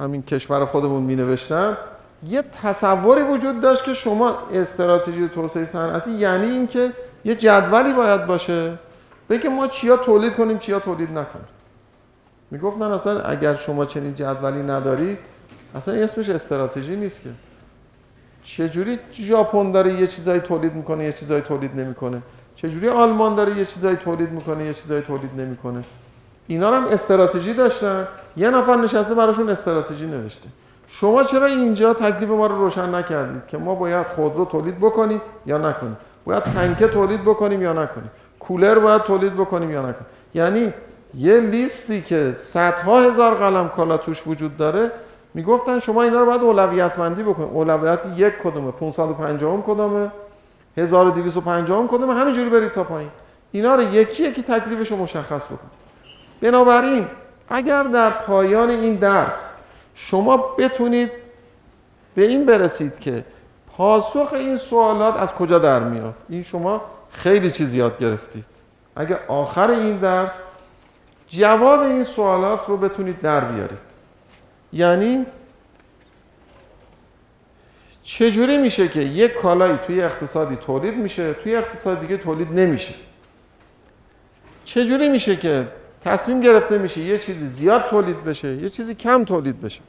همین 0.00 0.22
کشور 0.22 0.64
خودمون 0.64 1.02
می 1.02 1.16
نوشتم 1.16 1.76
یه 2.28 2.44
تصوری 2.62 3.22
وجود 3.22 3.60
داشت 3.60 3.84
که 3.84 3.94
شما 3.94 4.38
استراتژی 4.52 5.28
توسعه 5.28 5.64
صنعتی 5.64 6.10
یعنی 6.10 6.50
اینکه 6.50 6.92
یه 7.24 7.34
جدولی 7.34 7.92
باید 7.92 8.26
باشه. 8.26 8.78
بگه 9.30 9.48
ما 9.48 9.66
چیا 9.66 9.96
تولید 9.96 10.34
کنیم 10.34 10.58
چیا 10.58 10.80
تولید 10.80 11.10
نکنیم. 11.10 11.48
می‌گفتن 12.50 12.82
اصلا 12.82 13.20
اگر 13.20 13.54
شما 13.54 13.84
چنین 13.84 14.14
جدولی 14.14 14.62
ندارید 14.62 15.18
اصلا 15.74 15.94
اسمش 15.94 16.28
استراتژی 16.28 16.96
نیست 16.96 17.20
که. 17.20 17.30
چجوری 18.42 18.98
ژاپن 19.12 19.72
داره 19.72 19.92
یه 19.92 20.06
چیزایی 20.06 20.40
تولید 20.40 20.74
می‌کنه 20.74 21.04
یه 21.04 21.12
چیزایی 21.12 21.40
تولید 21.40 21.80
نمی‌کنه؟ 21.80 22.22
چجوری 22.56 22.88
آلمان 22.88 23.34
داره 23.34 23.58
یه 23.58 23.64
چیزایی 23.64 23.96
تولید 23.96 24.30
می‌کنه 24.30 24.64
یه 24.64 24.74
چیزایی 24.74 25.02
تولید 25.02 25.30
نمی‌کنه؟ 25.36 25.84
اینا 26.46 26.76
هم 26.76 26.84
استراتژی 26.84 27.54
داشتن. 27.54 28.08
یه 28.36 28.50
نفر 28.50 28.76
نشسته 28.76 29.14
براشون 29.14 29.48
استراتژی 29.48 30.06
نوشته. 30.06 30.48
شما 30.88 31.22
چرا 31.22 31.46
اینجا 31.46 31.94
تکلیف 31.94 32.30
ما 32.30 32.46
رو 32.46 32.58
روشن 32.58 32.94
نکردید 32.94 33.46
که 33.46 33.58
ما 33.58 33.74
باید 33.74 34.06
خودرو 34.06 34.44
تولید 34.44 34.78
بکنیم 34.78 35.20
یا 35.46 35.58
نکنیم؟ 35.58 35.96
باید 36.24 36.42
پنکه 36.42 36.88
تولید 36.88 37.22
بکنیم 37.22 37.62
یا 37.62 37.72
نکنیم. 37.72 38.10
کولر 38.40 38.78
باید 38.78 39.02
تولید 39.02 39.34
بکنیم 39.34 39.70
یا 39.70 39.80
نکنیم. 39.80 40.06
یعنی 40.34 40.72
یه 41.14 41.40
لیستی 41.40 42.02
که 42.02 42.32
صدها 42.36 43.00
هزار 43.00 43.34
قلم 43.34 43.68
کالا 43.68 43.96
توش 43.96 44.22
وجود 44.26 44.56
داره 44.56 44.90
می‌گفتن 45.34 45.78
شما 45.78 46.02
اینا 46.02 46.20
رو 46.20 46.26
باید 46.26 46.40
اولویت 46.40 46.98
مندی 46.98 47.22
بکنید. 47.22 47.48
اولویت 47.52 48.00
یک 48.16 48.38
کدومه 48.38 48.70
550 48.70 49.62
کدومه 49.66 50.10
1250 50.76 51.86
کدومه 51.88 52.14
همینجوری 52.14 52.50
برید 52.50 52.72
تا 52.72 52.84
پایین. 52.84 53.10
اینا 53.52 53.74
رو 53.74 53.82
یکی 53.82 54.22
یکی 54.22 54.42
تکلیفش 54.42 54.90
رو 54.90 54.96
مشخص 54.96 55.44
بکنید. 55.46 55.82
بنابراین 56.40 57.06
اگر 57.48 57.82
در 57.82 58.10
پایان 58.10 58.70
این 58.70 58.94
درس 58.94 59.50
شما 59.94 60.36
بتونید 60.36 61.10
به 62.14 62.22
این 62.22 62.46
برسید 62.46 62.98
که 62.98 63.24
پاسخ 63.82 64.32
این 64.32 64.56
سوالات 64.56 65.16
از 65.16 65.32
کجا 65.32 65.58
در 65.58 65.82
میاد؟ 65.82 66.14
این 66.28 66.42
شما 66.42 66.82
خیلی 67.10 67.50
چیز 67.50 67.74
یاد 67.74 67.98
گرفتید. 67.98 68.44
اگر 68.96 69.20
آخر 69.28 69.70
این 69.70 69.96
درس 69.96 70.40
جواب 71.28 71.80
این 71.80 72.04
سوالات 72.04 72.68
رو 72.68 72.76
بتونید 72.76 73.20
در 73.20 73.44
بیارید. 73.44 73.78
یعنی 74.72 75.26
چجوری 78.02 78.56
میشه 78.56 78.88
که 78.88 79.00
یک 79.00 79.34
کالایی 79.34 79.76
توی 79.86 80.02
اقتصادی 80.02 80.56
تولید 80.56 80.94
میشه 80.96 81.32
توی 81.32 81.56
اقتصاد 81.56 82.00
دیگه 82.00 82.16
تولید 82.16 82.52
نمیشه؟ 82.52 82.94
چجوری 84.64 85.08
میشه 85.08 85.36
که 85.36 85.68
تصمیم 86.04 86.40
گرفته 86.40 86.78
میشه 86.78 87.00
یه 87.00 87.18
چیزی 87.18 87.48
زیاد 87.48 87.86
تولید 87.86 88.24
بشه 88.24 88.56
یه 88.56 88.68
چیزی 88.68 88.94
کم 88.94 89.24
تولید 89.24 89.60
بشه؟ 89.60 89.80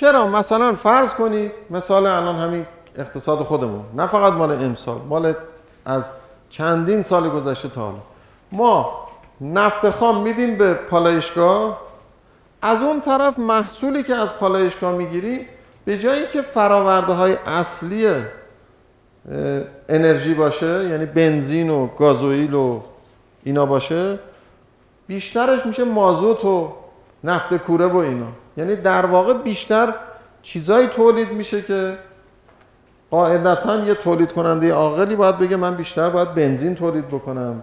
چرا؟ 0.00 0.26
مثلا 0.26 0.74
فرض 0.74 1.14
کنید 1.14 1.52
مثال 1.70 2.06
الان 2.06 2.38
همین 2.38 2.66
اقتصاد 2.96 3.38
خودمون. 3.38 3.84
نه 3.96 4.06
فقط 4.06 4.32
مال 4.32 4.52
امسال 4.52 5.00
مال 5.08 5.34
از 5.84 6.10
چندین 6.50 7.02
سال 7.02 7.28
گذشته 7.28 7.68
تا 7.68 7.80
حالا. 7.80 7.98
ما 8.52 9.06
نفت 9.40 9.90
خام 9.90 10.22
میدیم 10.22 10.58
به 10.58 10.74
پالایشگاه. 10.74 11.80
از 12.62 12.80
اون 12.82 13.00
طرف 13.00 13.38
محصولی 13.38 14.02
که 14.02 14.14
از 14.14 14.34
پالایشگاه 14.34 14.92
می‌گیریم 14.92 15.46
به 15.84 15.98
جایی 15.98 16.26
که 16.26 16.42
فراورده 16.42 17.12
های 17.12 17.36
اصلی 17.46 18.06
انرژی 19.88 20.34
باشه 20.34 20.88
یعنی 20.88 21.06
بنزین 21.06 21.70
و 21.70 21.86
گازوئیل 21.86 22.54
و 22.54 22.80
اینا 23.44 23.66
باشه 23.66 24.18
بیشترش 25.06 25.66
میشه 25.66 25.84
مازوت 25.84 26.44
و 26.44 26.72
نفت 27.24 27.56
کوره 27.56 27.86
و 27.86 27.96
اینا. 27.96 28.26
یعنی 28.56 28.76
در 28.76 29.06
واقع 29.06 29.34
بیشتر 29.34 29.94
چیزایی 30.42 30.86
تولید 30.86 31.32
میشه 31.32 31.62
که 31.62 31.98
قاعدتا 33.10 33.84
یه 33.84 33.94
تولید 33.94 34.32
کننده 34.32 34.72
عاقلی 34.72 35.16
باید 35.16 35.38
بگه 35.38 35.56
من 35.56 35.74
بیشتر 35.74 36.10
باید 36.10 36.34
بنزین 36.34 36.74
تولید 36.74 37.08
بکنم 37.08 37.62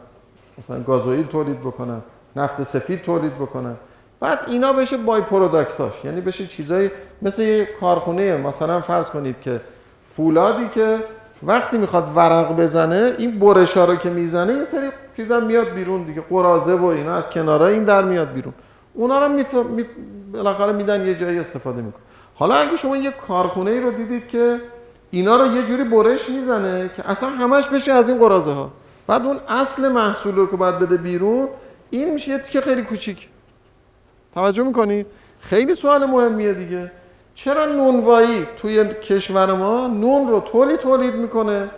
مثلا 0.58 0.80
گازوئیل 0.80 1.28
تولید 1.28 1.60
بکنم 1.60 2.02
نفت 2.36 2.64
سفید 2.64 3.02
تولید 3.02 3.36
بکنم. 3.36 3.78
بعد 4.20 4.40
اینا 4.48 4.74
بشه 4.74 4.98
بای 4.98 5.22
پروداکتاش 5.22 5.94
یعنی 6.06 6.22
بشه 6.22 6.46
چیزایی 6.48 6.92
مثل 7.22 7.42
یه 7.42 7.68
کارخونه 7.80 8.38
مثلا 8.38 8.82
فرض 8.82 9.10
کنید 9.10 9.42
که 9.42 9.62
فولادی 10.10 10.68
که 10.68 10.98
وقتی 11.44 11.78
می‌خواد 11.78 12.12
ورق 12.16 12.56
بزنه 12.56 13.14
این 13.18 13.40
برشا 13.40 13.86
رو 13.86 13.96
که 13.96 14.10
می‌زنه 14.10 14.54
یه 14.54 14.64
سری 14.64 14.90
چیزا 15.18 15.40
میاد 15.40 15.70
بیرون 15.70 16.04
دیگه 16.04 16.22
قرازه 16.30 16.74
و 16.74 16.86
اینا 16.86 17.16
از 17.16 17.30
کنارای 17.30 17.74
این 17.74 17.84
در 17.84 18.04
میاد 18.04 18.34
بیرون. 18.34 18.54
اونا 18.94 19.26
رو 19.26 19.34
می... 19.34 19.46
بالاخره 20.34 20.72
میدن 20.72 21.06
یه 21.06 21.16
جایی 21.16 21.40
استفاده 21.40 21.82
می‌کنه 21.82 22.02
حالا 22.36 22.56
اگه 22.56 22.76
شما 22.76 22.98
یه 22.98 23.12
کارخونه 23.12 23.72
ای 23.72 23.80
رو 23.80 23.92
دیدید 23.92 24.28
که 24.28 24.62
اینا 25.12 25.36
رو 25.36 25.56
یه 25.56 25.64
جوری 25.64 25.84
برش 25.84 26.30
می‌زنه 26.30 26.92
که 26.96 27.10
اصلا 27.10 27.30
همش 27.30 27.68
بشه 27.68 27.92
از 27.92 28.10
این 28.10 28.20
قرازه 28.20 28.52
ها 28.52 28.72
بعد 29.08 29.26
اون 29.26 29.40
اصل 29.48 29.88
محصول 29.88 30.36
رو 30.36 30.48
که 30.48 30.58
باید 30.58 30.80
بده 30.80 30.98
بیرون 30.98 31.48
این 31.90 32.14
میشه 32.14 32.32
یه 32.32 32.38
تیکه 32.38 32.62
خیلی 32.62 32.82
کوچیک. 32.82 33.30
توجه 34.34 34.64
می‌کنید 34.64 35.06
خیلی 35.40 35.76
سوال 35.76 36.06
مهمیه 36.06 36.54
دیگه. 36.54 36.92
چرا 37.36 37.66
نونوایی 37.66 38.48
توی 38.58 38.86
کشور 38.86 39.54
ما 39.54 39.88
نون 39.88 40.28
رو 40.28 40.40
طوری 40.40 40.78
تولید 40.78 41.16
می‌کنه 41.16 41.70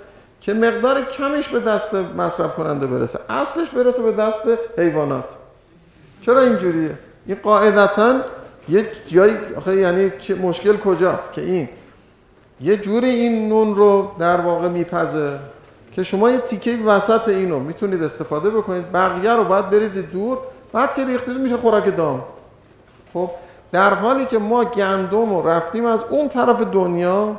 که 0.41 0.53
مقدار 0.53 1.01
کمش 1.01 1.49
به 1.49 1.59
دست 1.59 1.93
مصرف 1.93 2.55
کننده 2.55 2.87
برسه؟ 2.87 3.19
اصلش 3.29 3.69
برسه 3.69 4.01
به 4.01 4.11
دست 4.11 4.43
حیوانات. 4.77 5.25
چرا 6.21 6.41
اینجوریه؟ 6.41 6.97
این 7.25 7.37
قاعدتا 7.43 8.15
یه 8.69 8.87
جایی 9.07 9.37
آخه 9.57 9.75
یعنی 9.75 10.11
مشکل 10.41 10.77
کجاست 10.77 11.33
که 11.33 11.41
این؟ 11.41 11.69
یه 12.61 12.77
جوری 12.77 13.09
این 13.09 13.49
نون 13.49 13.75
رو 13.75 14.11
در 14.19 14.41
واقع 14.41 14.67
میپزه 14.67 15.39
که 15.91 16.03
شما 16.03 16.31
یه 16.31 16.37
تیکه 16.37 16.77
وسط 16.85 17.29
اینو 17.29 17.59
می‌تونید 17.59 18.03
استفاده 18.03 18.49
بکنید 18.49 18.91
بقیه 18.91 19.33
رو 19.33 19.43
باید 19.43 19.69
بریزید 19.69 20.11
دور 20.11 20.37
بعد 20.73 20.95
که 20.95 21.05
ریختید 21.05 21.37
میشه 21.37 21.57
خوراک 21.57 21.97
دام. 21.97 22.23
خب 23.13 23.29
در 23.71 23.93
حالی 23.93 24.25
که 24.25 24.37
ما 24.37 24.63
گندم 24.63 25.29
رو 25.29 25.47
رفتیم 25.47 25.85
از 25.85 26.03
اون 26.09 26.29
طرف 26.29 26.61
دنیا 26.61 27.35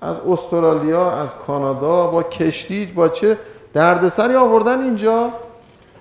از 0.00 0.16
استرالیا 0.28 1.10
از 1.10 1.34
کانادا 1.34 2.06
با 2.06 2.22
کشتی 2.22 2.86
با 2.86 3.08
چه 3.08 3.38
دردسری 3.74 4.34
آوردن 4.34 4.80
اینجا 4.80 5.30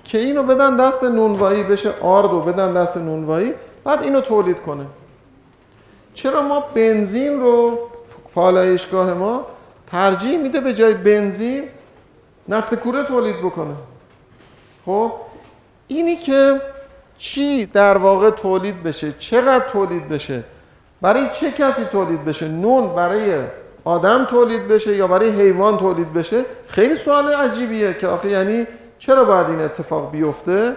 که 0.04 0.18
اینو 0.18 0.44
بدن 0.44 0.78
دست 0.78 1.04
نونوایی 1.04 1.64
بشه 1.64 1.94
آرد 2.02 2.34
و 2.34 2.40
بدن 2.42 2.74
دست 2.74 2.98
نونوایی. 2.98 3.54
بعد 3.84 4.04
اینو 4.04 4.22
تولید 4.22 4.60
کنه. 4.60 4.86
چرا 6.14 6.42
ما 6.42 6.60
بنزین 6.60 7.42
رو 7.42 7.80
پالایشگاه 8.36 9.14
ما 9.14 9.46
ترجیح 9.88 10.38
میده 10.38 10.60
به 10.60 10.74
جای 10.74 10.94
بنزین 10.94 11.64
نفت 12.50 12.76
کوره 12.76 13.04
تولید 13.04 13.38
بکنه؟ 13.38 13.76
خب 14.86 15.12
اینی 15.88 16.16
که 16.16 16.62
چی 17.18 17.66
در 17.66 17.98
واقع 17.98 18.30
تولید 18.30 18.84
بشه 18.84 19.12
چقدر 19.12 19.70
تولید 19.70 20.10
بشه 20.10 20.44
برای 21.02 21.30
چه 21.30 21.52
کسی 21.52 21.86
تولید 21.86 22.26
بشه؟ 22.26 22.48
نون 22.48 22.96
برای 22.96 23.40
آدم 23.84 24.26
تولید 24.26 24.68
بشه 24.68 24.96
یا 24.96 25.08
برای 25.08 25.30
حیوان 25.30 25.78
تولید 25.78 26.14
بشه؟ 26.14 26.46
خیلی 26.68 26.96
سوال 26.96 27.28
عجیبیه 27.34 27.94
که 27.94 28.08
آخه 28.08 28.30
یعنی 28.30 28.68
چرا 29.00 29.26
باید 29.26 29.48
این 29.48 29.62
اتفاق 29.62 30.12
بیفته؟ 30.12 30.76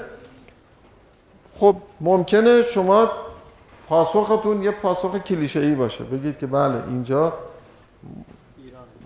خب 1.64 1.76
ممکنه 2.00 2.62
شما 2.62 3.10
پاسختون 3.88 4.62
یه 4.62 4.70
پاسخ 4.70 5.18
کلیشه 5.18 5.60
ای 5.60 5.74
باشه. 5.74 6.04
بگید 6.04 6.38
که 6.38 6.46
بله 6.46 6.82
اینجا 6.88 7.32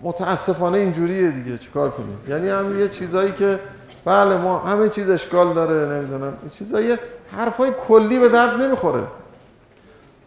متاسفانه 0.03 0.77
اینجوریه 0.77 1.31
دیگه 1.31 1.57
چیکار 1.57 1.89
کنیم؟ 1.89 2.17
یعنی 2.29 2.49
هم 2.49 2.79
یه 2.79 2.89
چیزایی 2.89 3.31
که 3.31 3.59
بله 4.05 4.37
ما 4.37 4.59
همه 4.59 4.89
چیز 4.89 5.09
اشکال 5.09 5.53
داره 5.53 5.95
نمی‌دونم. 5.95 6.33
این 6.41 6.49
چیزایی 6.49 6.97
حرفای 7.31 7.71
کلی 7.87 8.19
به 8.19 8.29
درد 8.29 8.61
نمی‌خوره. 8.61 9.03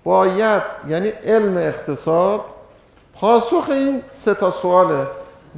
باید 0.04 0.62
یعنی 0.88 1.08
علم 1.08 1.56
اقتصاد 1.56 2.40
پاسخ 3.14 3.68
این 3.68 4.02
سه 4.14 4.34
تا 4.34 4.50
سواله 4.50 5.06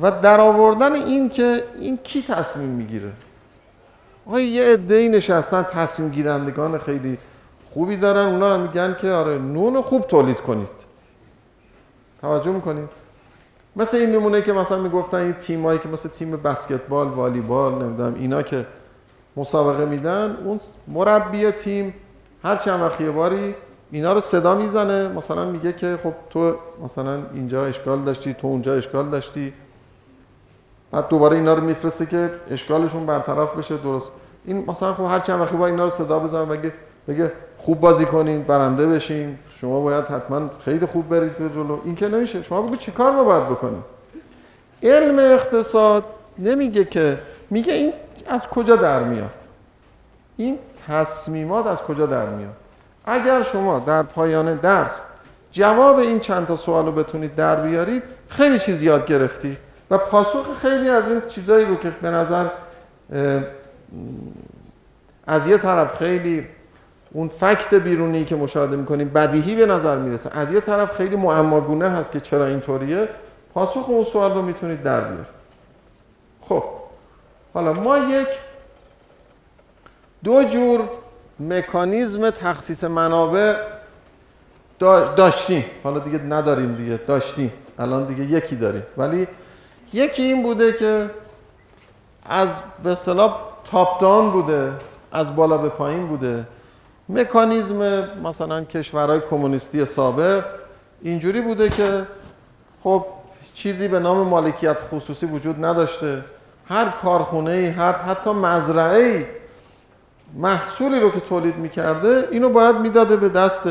و 0.02 0.10
در 0.10 0.40
آوردن 0.40 0.92
این 0.92 1.28
که 1.28 1.64
این 1.80 1.96
کی 1.96 2.22
تصمیم 2.22 2.68
می‌گیره؟ 2.68 3.12
آقای 4.26 4.44
یه 4.44 4.72
عده‌ای 4.72 5.08
نشستن 5.08 5.62
تصمیم 5.62 6.08
گیرندگان 6.10 6.78
خیلی 6.78 7.18
خوبی 7.70 7.96
دارن. 7.96 8.26
اونا 8.26 8.58
میگن 8.58 8.96
که 9.00 9.10
آره 9.10 9.38
نون 9.38 9.82
خوب 9.82 10.02
تولید 10.02 10.40
کنید. 10.40 10.70
توجه 12.20 12.50
می‌کنید 12.50 12.88
مثل 13.76 13.96
این 13.96 14.10
میمونه 14.10 14.42
که 14.42 14.52
مثلا 14.52 14.78
می‌گفتن 14.78 15.18
این 15.18 15.32
تیمایی 15.32 15.78
که 15.78 15.88
مثل 15.88 16.08
تیم 16.08 16.30
بسکتبال 16.30 17.08
والیبال 17.08 17.82
نمی‌دونم 17.82 18.14
اینا 18.14 18.42
که 18.42 18.66
مسابقه 19.36 19.84
میدن 19.84 20.36
اون 20.44 20.60
مربی 20.88 21.50
تیم 21.50 21.94
هر 22.44 22.56
چند 22.56 22.80
وقت 22.80 23.00
یه 23.00 23.10
باری 23.10 23.54
اینا 23.90 24.12
رو 24.12 24.20
صدا 24.20 24.54
می‌زنه. 24.54 25.08
مثلا 25.08 25.50
میگه 25.50 25.72
که 25.72 25.98
خب 26.02 26.12
تو 26.30 26.54
مثلا 26.84 27.22
اینجا 27.34 27.66
اشکال 27.66 28.00
داشتی 28.00 28.34
تو 28.34 28.46
اونجا 28.46 28.74
اشکال 28.74 29.08
داشتی. 29.08 29.52
بعد 30.94 31.08
دوباره 31.08 31.36
اینا 31.36 31.54
رو 31.54 31.60
میفرسته 31.60 32.06
که 32.06 32.30
اشکالشون 32.50 33.06
برطرف 33.06 33.56
بشه 33.56 33.76
درست. 33.76 34.12
این 34.44 34.64
مثلا 34.68 34.94
خب 34.94 35.04
هر 35.04 35.20
چند 35.20 35.40
وقتی 35.40 35.56
با 35.56 35.66
اینا 35.66 35.84
رو 35.84 35.90
صدا 35.90 36.18
بزنه 36.18 36.44
بگه 36.44 36.72
بگه 37.08 37.32
خوب 37.58 37.80
بازی 37.80 38.04
کنین 38.04 38.42
برنده 38.42 38.86
بشین. 38.86 39.38
شما 39.48 39.80
باید 39.80 40.04
حتما 40.04 40.50
خیلی 40.64 40.86
خوب 40.86 41.08
برید 41.08 41.34
تو 41.34 41.48
جلو. 41.48 41.78
این 41.84 41.94
که 41.94 42.08
نمیشه. 42.08 42.42
شما 42.42 42.62
بگو 42.62 42.76
چی 42.76 42.90
کار 42.90 43.12
ما 43.12 43.24
باید 43.24 43.44
بکنیم؟ 43.44 43.84
علم 44.82 45.18
اقتصاد 45.18 46.04
نمیگه 46.38 46.84
که 46.84 47.18
میگه 47.50 47.72
این 47.72 47.92
از 48.28 48.46
کجا 48.48 48.76
در 48.76 49.02
میاد؟ 49.02 49.34
این 50.36 50.58
تصمیمات 50.88 51.66
از 51.66 51.82
کجا 51.82 52.06
در 52.06 52.26
میاد؟ 52.26 52.56
اگر 53.06 53.42
شما 53.42 53.78
در 53.78 54.02
پایان 54.02 54.54
درس 54.54 55.02
جواب 55.52 55.98
این 55.98 56.20
چند 56.20 56.46
تا 56.46 56.56
سوال 56.56 56.86
رو 56.86 56.92
بتونید 56.92 57.34
در 57.34 57.56
بیارید 57.56 58.02
خیلی 58.28 58.58
چیز 58.58 58.82
یاد 58.82 59.06
گرفتید 59.06 59.58
پاسخ 59.96 60.58
خیلی 60.62 60.88
از 60.88 61.08
این 61.08 61.22
چیزایی 61.28 61.66
رو 61.66 61.76
که 61.76 61.90
به 61.90 62.10
نظر 62.10 62.46
از 65.26 65.46
یه 65.46 65.58
طرف 65.58 65.96
خیلی 65.96 66.46
اون 67.12 67.28
فکت 67.28 67.74
بیرونی 67.74 68.24
که 68.24 68.36
مشاهده 68.36 68.76
می‌کنیم 68.76 69.08
بدیهی 69.08 69.56
به 69.56 69.66
نظر 69.66 69.96
می‌رسه 69.96 70.30
از 70.38 70.52
یه 70.52 70.60
طرف 70.60 70.92
خیلی 70.92 71.16
معماگونه 71.16 71.88
هست 71.88 72.12
که 72.12 72.20
چرا 72.20 72.46
اینطوریه 72.46 73.08
پاسخ 73.54 73.88
اون 73.88 74.04
سوال 74.04 74.34
رو 74.34 74.42
می‌تونید 74.42 74.82
در 74.82 75.00
بیارید. 75.00 75.26
خب 76.40 76.64
حالا 77.54 77.72
ما 77.72 77.98
یک 77.98 78.28
دو 80.24 80.44
جور 80.44 80.80
مکانیزم 81.40 82.30
تخصیص 82.30 82.84
منابع 82.84 83.54
داشتیم. 85.16 85.64
حالا 85.84 85.98
دیگه 85.98 86.18
نداریم 86.18 86.74
دیگه 86.74 86.96
داشتیم. 86.96 87.52
الان 87.78 88.04
دیگه 88.04 88.24
یکی 88.24 88.56
داریم. 88.56 88.82
ولی 88.96 89.28
یکی 89.94 90.22
این 90.22 90.42
بوده 90.42 90.72
که 90.72 91.10
از 92.26 92.48
به 92.82 92.90
اصطلاح 92.90 93.36
تاپ 93.64 94.00
دان 94.00 94.30
بوده 94.30 94.72
از 95.12 95.36
بالا 95.36 95.58
به 95.58 95.68
پایین 95.68 96.06
بوده. 96.06 96.46
مکانیزم 97.08 98.08
مثلا 98.22 98.64
کشورهای 98.64 99.20
کمونیستی 99.30 99.84
سابق 99.84 100.44
اینجوری 101.02 101.40
بوده 101.40 101.68
که 101.68 102.06
خب 102.84 103.04
چیزی 103.54 103.88
به 103.88 103.98
نام 103.98 104.28
مالکیت 104.28 104.80
خصوصی 104.90 105.26
وجود 105.26 105.64
نداشته. 105.64 106.24
هر 106.68 106.90
کارخونه 106.90 107.74
هر 107.78 107.92
حتی 107.92 108.30
مزرعه 108.30 109.28
محصولی 110.34 111.00
رو 111.00 111.10
که 111.10 111.20
تولید 111.20 111.56
می‌کرده 111.56 112.28
اینو 112.30 112.48
باید 112.48 112.76
می‌داده 112.76 113.16
به 113.16 113.28
دست 113.28 113.62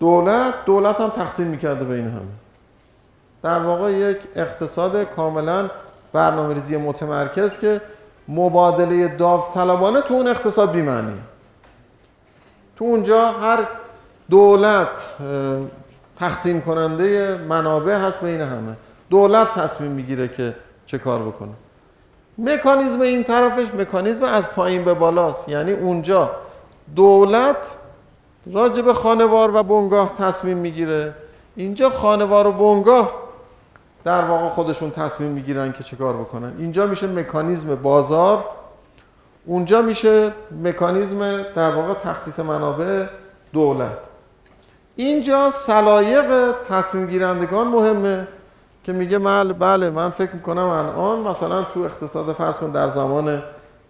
دولت. 0.00 0.64
دولت 0.64 1.00
هم 1.00 1.08
تقسیم 1.08 1.46
می‌کرده 1.46 1.84
بین 1.84 2.06
همه. 2.06 2.49
در 3.42 3.58
واقع 3.58 3.92
یک 3.92 4.18
اقتصاد 4.36 5.04
کاملا 5.04 5.70
برنامه 6.12 6.54
ریزی 6.54 6.76
متمرکز 6.76 7.58
که 7.58 7.80
مبادله 8.28 9.08
داوطلبانه 9.08 10.00
تو 10.00 10.14
اون 10.14 10.28
اقتصاد 10.28 10.70
بیمعنی 10.70 11.20
تو 12.76 12.84
اونجا 12.84 13.32
هر 13.32 13.68
دولت 14.30 14.88
تقسیم 16.18 16.60
کننده 16.60 17.40
منابع 17.48 17.96
هست 17.96 18.20
بین 18.20 18.40
همه. 18.40 18.76
دولت 19.10 19.52
تصمیم 19.52 19.90
می‌گیره 19.90 20.28
که 20.28 20.54
چه 20.86 20.98
کار 20.98 21.18
بکنه. 21.22 21.50
مکانیزم 22.38 23.00
این 23.00 23.24
طرفش 23.24 23.74
مکانیزم 23.74 24.24
از 24.24 24.48
پایین 24.48 24.84
به 24.84 24.94
بالاست. 24.94 25.48
یعنی 25.48 25.72
اونجا 25.72 26.30
دولت 26.96 27.76
راجب 28.52 28.92
خانوار 28.92 29.56
و 29.56 29.62
بنگاه 29.62 30.14
تصمیم 30.14 30.56
می‌گیره. 30.56 31.14
اینجا 31.56 31.90
خانوار 31.90 32.46
و 32.46 32.52
بنگاه 32.52 33.12
در 34.04 34.24
واقع 34.24 34.48
خودشون 34.48 34.90
تصمیم 34.90 35.30
می‌گیرن 35.30 35.72
که 35.72 35.84
چه 35.84 35.96
کار 35.96 36.16
بکنن. 36.16 36.52
اینجا 36.58 36.86
میشه 36.86 37.06
مکانیزم 37.06 37.74
بازار 37.74 38.44
اونجا 39.46 39.82
میشه 39.82 40.32
مکانیزم 40.64 41.42
در 41.42 41.70
واقع 41.70 41.94
تخصیص 41.94 42.38
منابع 42.40 43.06
دولت. 43.52 43.98
اینجا 44.96 45.50
سلایق 45.50 46.52
تصمیم 46.68 47.06
گیرندگان 47.06 47.68
مهمه 47.68 48.26
که 48.84 48.92
میگه 48.92 49.18
بله 49.18 49.52
بله 49.52 49.90
من 49.90 50.10
فکر 50.10 50.34
می‌کنم 50.34 50.64
الان 50.64 51.18
مثلا 51.18 51.62
تو 51.62 51.80
اقتصاد 51.80 52.32
فرض 52.32 52.58
کن 52.58 52.70
در 52.70 52.88
زمان 52.88 53.42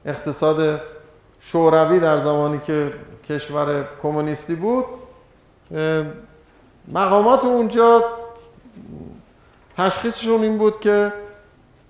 اقتصاد 0.06 0.80
شوروی 1.40 2.00
در 2.00 2.18
زمانی 2.18 2.58
که 2.58 2.92
کشور 3.28 3.84
کمونیستی 4.02 4.54
بود 4.54 4.84
مقامات 6.88 7.44
اونجا 7.44 8.02
تشخیصشون 9.80 10.42
این 10.42 10.58
بود 10.58 10.80
که 10.80 11.12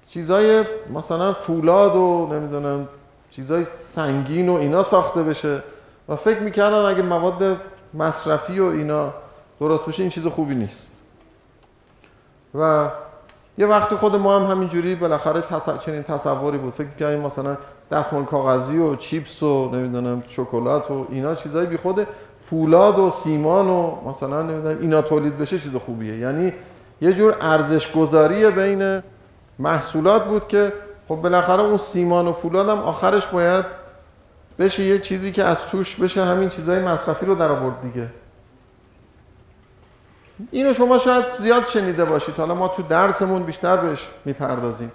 چیزای 0.09 0.64
مثلا 0.95 1.32
فولاد 1.32 1.97
و 1.97 2.28
نمی‌دونم 2.32 2.88
چیزای 3.30 3.64
سنگین 3.64 4.49
و 4.49 4.55
اینا 4.55 4.82
ساخته 4.82 5.22
بشه 5.22 5.62
و 6.09 6.16
فکر 6.16 6.38
می‌کردن 6.38 6.76
اگه 6.76 7.03
مواد 7.03 7.57
مصرفی 7.95 8.61
و 8.61 8.64
اینا 8.64 9.12
درست 9.61 9.86
بشه 9.86 10.03
این 10.03 10.11
چیز 10.11 10.26
خوبی 10.26 10.55
نیست. 10.55 10.93
و 12.55 12.91
یه 13.59 13.66
وقتی 13.66 13.97
خود 13.97 14.16
ما 14.16 14.38
هم 14.38 14.47
همینجوری 14.47 14.95
بالاخره 14.95 15.41
تصور 15.41 15.76
چنین 15.76 16.03
تصوری 16.03 16.59
بود. 16.59 16.72
فکر 16.72 16.86
می‌کردیم 16.86 17.20
مثلا 17.20 17.57
دستمال 17.91 18.24
کاغذی 18.24 18.78
و 18.78 18.97
چیپس 18.97 19.43
و 19.43 19.70
نمی‌دونم 19.72 20.22
شکلات 20.28 20.91
و 20.91 21.07
اینا 21.11 21.34
چیزایی 21.34 21.66
بی 21.66 21.76
خود 21.76 22.07
فولاد 22.45 22.99
و 22.99 23.11
سیمان 23.11 23.68
و 23.68 24.09
مثلا 24.09 24.43
نمی‌دونم 24.43 24.78
اینا 24.80 25.03
تولید 25.03 25.38
بشه 25.38 25.59
چیز 25.59 25.76
خوبیه. 25.76 26.16
یعنی 26.18 26.53
یه 27.01 27.12
جور 27.12 27.36
ارزش 27.40 27.92
گذاری 27.92 28.51
بین 28.51 29.03
محصولات 29.59 30.24
بود 30.24 30.48
که 30.48 30.72
خب 31.09 31.14
بالاخره 31.14 31.62
اون 31.62 31.76
سیمان 31.76 32.26
و 32.26 32.32
فولاد 32.32 32.68
هم 32.68 32.78
آخرش 32.78 33.26
باید 33.26 33.64
بشه 34.59 34.84
یه 34.84 34.98
چیزی 34.98 35.32
که 35.32 35.44
از 35.44 35.66
توش 35.66 35.96
بشه 35.96 36.24
همین 36.24 36.48
چیزای 36.48 36.78
مصرفی 36.78 37.26
رو 37.26 37.34
در 37.34 37.53
آورد 37.53 37.80
دیگه. 37.80 38.09
اینو 40.51 40.74
شما 40.74 40.98
شاید 40.98 41.24
زیاد 41.38 41.66
شنیده 41.66 42.05
باشید. 42.05 42.34
حالا 42.34 42.55
ما 42.55 42.68
تو 42.68 42.82
درسمون 42.82 43.42
بیشتر 43.42 43.76
بهش 43.76 44.09
می‌پردازیم. 44.24 44.92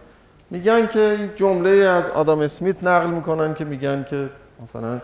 میگن 0.50 0.88
که 0.88 1.00
این 1.20 1.30
جمله 1.36 1.70
از 1.70 2.10
آدام 2.10 2.40
اسمیت 2.40 2.84
نقل 2.84 3.10
می‌کنن 3.10 3.54
که 3.54 3.66
میگن 3.66 4.06
که 4.10 4.30
مثلا 4.64 5.02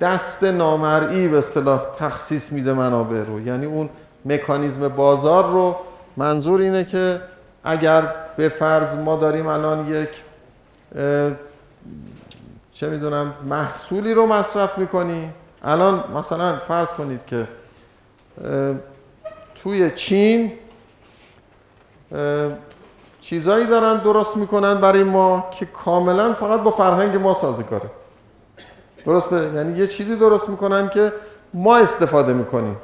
دست 0.00 0.44
نامرئی 0.44 1.28
به 1.28 1.38
اصطلاح 1.38 1.80
تخصیص 1.98 2.52
میده 2.52 2.72
منابع 2.72 3.22
رو. 3.22 3.40
یعنی 3.40 3.66
اون 3.66 3.90
مکانیزم 4.24 4.88
بازار 4.88 5.46
رو 5.46 5.76
منظور 6.16 6.60
اینه 6.60 6.84
که 6.84 7.20
اگر 7.64 8.14
به 8.36 8.48
فرض 8.48 8.94
ما 8.94 9.16
داریم 9.16 9.46
الان 9.46 9.86
یک 9.86 10.22
چه 12.72 12.88
می‌دونم 12.88 13.34
محصولی 13.48 14.14
رو 14.14 14.26
مصرف 14.26 14.78
می‌کنیم 14.78 15.34
الان 15.64 16.04
مثلا 16.14 16.58
فرض 16.58 16.92
کنید 16.92 17.20
که 17.26 17.48
توی 19.54 19.90
چین 19.90 20.52
چیزایی 23.20 23.66
دارن 23.66 23.98
درست 23.98 24.36
می‌کنن 24.36 24.80
برای 24.80 25.04
ما 25.04 25.48
که 25.50 25.66
کاملا 25.66 26.34
فقط 26.34 26.60
با 26.60 26.70
فرهنگ 26.70 27.16
ما 27.16 27.34
سازگاره 27.34 27.90
درسته؟ 29.06 29.50
یعنی 29.54 29.78
یه 29.78 29.86
چیزی 29.86 30.16
درست 30.16 30.48
می‌کنن 30.48 30.88
که 30.88 31.12
ما 31.54 31.76
استفاده 31.76 32.32
می‌کنیم. 32.32 32.76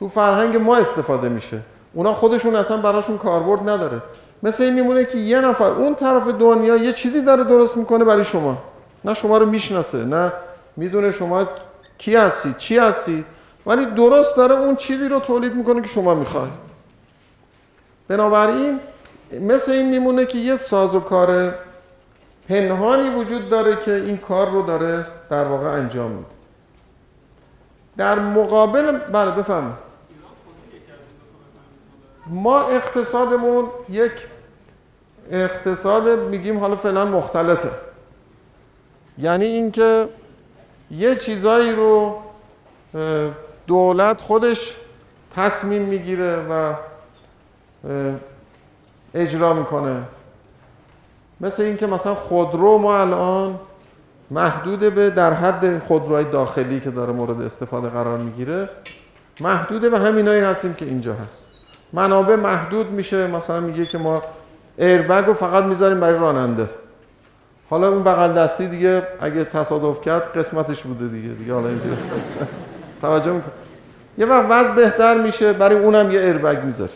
تو 0.00 0.08
فرهنگ 0.08 0.56
ما 0.56 0.76
استفاده 0.76 1.28
میشه. 1.28 1.60
اونا 1.92 2.12
خودشون 2.12 2.56
اصلا 2.56 2.76
براشون 2.76 3.18
کاربرد 3.18 3.68
نداره. 3.68 4.02
مثل 4.42 4.64
این 4.64 4.74
میمونه 4.74 5.04
که 5.04 5.18
یه 5.18 5.40
نفر 5.40 5.70
اون 5.70 5.94
طرف 5.94 6.28
دنیا 6.28 6.76
یه 6.76 6.92
چیزی 6.92 7.22
داره 7.22 7.44
درست 7.44 7.76
می‌کنه 7.76 8.04
برای 8.04 8.24
شما. 8.24 8.58
نه 9.04 9.14
شما 9.14 9.38
رو 9.38 9.46
می‌شناسه 9.46 10.04
نه 10.04 10.32
می‌دونه 10.76 11.10
شما 11.10 11.48
کی 11.98 12.16
هستید 12.16 12.56
چی 12.56 12.78
هستید. 12.78 13.24
ولی 13.66 13.86
درست 13.86 14.36
داره 14.36 14.54
اون 14.54 14.76
چیزی 14.76 15.08
رو 15.08 15.20
تولید 15.20 15.54
می‌کنه 15.54 15.80
که 15.80 15.86
شما 15.86 16.14
می‌خواید. 16.14 16.52
بنابراین 18.08 18.80
مثل 19.40 19.72
این 19.72 19.88
میمونه 19.88 20.26
که 20.26 20.38
یه 20.38 20.56
ساز 20.56 20.94
و 20.94 21.00
کار 21.00 21.54
پنهانی 22.48 23.10
وجود 23.10 23.48
داره 23.48 23.76
که 23.76 23.94
این 23.94 24.16
کار 24.16 24.50
رو 24.50 24.62
داره 24.62 25.06
در 25.30 25.44
واقع 25.44 25.68
انجام 25.68 26.10
میده. 26.10 26.28
در 27.96 28.18
مقابل 28.18 28.98
بله 28.98 29.30
بفهم 29.30 29.72
ما 32.30 32.60
اقتصادمون 32.60 33.64
یک 33.88 34.12
اقتصاد 35.30 36.18
میگیم 36.18 36.58
حالا 36.58 36.76
فعلا 36.76 37.04
مختلطه. 37.04 37.70
یعنی 39.18 39.44
اینکه 39.44 40.08
یه 40.90 41.16
چیزایی 41.16 41.72
رو 41.72 42.18
دولت 43.66 44.20
خودش 44.20 44.76
تصمیم 45.36 45.82
می‌گیره 45.82 46.36
و 46.36 46.74
اجرا 49.14 49.54
می‌کنه. 49.54 50.02
مثل 51.40 51.62
اینکه 51.62 51.86
مثلا 51.86 52.14
خودرو 52.14 52.78
ما 52.78 53.00
الان 53.00 53.58
محدود 54.30 54.80
به 54.80 55.10
در 55.10 55.32
حد 55.32 55.78
خودروهای 55.78 56.24
داخلی 56.24 56.80
که 56.80 56.90
داره 56.90 57.12
مورد 57.12 57.40
استفاده 57.40 57.88
قرار 57.88 58.18
می‌گیره 58.18 58.68
محدود 59.40 59.90
به 59.90 59.98
همینایی 59.98 60.40
هستیم 60.40 60.74
که 60.74 60.84
اینجا 60.84 61.14
هست. 61.14 61.49
منابع 61.92 62.36
محدود 62.36 62.90
میشه. 62.90 63.26
مثلا 63.26 63.60
میگه 63.60 63.86
که 63.86 63.98
ما 63.98 64.22
ایربگ 64.78 65.26
رو 65.26 65.34
فقط 65.34 65.64
می‌ذاریم 65.64 66.00
برای 66.00 66.18
راننده. 66.18 66.70
حالا 67.70 67.88
اون 67.88 68.02
بغل 68.02 68.32
دستی 68.32 68.66
دیگه 68.66 69.02
اگه 69.20 69.44
تصادف 69.44 70.00
کرد 70.00 70.38
قسمتش 70.38 70.82
بوده 70.82 71.08
دیگه. 71.08 71.28
دیگه 71.28 71.54
حالا 71.54 71.68
اینجوری. 71.68 71.96
توجه 73.02 73.32
میکن 73.32 73.50
یه 74.18 74.26
وقت 74.26 74.46
وضع 74.50 74.74
بهتر 74.74 75.20
میشه 75.20 75.52
برای 75.52 75.78
اونم 75.78 76.10
یه 76.10 76.20
ایربگ 76.20 76.64
می‌ذاری. 76.64 76.92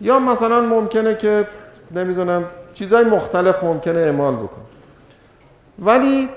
یا 0.00 0.18
مثلا 0.18 0.60
ممکنه 0.60 1.14
که 1.14 1.46
نمی‌دونم 1.90 2.44
چیزهای 2.74 3.04
مختلف 3.04 3.64
ممکنه 3.64 3.98
اعمال 3.98 4.34
بکن 4.36 4.62
ولی 5.78 6.28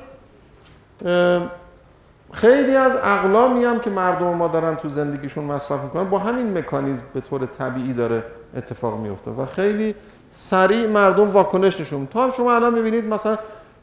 خیلی 2.32 2.76
از 2.76 2.96
اقلامی 3.04 3.64
هم 3.64 3.80
که 3.80 3.90
مردم 3.90 4.34
ما 4.34 4.48
دارن 4.48 4.76
تو 4.76 4.90
زندگیشون 4.90 5.44
مصرف 5.44 5.84
می‌کنن 5.84 6.10
با 6.10 6.20
همین 6.20 6.58
مکانیزم 6.58 7.04
به 7.14 7.22
طور 7.22 7.46
طبیعی 7.46 7.94
داره 7.94 8.24
اتفاق 8.58 9.00
میفته 9.00 9.32
و 9.32 9.46
خیلی 9.46 9.96
سریع 10.32 10.88
مردم 10.88 11.32
واکنش 11.32 11.82
نشون 11.82 12.08
تا 12.08 12.32
شما 12.32 12.56
الان 12.56 12.74
می‌بینید 12.74 13.06
مثلا 13.06 13.38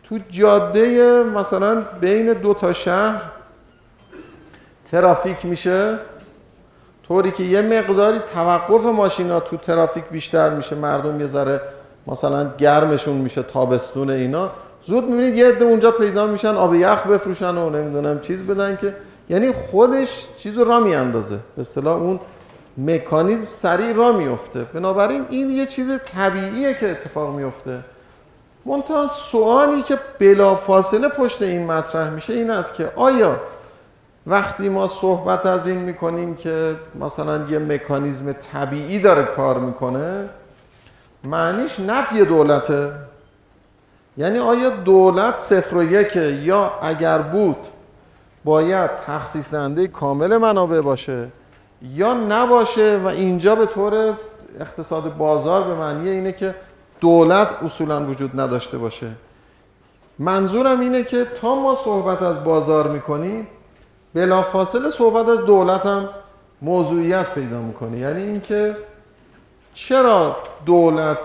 تو 0.04 0.18
جاده 0.30 1.22
مثلا 1.22 1.80
بین 2.00 2.32
دو 2.32 2.54
تا 2.54 2.72
شهر 2.72 3.22
ترافیک 4.90 5.46
میشه 5.46 5.98
طوری 7.08 7.30
که 7.30 7.42
یه 7.42 7.62
مقداری 7.62 8.18
توقف 8.18 8.84
ماشینا 8.84 9.40
تو 9.40 9.56
ترافیک 9.56 10.04
بیشتر 10.04 10.50
میشه 10.50 10.76
مردم 10.76 11.20
یه 11.20 11.26
ذره 11.26 11.60
مثلا 12.06 12.50
گرمشون 12.58 13.16
میشه 13.16 13.42
تابستون 13.42 14.10
اینا. 14.10 14.50
زود 14.86 15.04
می‌بینید 15.04 15.36
یه 15.36 15.48
عده 15.48 15.64
اونجا 15.64 15.90
پیدا 15.90 16.26
میشن 16.26 16.54
آب 16.54 16.74
یخ 16.74 17.06
بفروشن 17.06 17.56
و 17.56 17.70
نمی‌دونم 17.70 18.20
چیز 18.20 18.42
بدن 18.42 18.78
که 18.80 18.94
یعنی 19.28 19.52
خودش 19.52 20.26
چیز 20.38 20.58
را 20.58 20.80
میاندازه. 20.80 21.38
به 21.56 21.60
اصطلاح 21.60 21.96
اون 21.96 22.20
مکانیزم 22.78 23.48
سریع 23.50 23.92
را 23.92 24.12
میفته 24.12 24.64
بنابراین 24.64 25.26
این 25.30 25.50
یه 25.50 25.66
چیز 25.66 25.98
طبیعیه 25.98 26.74
که 26.74 26.90
اتفاق 26.90 27.34
میفته 27.34 27.80
منتها 28.66 29.06
سوالی 29.06 29.82
که 29.82 29.98
بلافاصله 30.18 31.08
پشت 31.08 31.42
این 31.42 31.66
مطرح 31.66 32.10
میشه 32.10 32.32
این 32.32 32.50
است 32.50 32.74
که 32.74 32.92
آیا 32.96 33.40
وقتی 34.26 34.68
ما 34.68 34.86
صحبت 34.86 35.46
از 35.46 35.66
این 35.66 35.78
می‌کنیم 35.78 36.34
که 36.34 36.76
مثلا 37.00 37.44
یه 37.48 37.58
مکانیزم 37.58 38.32
طبیعی 38.32 38.98
داره 38.98 39.24
کار 39.24 39.58
می‌کنه 39.58 40.28
معنیش 41.24 41.80
نفی 41.80 42.24
دولته. 42.24 42.90
یعنی 44.18 44.38
آیا 44.38 44.70
دولت 44.70 45.38
صفر 45.38 45.76
و 45.76 45.92
یکه 45.92 46.20
یا 46.20 46.72
اگر 46.82 47.18
بود 47.18 47.56
باید 48.44 48.90
تخصیص 48.96 49.50
دهنده 49.50 49.86
کامل 49.86 50.36
منابع 50.36 50.80
باشه 50.80 51.28
یا 51.82 52.14
نباشه 52.14 53.00
و 53.04 53.06
اینجا 53.06 53.54
به 53.54 53.66
طور 53.66 54.14
اقتصاد 54.60 55.16
بازار 55.16 55.64
به 55.64 55.74
معنی 55.74 56.08
اینه 56.08 56.32
که 56.32 56.54
دولت 57.00 57.62
اصولا 57.62 58.06
وجود 58.06 58.40
نداشته 58.40 58.78
باشه؟ 58.78 59.06
منظورم 60.18 60.80
اینه 60.80 61.02
که 61.02 61.24
تا 61.24 61.54
ما 61.54 61.74
صحبت 61.74 62.22
از 62.22 62.44
بازار 62.44 62.88
می‌کنیم 62.88 63.48
بلافاصله 64.14 64.90
صحبت 64.90 65.28
از 65.28 65.38
دولت 65.38 65.86
هم 65.86 66.08
موضوعیت 66.62 67.34
پیدا 67.34 67.60
می‌کنه. 67.60 67.98
یعنی 67.98 68.22
اینکه 68.22 68.76
چرا 69.74 70.36
دولت 70.66 71.18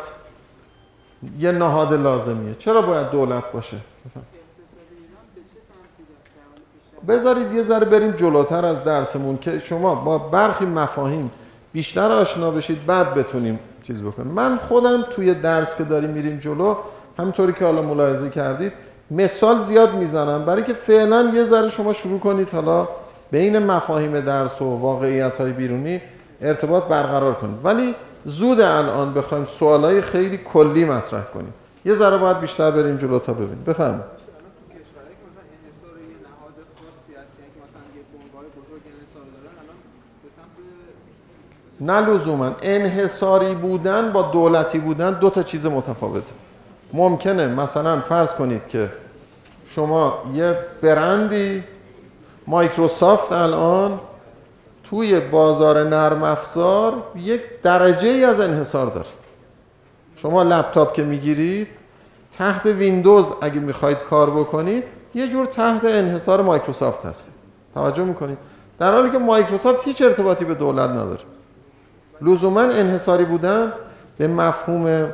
یه 1.39 1.51
نهاد 1.51 1.93
لازمیه. 1.93 2.55
چرا 2.59 2.81
باید 2.81 3.09
دولت 3.09 3.51
باشه؟ 3.51 3.77
بذارید 7.07 7.53
یه 7.53 7.63
ذره 7.63 7.85
بریم 7.85 8.11
جلوتر 8.11 8.65
از 8.65 8.83
درسمون 8.83 9.37
که 9.37 9.59
شما 9.59 9.95
با 9.95 10.17
برخی 10.17 10.65
مفاهیم 10.65 11.31
بیشتر 11.73 12.11
آشنا 12.11 12.51
بشید 12.51 12.85
بعد 12.85 13.13
بتونیم 13.13 13.59
چیز 13.83 14.03
بکنیم. 14.03 14.33
من 14.33 14.57
خودم 14.57 15.01
توی 15.01 15.33
درس 15.33 15.75
که 15.75 15.83
داریم 15.83 16.09
میریم 16.09 16.37
جلو 16.37 16.75
همینطوری 17.19 17.53
که 17.53 17.65
حالا 17.65 17.81
ملاحظه 17.81 18.29
کردید 18.29 18.73
مثال 19.11 19.59
زیاد 19.59 19.95
می‌زنم 19.95 20.45
برای 20.45 20.63
که 20.63 20.73
فعلا 20.73 21.31
یه 21.33 21.43
ذره 21.43 21.69
شما 21.69 21.93
شروع 21.93 22.19
کنید 22.19 22.49
حالا 22.49 22.87
بین 23.31 23.59
مفاهیم 23.59 24.19
درس 24.19 24.61
و 24.61 24.65
واقعیت 24.65 25.37
های 25.37 25.51
بیرونی 25.51 26.01
ارتباط 26.41 26.83
برقرار 26.83 27.33
کنید. 27.33 27.59
ولی 27.63 27.95
زود 28.25 28.61
الان 28.61 29.13
بخوایم 29.13 29.45
سوالای 29.45 30.01
خیلی 30.01 30.37
کلی 30.37 30.85
مطرح 30.85 31.23
کنیم. 31.23 31.53
یه 31.85 31.95
ذره 31.95 32.17
باید 32.17 32.39
بیشتر 32.39 32.71
بریم 32.71 32.97
جلو 32.97 33.19
تا 33.19 33.33
ببینیم. 33.33 33.63
بفرمایید. 33.67 34.21
نه 41.79 41.99
لزوما. 41.99 42.55
انحصاری 42.61 43.55
بودن 43.55 44.11
با 44.11 44.21
دولتی 44.21 44.79
بودن 44.79 45.11
دو 45.11 45.29
تا 45.29 45.43
چیز 45.43 45.65
متفاوته. 45.65 46.31
ممکنه 46.93 47.47
مثلا 47.47 48.01
فرض 48.01 48.33
کنید 48.33 48.67
که 48.67 48.91
شما 49.65 50.23
یه 50.33 50.57
برندی 50.81 51.63
مایکروسافت 52.47 53.31
الان 53.31 53.99
توی 54.91 55.19
بازار 55.19 55.83
نرم 55.83 56.23
افزار 56.23 56.93
یک 57.15 57.41
درجه 57.63 58.07
ای 58.07 58.23
از 58.23 58.39
انحصار 58.39 58.87
داره. 58.87 59.07
شما 60.15 60.43
لپتاپ 60.43 60.93
که 60.93 61.03
می‌گیرید 61.03 61.67
تحت 62.37 62.65
ویندوز 62.65 63.33
اگه 63.41 63.59
می‌خواید 63.59 63.97
کار 63.97 64.29
بکنید 64.29 64.83
یه 65.15 65.27
جور 65.27 65.45
تحت 65.45 65.85
انحصار 65.85 66.41
مایکروسافت 66.41 67.05
هستید 67.05 67.33
توجه 67.73 68.03
می‌کنید؟ 68.03 68.37
در 68.79 68.91
حالی 68.91 69.11
که 69.11 69.17
مایکروسافت 69.17 69.83
هیچ 69.85 70.01
ارتباطی 70.01 70.45
به 70.45 70.53
دولت 70.53 70.89
نداره. 70.89 71.21
لزوما 72.21 72.61
انحصاری 72.61 73.25
بودن 73.25 73.73
به 74.17 74.27
مفهوم 74.27 75.13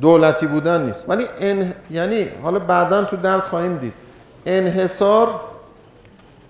دولتی 0.00 0.46
بودن 0.46 0.86
نیست. 0.86 1.04
ولی 1.08 1.26
ان... 1.40 1.74
یعنی 1.90 2.28
حالا 2.42 2.58
بعدا 2.58 3.04
تو 3.04 3.16
درس 3.16 3.46
خواهیم 3.46 3.76
دید. 3.76 3.92
انحصار 4.46 5.40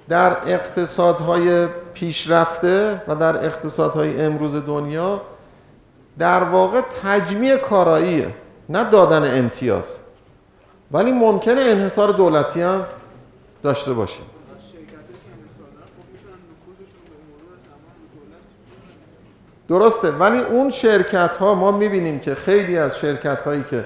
در 0.09 0.37
اقتصادهای 0.47 1.67
پیشرفته 1.95 3.03
و 3.09 3.15
در 3.15 3.45
اقتصادهای 3.45 4.21
امروز 4.21 4.55
دنیا 4.55 5.21
در 6.19 6.45
واقع 6.45 6.81
تجمیع 6.81 7.57
کاراییه 7.57 8.35
نه 8.69 8.85
دادن 8.85 9.39
امتیاز. 9.39 9.99
ولی 10.93 11.13
ممکنه 11.13 11.61
انحصار 11.61 12.13
دولتی 12.13 12.63
هم 12.63 12.87
داشته 13.63 13.93
باشیم 13.93 14.25
درسته 19.69 20.11
ولی 20.11 20.39
اون 20.39 20.71
شرکت 20.71 21.37
ها 21.37 21.55
ما 21.55 21.71
می‌بینیم 21.71 22.19
که 22.19 22.35
خیلی 22.35 22.79
از 22.79 22.99
شرکت 22.99 23.43
هایی 23.43 23.63
که 23.71 23.85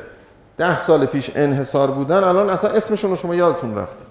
ده 0.57 0.79
سال 0.79 1.07
پیش 1.07 1.31
انحصار 1.35 1.91
بودن 1.91 2.25
الان 2.25 2.51
اصلا 2.51 2.71
اسمشون 2.71 3.11
رو 3.11 3.17
شما 3.17 3.35
یادتون 3.35 3.75
رفته. 3.75 4.05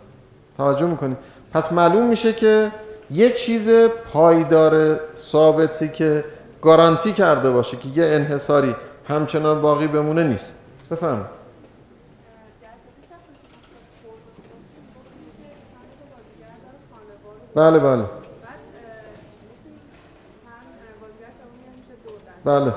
توجه 0.58 0.86
می‌کنید 0.86 1.18
پس 1.54 1.72
معلوم 1.72 2.08
میشه 2.08 2.34
که 2.34 2.72
یه 3.12 3.30
چیز 3.32 3.70
پایدار 4.14 5.00
ثابتی 5.16 5.90
که 5.90 6.26
گارانتی 6.62 7.12
کرده 7.12 7.52
باشه 7.52 7.78
که 7.78 7.88
یه 7.90 8.06
انحصاری 8.06 8.76
همچنان 9.10 9.62
باقی 9.62 9.88
بمونه 9.88 10.24
نیست. 10.24 10.56
بفهم 10.92 11.26
بله 17.56 17.80
بله. 17.80 18.06
بله. 22.46 22.74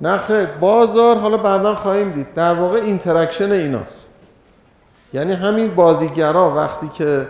نه 0.00 0.18
خیر. 0.18 0.46
بازار 0.46 1.16
حالا 1.16 1.36
بعدا 1.36 1.74
خواهیم 1.74 2.10
دید. 2.10 2.34
در 2.34 2.54
واقع 2.54 2.76
interaction 2.78 3.52
ایناست. 3.52 4.05
یعنی 5.16 5.32
همین 5.32 5.74
بازیگرا 5.74 6.54
وقتی 6.54 6.88
که 6.88 7.26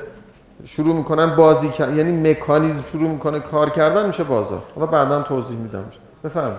شروع 0.64 0.94
می‌کنن 0.94 1.36
بازی 1.36 1.70
یعنی 1.78 2.30
مکانیزم 2.30 2.82
شروع 2.82 3.08
می‌کنه 3.10 3.40
کار 3.40 3.70
کردن 3.70 4.06
میشه 4.06 4.24
بازار. 4.24 4.62
حالا 4.74 4.86
بعدا 4.86 5.22
توضیح 5.22 5.56
میدم. 5.56 5.84
بفرمایید. 6.24 6.58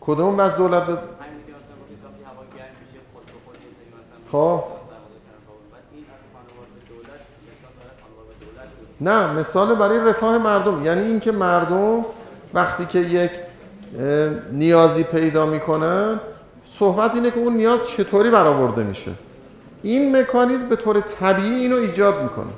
کدوم 0.00 0.40
از 0.40 0.56
دولت 0.56 0.86
به 0.86 0.98
خب. 4.32 4.62
نه 9.00 9.32
مثال 9.32 9.74
برای 9.74 9.98
رفاه 9.98 10.38
مردم. 10.38 10.84
یعنی 10.84 11.04
اینکه 11.04 11.32
مردم 11.32 12.04
وقتی 12.54 12.86
که 12.86 12.98
یک 12.98 13.30
نیازی 14.52 15.02
پیدا 15.02 15.46
می‌کنن 15.46 16.20
صحبت 16.68 17.14
اینه 17.14 17.30
که 17.30 17.38
اون 17.38 17.56
نیاز 17.56 17.88
چطوری 17.88 18.30
برآورده 18.30 18.82
میشه. 18.82 19.10
این 19.82 20.16
مکانیزم 20.16 20.68
به 20.68 20.76
طور 20.76 21.00
طبیعی 21.00 21.54
اینو 21.54 21.76
ایجاد 21.76 22.22
می‌کنه. 22.22 22.52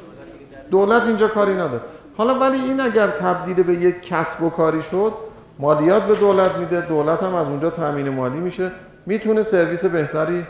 دولت 0.71 1.03
اینجا 1.03 1.29
کاری 1.29 1.55
نداره. 1.55 1.81
حالا 2.17 2.35
ولی 2.35 2.61
این 2.61 2.81
اگر 2.81 3.07
تبدیل 3.07 3.63
به 3.63 3.73
یک 3.73 4.03
کسب 4.03 4.43
و 4.43 4.51
کاری 4.51 4.83
شد 4.83 5.13
مالیات 5.59 6.03
به 6.03 6.15
دولت 6.15 6.57
میده 6.57 6.81
دولت 6.81 7.23
هم 7.23 7.35
از 7.35 7.47
اونجا 7.47 7.71
تامین 7.71 8.09
مالی 8.09 8.41
میشه 8.41 8.73
می‌تونه 9.07 9.43
سرویس 9.43 9.85
بهتری 9.85 10.47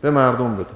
به 0.00 0.10
مردم 0.10 0.56
بده. 0.56 0.66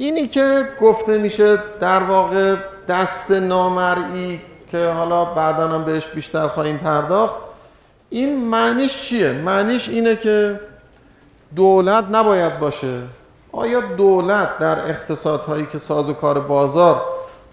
اینی 0.00 0.26
که 0.26 0.68
گفته 0.80 1.18
میشه 1.18 1.58
در 1.80 2.02
واقع 2.02 2.56
دست 2.88 3.30
نامرئی 3.30 4.40
که 4.70 4.86
حالا 4.86 5.24
بعدا 5.24 5.68
هم 5.68 5.84
بهش 5.84 6.06
بیشتر 6.06 6.48
خواهیم 6.48 6.78
پرداخت 6.78 7.34
این 8.10 8.44
معنیش 8.48 9.02
چیه؟ 9.02 9.32
معنیش 9.32 9.88
اینه 9.88 10.16
که 10.16 10.60
دولت 11.56 12.04
نباید 12.10 12.58
باشه 12.58 13.02
آیا 13.52 13.80
دولت 13.80 14.58
در 14.58 14.78
اقتصادهایی 14.78 15.66
که 15.66 15.78
ساز 15.78 16.08
و 16.08 16.12
کار 16.12 16.40
بازار 16.40 17.02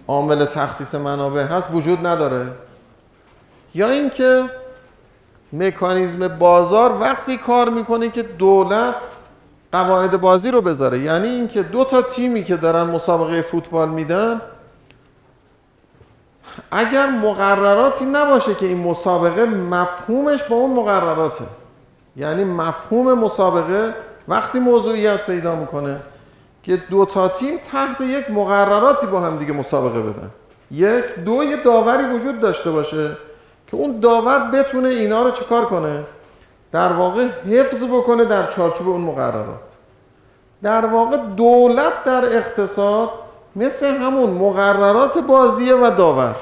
عامل 0.06 0.44
تخصیص 0.44 0.94
منابع 0.94 1.42
هست 1.42 1.68
وجود 1.72 2.06
نداره 2.06 2.46
یا 3.74 3.90
اینکه 3.90 4.44
مکانیزم 5.52 6.28
بازار 6.28 7.00
وقتی 7.00 7.36
کار 7.36 7.70
می‌کنه 7.70 8.08
که 8.08 8.22
دولت 8.22 8.94
قواعد 9.72 10.20
بازی 10.20 10.50
رو 10.50 10.62
بذاره. 10.62 10.98
یعنی 10.98 11.28
اینکه 11.28 11.62
دو 11.62 11.84
تا 11.84 12.02
تیمی 12.02 12.44
که 12.44 12.56
دارن 12.56 12.82
مسابقه 12.82 13.42
فوتبال 13.42 13.88
میدن 13.88 14.40
اگر 16.70 17.06
مقرراتی 17.06 18.04
نباشه 18.04 18.54
که 18.54 18.66
این 18.66 18.78
مسابقه 18.78 19.44
مفهومش 19.44 20.44
با 20.44 20.56
اون 20.56 20.76
مقرراته. 20.76 21.44
یعنی 22.16 22.44
مفهوم 22.44 23.18
مسابقه 23.18 23.94
وقتی 24.28 24.58
موضوعیت 24.58 25.26
پیدا 25.26 25.56
می‌کنه 25.56 26.00
که 26.62 26.76
دو 26.76 27.04
تا 27.04 27.28
تیم 27.28 27.58
تحت 27.58 28.00
یک 28.00 28.30
مقرراتی 28.30 29.06
با 29.06 29.20
هم 29.20 29.38
دیگه 29.38 29.52
مسابقه 29.52 30.00
بدن. 30.00 30.30
یک 30.70 31.04
دو 31.24 31.44
یه 31.44 31.56
داوری 31.56 32.04
وجود 32.04 32.40
داشته 32.40 32.70
باشه 32.70 33.16
که 33.66 33.76
اون 33.76 34.00
داور 34.00 34.38
بتونه 34.38 34.88
اینا 34.88 35.22
رو 35.22 35.30
چکار 35.30 35.66
کنه؟ 35.66 36.04
در 36.72 36.92
واقع 36.92 37.28
حفظ 37.46 37.84
بکنه 37.84 38.24
در 38.24 38.46
چارچوب 38.46 38.88
اون 38.88 39.00
مقررات. 39.00 39.60
در 40.62 40.86
واقع 40.86 41.16
دولت 41.16 42.04
در 42.04 42.24
اقتصاد 42.24 43.10
مثل 43.56 43.96
همون 43.96 44.30
مقررات 44.30 45.18
بازیه 45.18 45.74
و 45.74 45.90
داور 45.90 46.36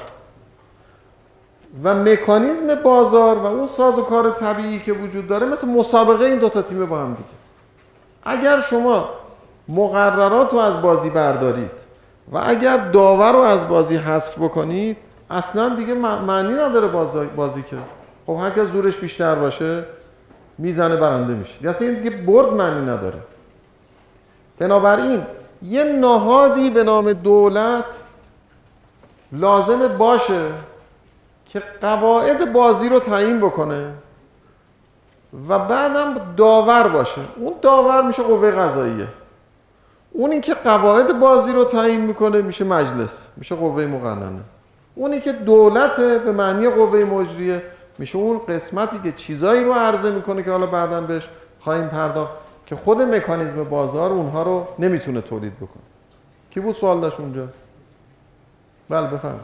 و 1.83 1.95
مکانیزم 1.95 2.75
بازار 2.75 3.37
و 3.37 3.45
اون 3.45 3.67
ساز 3.67 3.99
و 3.99 4.01
کار 4.01 4.29
طبیعی 4.29 4.79
که 4.79 4.93
وجود 4.93 5.27
داره 5.27 5.45
مثل 5.47 5.67
مسابقه 5.67 6.25
این 6.25 6.39
دوتا 6.39 6.61
تیم 6.61 6.85
با 6.85 6.99
هم 6.99 7.13
دیگه. 7.13 7.29
اگر 8.23 8.59
شما 8.59 9.09
مقررات 9.67 10.53
رو 10.53 10.59
از 10.59 10.81
بازی 10.81 11.09
بردارید 11.09 11.71
و 12.31 12.41
اگر 12.45 12.77
داور 12.77 13.31
رو 13.31 13.39
از 13.39 13.67
بازی 13.67 13.95
حذف 13.95 14.37
بکنید 14.39 14.97
اصلا 15.29 15.75
دیگه 15.75 15.93
معنی 15.93 16.53
نداره 16.53 16.87
بازی, 17.35 17.61
که. 17.61 17.77
خب 18.25 18.33
هر 18.33 18.65
زورش 18.65 18.97
بیشتر 18.97 19.35
باشه. 19.35 19.85
می‌زنه 20.57 20.95
برنده 20.95 21.33
میشه. 21.33 21.69
اصلا 21.69 21.87
این 21.87 21.97
دیگه 21.97 22.09
برد 22.09 22.53
معنی 22.53 22.85
نداره. 22.85 23.19
بنابراین 24.59 25.23
یه 25.61 25.83
نهادی 25.83 26.69
به 26.69 26.83
نام 26.83 27.13
دولت 27.13 28.01
لازم 29.31 29.87
باشه 29.87 30.41
که 31.45 31.63
قواعد 31.81 32.53
بازی 32.53 32.89
رو 32.89 32.99
تعیین 32.99 33.39
بکنه 33.39 33.93
و 35.49 35.59
بعدم 35.59 36.33
داور 36.37 36.87
باشه. 36.87 37.21
اون 37.35 37.53
داور 37.61 38.01
میشه 38.01 38.23
قوه 38.23 38.51
قضاییه. 38.51 39.07
اونی 40.11 40.41
که 40.41 40.53
قواعد 40.53 41.19
بازی 41.19 41.53
رو 41.53 41.63
تعیین 41.63 42.01
می‌کنه 42.01 42.41
میشه 42.41 42.65
مجلس 42.65 43.27
میشه 43.37 43.55
قوه 43.55 43.85
مقننه. 43.85 44.39
اونی 44.95 45.19
که 45.19 45.31
دولت 45.31 45.99
به 45.99 46.31
معنی 46.31 46.69
قوه 46.69 47.03
مجریه 47.03 47.63
میشه 47.99 48.17
اون 48.17 48.39
قسمتی 48.39 48.99
که 48.99 49.11
چیزایی 49.11 49.63
رو 49.63 49.73
عرضه 49.73 50.11
می‌کنه 50.11 50.43
که 50.43 50.51
حالا 50.51 50.65
بعدا 50.65 51.01
بهش 51.01 51.29
خواهیم 51.59 51.87
پرداخت 51.87 52.31
که 52.65 52.75
خود 52.75 53.01
مکانیزم 53.01 53.63
بازار 53.63 54.11
اونها 54.11 54.43
رو 54.43 54.67
نمی‌تونه 54.79 55.21
تولید 55.21 55.55
بکنه. 55.55 55.83
کی 56.49 56.59
بود 56.59 56.75
سوال 56.75 57.01
داشت 57.01 57.19
اونجا؟ 57.19 57.47
بله 58.89 59.07
بفهم 59.07 59.39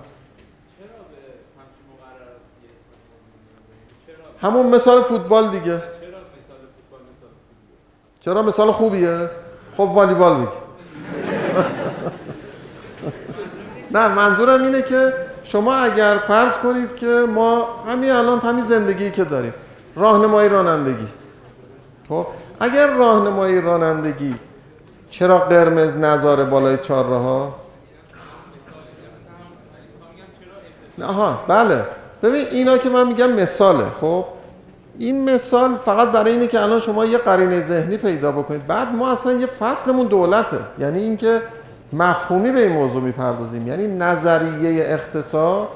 همون 4.42 4.76
مثال 4.76 5.02
فوتبال 5.02 5.50
دیگه. 5.50 5.84
چرا 8.22 8.42
مثال 8.42 8.72
خوبیه؟ 8.72 9.30
خب 9.78 9.80
والیبال 9.80 10.36
بگی 10.36 10.48
نه 13.96 14.08
منظورم 14.08 14.64
اینه 14.64 14.82
که 14.82 15.14
شما 15.44 15.76
اگر 15.76 16.18
فرض 16.28 16.58
کنید 16.58 16.96
که 16.96 17.26
ما 17.34 17.68
همین 17.88 18.12
الان 18.12 18.40
همین 18.40 18.64
زندگی 18.64 19.12
که 19.12 19.24
داریم 19.24 19.54
راهنمایی 19.96 20.50
رانندگی. 20.50 21.08
خب 22.10 22.28
اگر 22.60 22.88
راهنمایی 22.88 23.62
رانندگی 23.62 24.36
چرا 25.10 25.40
قرمز 25.40 25.96
نظاره 25.96 26.44
بالای 26.44 26.78
چهار 26.78 27.06
ها 27.06 27.56
آها 31.02 31.40
بله. 31.48 31.86
ببین 32.24 32.46
اینا 32.52 32.78
که 32.78 32.90
من 32.90 33.08
میگم 33.08 33.32
مثاله. 33.32 33.86
خب 34.02 34.26
این 34.98 35.30
مثال 35.30 35.78
فقط 35.78 36.12
برای 36.12 36.32
اینه 36.32 36.48
که 36.48 36.62
الان 36.62 36.80
شما 36.80 37.06
یه 37.06 37.18
قرینه 37.18 37.62
ذهنی 37.62 37.98
پیدا 37.98 38.32
بکنید. 38.32 38.68
بعد 38.68 38.96
ما 38.96 39.12
اصلا 39.12 39.34
یه 39.34 39.46
فصلمون 39.46 40.08
دولته. 40.08 40.58
یعنی 40.80 41.00
اینکه 41.00 41.42
مفهومی 41.94 42.52
به 42.52 42.60
این 42.60 42.72
موضوع 42.72 43.02
می‌پردازیم. 43.02 43.68
یعنی 43.68 43.88
نظریه 43.88 44.84
اقتصاد 44.84 45.68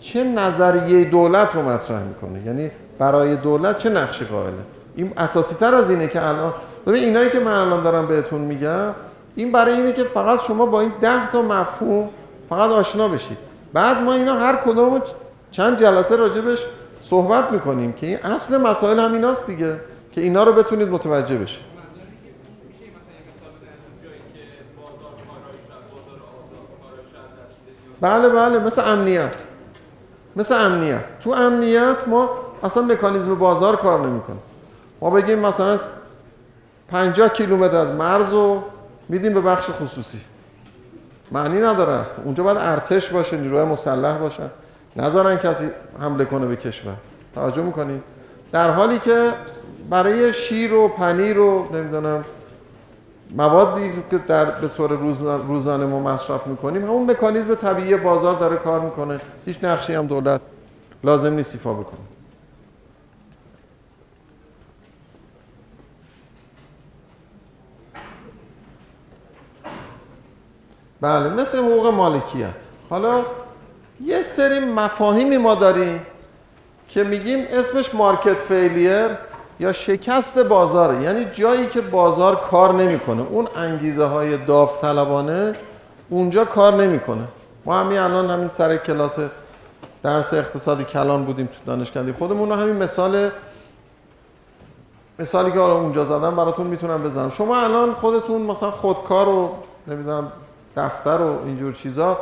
چه 0.00 0.24
نظریه 0.24 1.04
دولت 1.04 1.54
رو 1.54 1.62
مطرح 1.62 2.02
می‌کنه؟ 2.02 2.46
یعنی 2.46 2.70
برای 2.98 3.36
دولت 3.36 3.76
چه 3.76 3.90
نقشی 3.90 4.24
قائله؟ 4.24 4.52
این 4.94 5.12
اساسی 5.16 5.54
تر 5.54 5.74
از 5.74 5.90
اینه 5.90 6.06
که 6.06 6.28
الان 6.28 6.54
ببین 6.86 7.04
اینایی 7.04 7.30
که 7.30 7.40
من 7.40 7.52
الان 7.52 7.82
دارم 7.82 8.06
بهتون 8.06 8.40
میگم 8.40 8.94
این 9.36 9.52
برای 9.52 9.74
اینه 9.74 9.92
که 9.92 10.04
فقط 10.04 10.42
شما 10.42 10.66
با 10.66 10.80
این 10.80 10.92
ده 11.00 11.30
تا 11.30 11.42
مفهوم 11.42 12.08
فقط 12.48 12.70
آشنا 12.70 13.08
بشید. 13.08 13.38
بعد 13.72 13.96
ما 13.96 14.14
اینا 14.14 14.34
هر 14.34 14.56
کدوم 14.56 15.02
چند 15.50 15.80
جلسه 15.80 16.16
راجبش 16.16 16.66
صحبت 17.02 17.52
می‌کنیم 17.52 17.92
که 17.92 18.06
این 18.06 18.18
اصل 18.24 18.56
مسائل 18.56 18.98
همیناست 18.98 19.46
دیگه 19.46 19.80
که 20.12 20.20
اینا 20.20 20.42
رو 20.42 20.52
بتونید 20.52 20.88
متوجه 20.88 21.36
بشید. 21.36 21.65
بله 28.06 28.28
بله 28.28 28.58
مثل 28.58 28.92
امنیت 28.92 29.34
مثل 30.36 30.66
امنیت. 30.66 31.00
تو 31.20 31.30
امنیت 31.30 32.08
ما 32.08 32.30
اصلا 32.62 32.82
مکانیزم 32.82 33.34
بازار 33.34 33.76
کار 33.76 34.06
نمی‌کنه. 34.06 34.36
ما 35.00 35.10
بگیم 35.10 35.38
مثلا 35.38 35.78
50 36.90 37.28
کیلومتر 37.28 37.76
از 37.76 37.92
مرز 37.92 38.32
رو 38.32 38.62
میدیم 39.08 39.34
به 39.34 39.40
بخش 39.40 39.70
خصوصی. 39.70 40.20
معنی 41.32 41.60
نداره 41.60 41.92
است 41.92 42.16
اونجا 42.24 42.44
باید 42.44 42.58
ارتش 42.58 43.10
باشه 43.10 43.36
نیروی 43.36 43.64
مسلح 43.64 44.18
باشن. 44.18 44.50
نذارن 44.96 45.36
کسی 45.36 45.70
حمله 46.00 46.24
کنه 46.24 46.46
به 46.46 46.56
کشور. 46.56 46.94
توجه 47.34 47.62
می‌کنید 47.62 48.02
در 48.52 48.70
حالی 48.70 48.98
که 48.98 49.32
برای 49.90 50.32
شیر 50.32 50.74
و 50.74 50.88
پنیر 50.88 51.38
و 51.38 51.68
نمی‌دونم 51.72 52.24
موادی 53.30 53.92
که 54.10 54.18
در 54.18 54.44
به 54.44 54.68
طور 54.68 54.90
روزانه 55.48 55.86
ما 55.86 56.00
مصرف 56.00 56.46
می‌کنیم 56.46 56.82
همون 56.82 57.10
مکانیزم 57.10 57.54
طبیعی 57.54 57.96
بازار 57.96 58.38
داره 58.38 58.56
کار 58.56 58.80
می‌کنه. 58.80 59.20
هیچ 59.46 59.58
نقشی 59.62 59.94
هم 59.94 60.06
دولت 60.06 60.40
لازم 61.04 61.32
نیست 61.32 61.54
ایفا 61.54 61.72
بکنه. 61.72 61.98
بله 71.00 71.28
مثل 71.28 71.58
حقوق 71.58 71.86
مالکیت. 71.86 72.54
حالا 72.90 73.24
یه 74.04 74.22
سری 74.22 74.60
مفاهیمی 74.60 75.36
ما 75.36 75.54
داریم 75.54 76.06
که 76.88 77.04
میگیم 77.04 77.46
اسمش 77.50 77.94
مارکت 77.94 78.40
فیلیر. 78.40 79.08
یا 79.60 79.72
شکست 79.72 80.38
بازار. 80.38 81.00
یعنی 81.00 81.24
جایی 81.24 81.66
که 81.66 81.80
بازار 81.80 82.36
کار 82.36 82.74
نمی‌کنه. 82.74 83.22
اون 83.22 83.48
انگیزه 83.56 84.04
های 84.04 84.36
داوطلبانه 84.36 85.54
اونجا 86.08 86.44
کار 86.44 86.74
نمی‌کنه. 86.74 87.22
ما 87.64 87.78
همین 87.78 87.98
الان 87.98 88.30
همین 88.30 88.48
سر 88.48 88.76
کلاس 88.76 89.18
درس 90.02 90.34
اقتصادی 90.34 90.84
کلان 90.84 91.24
بودیم 91.24 91.46
تو 91.46 91.58
دانشکده 91.66 92.12
خودمون 92.12 92.52
همین 92.52 92.76
مثال 92.76 93.30
مثالی 95.18 95.52
که 95.52 95.58
اونجا 95.58 96.04
زدم 96.04 96.36
براتون 96.36 96.66
می‌تونم 96.66 97.02
بزنم. 97.02 97.30
شما 97.30 97.60
الان 97.60 97.94
خودتون 97.94 98.42
مثلا 98.42 98.70
خودکار 98.70 99.28
و 99.28 99.50
نمی‌دونم 99.86 100.32
دفتر 100.76 101.20
و 101.20 101.38
اینجور 101.44 101.72
چیزا 101.72 102.18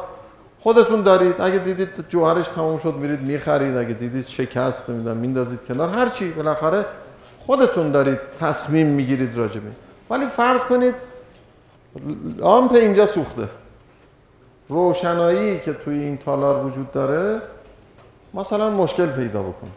خودتون 0.60 1.02
دارید. 1.02 1.40
اگه 1.40 1.58
دیدید 1.58 1.88
جوهرش 2.08 2.48
تموم 2.48 2.78
شد 2.78 2.94
میرید 2.94 3.20
می‌خرید. 3.20 3.76
اگه 3.76 3.94
دیدید 3.94 4.26
شکست 4.26 4.90
نمی‌دونم 4.90 5.16
میندازید 5.16 5.60
کنار. 5.68 5.88
هر 5.88 6.08
چی 6.08 6.30
بالاخره 6.30 6.84
خودتون 7.46 7.90
دارید 7.90 8.18
تصمیم 8.40 8.86
می‌گیرید 8.86 9.36
راجبه 9.36 9.70
ولی 10.10 10.26
فرض 10.26 10.64
کنید 10.64 10.94
لامپ 12.36 12.72
اینجا 12.72 13.06
سوخته. 13.06 13.48
روشنایی 14.68 15.58
که 15.58 15.72
توی 15.72 15.98
این 15.98 16.16
تالار 16.16 16.66
وجود 16.66 16.92
داره 16.92 17.42
مثلا 18.34 18.70
مشکل 18.70 19.06
پیدا 19.06 19.42
بکنه. 19.42 19.70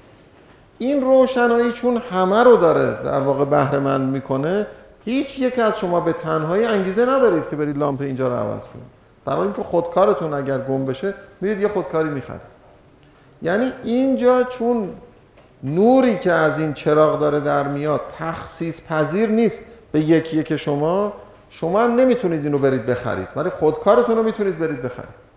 این 0.78 1.02
روشنایی 1.02 1.72
چون 1.72 1.98
همه 1.98 2.44
رو 2.44 2.58
داره 2.58 3.04
در 3.04 3.20
واقع 3.20 3.46
بهره 3.46 3.80
مند 3.80 4.10
می‌کنه 4.10 4.68
هیچ 5.06 5.40
یک 5.40 5.60
از 5.60 5.80
شما 5.80 6.00
به 6.00 6.14
تنهایی 6.14 6.66
انگیزه 6.66 7.06
ندارید 7.06 7.50
که 7.50 7.56
برید 7.56 7.78
لامپ 7.78 8.02
اینجا 8.02 8.28
رو 8.28 8.34
عوض 8.34 8.68
کنید. 8.68 8.98
در 9.26 9.34
حالی 9.34 9.54
که 9.54 9.64
خودکارتون 9.64 10.34
اگر 10.34 10.58
گم 10.58 10.86
بشه 10.86 11.14
میرید 11.42 11.62
یه 11.62 11.68
خودکاری 11.68 12.10
می‌خرید. 12.10 12.42
یعنی 13.42 13.72
اینجا 13.84 14.44
چون 14.44 14.90
نوری 15.64 16.18
که 16.18 16.32
از 16.32 16.60
این 16.60 16.74
چراغ 16.74 17.20
داره 17.20 17.40
در 17.40 17.68
میاد 17.68 18.02
تخصیص 18.20 18.82
پذیر 18.90 19.30
نیست 19.30 19.64
به 19.92 20.00
یکی 20.00 20.44
که 20.44 20.58
شما. 20.58 21.14
شما 21.50 21.84
هم 21.84 21.96
نمی‌تونید 21.96 22.44
اینو 22.44 22.58
برید 22.58 22.86
بخرید. 22.86 23.28
ولی 23.36 23.50
خودکارتون 23.50 24.16
رو 24.18 24.24
می‌تونید 24.24 24.60
برید 24.60 24.82
بخرید. 24.82 25.28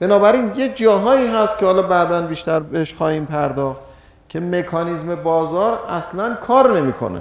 بنابراین 0.00 0.52
یه 0.56 0.68
جاهایی 0.68 1.28
هست 1.28 1.58
که 1.58 1.66
حالا 1.66 1.82
بعدا 1.82 2.22
بیشتر 2.22 2.60
بهش 2.60 2.94
خواهیم 2.94 3.24
پرداخت 3.24 3.80
که 4.28 4.40
مکانیزم 4.40 5.14
بازار 5.14 5.78
اصلا 5.88 6.34
کار 6.34 6.80
نمی‌کنه. 6.80 7.20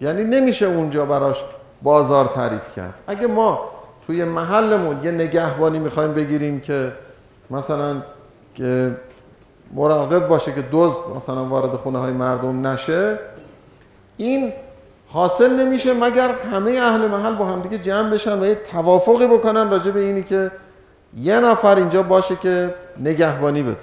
یعنی 0.00 0.24
نمیشه 0.24 0.66
اونجا 0.66 1.04
براش 1.04 1.44
بازار 1.82 2.26
تعریف 2.26 2.74
کرد. 2.76 2.94
اگه 3.06 3.26
ما 3.26 3.70
توی 4.06 4.24
محلمون 4.24 5.04
یه 5.04 5.10
نگهبانی 5.10 5.78
می‌خوایم 5.78 6.12
بگیریم 6.12 6.60
که 6.60 6.92
مثلا 7.50 8.02
که 8.54 8.96
مراقب 9.74 10.28
باشه 10.28 10.52
که 10.52 10.64
دزد 10.72 10.98
مثلا 11.16 11.44
وارد 11.44 11.76
خونه 11.76 11.98
های 11.98 12.12
مردم 12.12 12.66
نشه 12.66 13.18
این 14.16 14.52
حاصل 15.12 15.52
نمیشه 15.60 15.94
مگر 15.94 16.34
همه 16.52 16.70
اهل 16.70 17.06
محل 17.06 17.34
با 17.34 17.46
همدیگه 17.46 17.78
جمع 17.78 18.10
بشن 18.10 18.40
و 18.40 18.46
یه 18.46 18.54
توافقی 18.54 19.26
بکنن 19.26 19.70
راجع 19.70 19.90
به 19.90 20.00
اینی 20.00 20.22
که 20.22 20.50
یه 21.16 21.40
نفر 21.40 21.76
اینجا 21.76 22.02
باشه 22.02 22.36
که 22.36 22.74
نگهبانی 23.00 23.62
بده. 23.62 23.76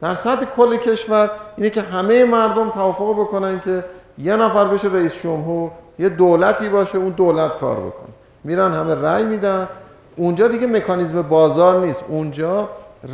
در 0.00 0.14
سطح 0.14 0.44
کل 0.44 0.76
کشور 0.76 1.30
اینه 1.56 1.70
که 1.70 1.80
همه 1.80 2.24
مردم 2.24 2.70
توافق 2.70 3.20
بکنن 3.20 3.60
که 3.60 3.84
یه 4.18 4.36
نفر 4.36 4.64
بشه 4.64 4.88
رئیس 4.88 5.22
جمهور 5.22 5.70
یه 5.98 6.08
دولتی 6.08 6.68
باشه 6.68 6.98
اون 6.98 7.10
دولت 7.10 7.56
کار 7.58 7.76
بکنه. 7.76 8.08
میرن 8.44 8.72
همه 8.72 8.94
رأی 8.94 9.24
میدن. 9.24 9.68
اونجا 10.16 10.48
دیگه 10.48 10.66
مکانیزم 10.66 11.22
بازار 11.22 11.86
نیست. 11.86 12.04
اونجا 12.08 12.68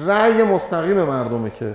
رأی 0.07 0.43
مستقیم 0.43 1.03
مردمه 1.03 1.51
که 1.51 1.75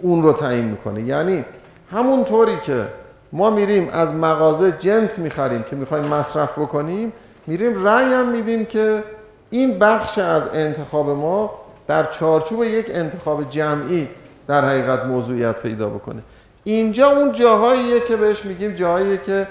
اون 0.00 0.22
رو 0.22 0.32
تعیین 0.32 0.64
می‌کنه 0.64 1.02
یعنی 1.02 1.44
همون 1.90 2.24
طوری 2.24 2.56
که 2.62 2.88
ما 3.32 3.50
میریم 3.50 3.88
از 3.92 4.14
مغازه 4.14 4.72
جنس 4.72 5.18
می‌خریم 5.18 5.62
که 5.62 5.76
می‌خوایم 5.76 6.04
مصرف 6.04 6.58
بکنیم 6.58 7.12
میریم 7.46 7.86
رأی 7.86 8.14
هم 8.14 8.28
میدیم 8.28 8.64
که 8.64 9.04
این 9.50 9.78
بخش 9.78 10.18
از 10.18 10.48
انتخاب 10.52 11.10
ما 11.10 11.50
در 11.86 12.04
چارچوب 12.04 12.64
یک 12.64 12.86
انتخاب 12.90 13.50
جمعی 13.50 14.08
در 14.46 14.64
حقیقت 14.64 15.04
موضوعیت 15.04 15.56
پیدا 15.56 15.88
بکنه. 15.88 16.22
اینجا 16.64 17.10
اون 17.10 17.32
جاهاییه 17.32 18.00
که 18.00 18.16
بهش 18.16 18.44
میگیم 18.44 18.74
جاهاییه 18.74 19.18
که 19.18 19.46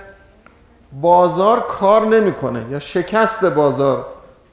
بازار 1.01 1.59
کار 1.59 2.05
نمی‌کنه 2.05 2.65
یا 2.71 2.79
شکست 2.79 3.45
بازار 3.45 4.05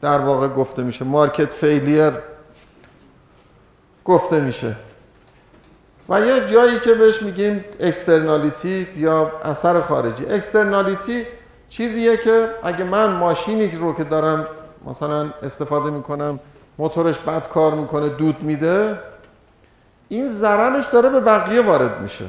در 0.02 0.18
واقع 0.18 0.48
گفته 0.48 0.82
میشه. 0.82 1.04
market 1.04 1.52
failure 1.52 2.12
گفته 4.04 4.40
میشه. 4.40 4.76
و 6.08 6.20
یا 6.20 6.40
جایی 6.40 6.78
که 6.78 6.94
بهش 6.94 7.22
میگیم 7.22 7.64
externality 7.80 8.88
یا 8.96 9.32
اثر 9.44 9.80
خارجی. 9.80 10.26
externality 10.26 11.26
چیزیه 11.68 12.16
که 12.16 12.48
اگه 12.62 12.84
من 12.84 13.06
ماشینی 13.06 13.70
رو 13.70 13.94
که 13.94 14.04
دارم 14.04 14.46
مثلا 14.86 15.30
استفاده 15.42 15.90
می‌کنم 15.90 16.38
موتورش 16.78 17.20
بد 17.20 17.48
کار 17.48 17.74
می‌کنه 17.74 18.08
دود 18.08 18.42
میده 18.42 18.98
این 20.08 20.28
ضررش 20.28 20.86
داره 20.86 21.08
به 21.08 21.20
بقیه 21.20 21.60
وارد 21.60 22.00
میشه. 22.00 22.24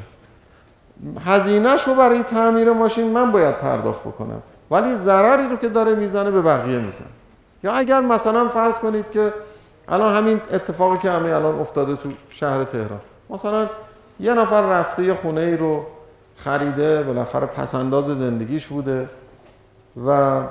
هزینهش 1.26 1.88
رو 1.88 1.94
برای 1.94 2.22
تعمیر 2.22 2.72
ماشین 2.72 3.12
من 3.12 3.32
باید 3.32 3.58
پرداخت 3.58 4.00
بکنم 4.00 4.42
ولی 4.70 4.94
ضرری 4.94 5.48
رو 5.48 5.56
که 5.56 5.68
داره 5.68 5.94
می‌زنه 5.94 6.30
به 6.30 6.42
بقیه 6.42 6.78
می‌زنه. 6.78 7.08
یا 7.62 7.72
اگر 7.72 8.00
مثلا 8.00 8.48
فرض 8.48 8.74
کنید 8.74 9.10
که 9.10 9.32
الان 9.88 10.14
همین 10.14 10.40
اتفاقی 10.52 10.98
که 10.98 11.10
همه 11.10 11.34
الان 11.34 11.60
افتاده 11.60 11.96
تو 11.96 12.08
شهر 12.30 12.62
تهران. 12.62 13.00
مثلا 13.30 13.66
یه 14.20 14.34
نفر 14.34 14.60
رفته 14.60 15.04
یه 15.04 15.14
خونه 15.14 15.40
ای 15.40 15.56
رو 15.56 15.86
خریده 16.36 17.02
بالاخره 17.02 17.46
پسنداز 17.46 18.04
زندگیش 18.04 18.66
بوده 18.66 19.08
و 20.06 20.42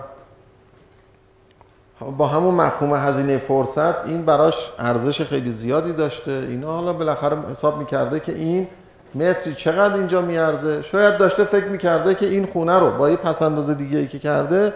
با 2.18 2.28
همون 2.28 2.56
مفهوم 2.56 2.94
هزینه 2.94 3.38
فرصت 3.38 4.06
این 4.06 4.26
براش 4.26 4.72
ارزش 4.80 5.22
خیلی 5.22 5.52
زیادی 5.52 5.94
داشته. 5.94 6.32
اینا 6.32 6.72
حالا 6.72 6.94
بالاخره 6.94 7.38
حساب 7.52 7.78
می‌کرده 7.78 8.20
که 8.20 8.32
این 8.32 8.68
متری 9.16 9.54
چقدر 9.54 9.94
اینجا 9.94 10.22
میارزه. 10.22 10.82
شاید 10.82 11.18
داشته 11.18 11.44
فکر 11.44 11.66
می‌کرده 11.66 12.16
که 12.16 12.26
این 12.26 12.46
خونه 12.46 12.80
رو 12.80 12.92
با 12.92 13.10
یه 13.10 13.16
پسنداز 13.16 13.70
دیگه 13.70 13.98
ای 13.98 14.08
که 14.08 14.20
کرده 14.20 14.74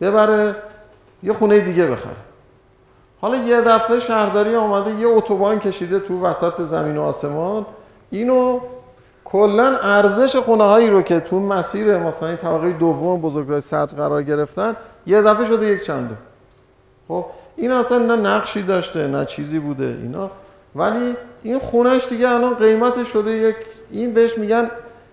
ببره 0.00 0.56
یه 1.22 1.32
خونه 1.32 1.60
دیگه 1.60 1.86
بخره. 1.86 2.27
حالا 3.20 3.36
یه 3.36 3.60
دفعه 3.60 4.00
شهرداری 4.00 4.54
آمده 4.54 5.00
یه 5.00 5.08
اتوبان 5.08 5.58
کشیده 5.58 5.98
تو 5.98 6.26
وسط 6.26 6.62
زمین 6.62 6.96
و 6.96 7.02
آسمان. 7.02 7.66
اینو 8.10 8.60
کلا 9.24 9.78
ارزش 9.82 10.36
خونه 10.36 10.64
هایی 10.64 10.90
رو 10.90 11.02
که 11.02 11.20
تو 11.20 11.40
مسیر 11.40 11.98
مثلا 11.98 12.36
طبقه 12.36 12.70
دوم 12.72 13.20
بزرگراه 13.20 13.60
صدر 13.60 13.96
قرار 13.96 14.22
گرفتن 14.22 14.76
یه 15.06 15.22
دفعه 15.22 15.46
شده 15.46 15.66
یک 15.66 15.84
چنده. 15.84 16.14
خب 17.08 17.24
این 17.56 17.72
اصلا 17.72 17.98
نه 17.98 18.16
نقشی 18.16 18.62
داشته 18.62 19.06
نه 19.06 19.24
چیزی 19.24 19.58
بوده 19.58 19.98
اینا. 20.02 20.30
ولی 20.74 21.16
این 21.42 21.58
خونش 21.58 22.08
دیگه 22.08 22.28
الان 22.28 22.54
قیمتش 22.54 23.08
شده 23.08 23.30
یک 23.30 23.56
این 23.90 24.14
بهش 24.14 24.38
میگن 24.38 24.70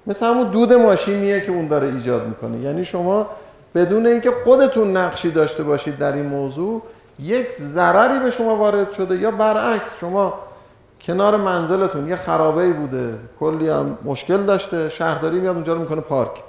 مثل 0.08 0.26
همون 0.26 0.48
دود 0.48 0.74
ماشینیه 0.74 1.42
که 1.42 1.52
اون 1.52 1.68
داره 1.68 1.88
ایجاد 1.88 2.28
می‌کنه. 2.28 2.58
یعنی 2.58 2.84
شما 2.84 3.28
بدون 3.76 4.06
اینکه 4.06 4.32
خودتون 4.44 4.98
نقشی 4.98 5.32
داشته 5.32 5.64
باشید 5.64 5.98
در 5.98 6.14
این 6.14 6.26
موضوع 6.26 6.82
یک 7.20 7.52
ضرری 7.52 8.20
به 8.20 8.32
شما 8.32 8.56
وارد 8.56 8.92
شده 8.92 9.18
یا 9.18 9.32
برعکس 9.32 10.00
شما 10.00 10.34
کنار 11.02 11.38
منزلتون 11.38 12.10
یه 12.10 12.16
خرابه 12.16 12.62
ای 12.62 12.74
بوده 12.74 13.14
کلی 13.40 13.70
هم 13.70 13.98
مشکل 14.04 14.38
داشته 14.38 14.90
شهرداری 14.90 15.40
میاد 15.40 15.56
اونجا 15.56 15.74
رو 15.74 15.80
می‌کنه 15.80 16.02
پارک. 16.02 16.44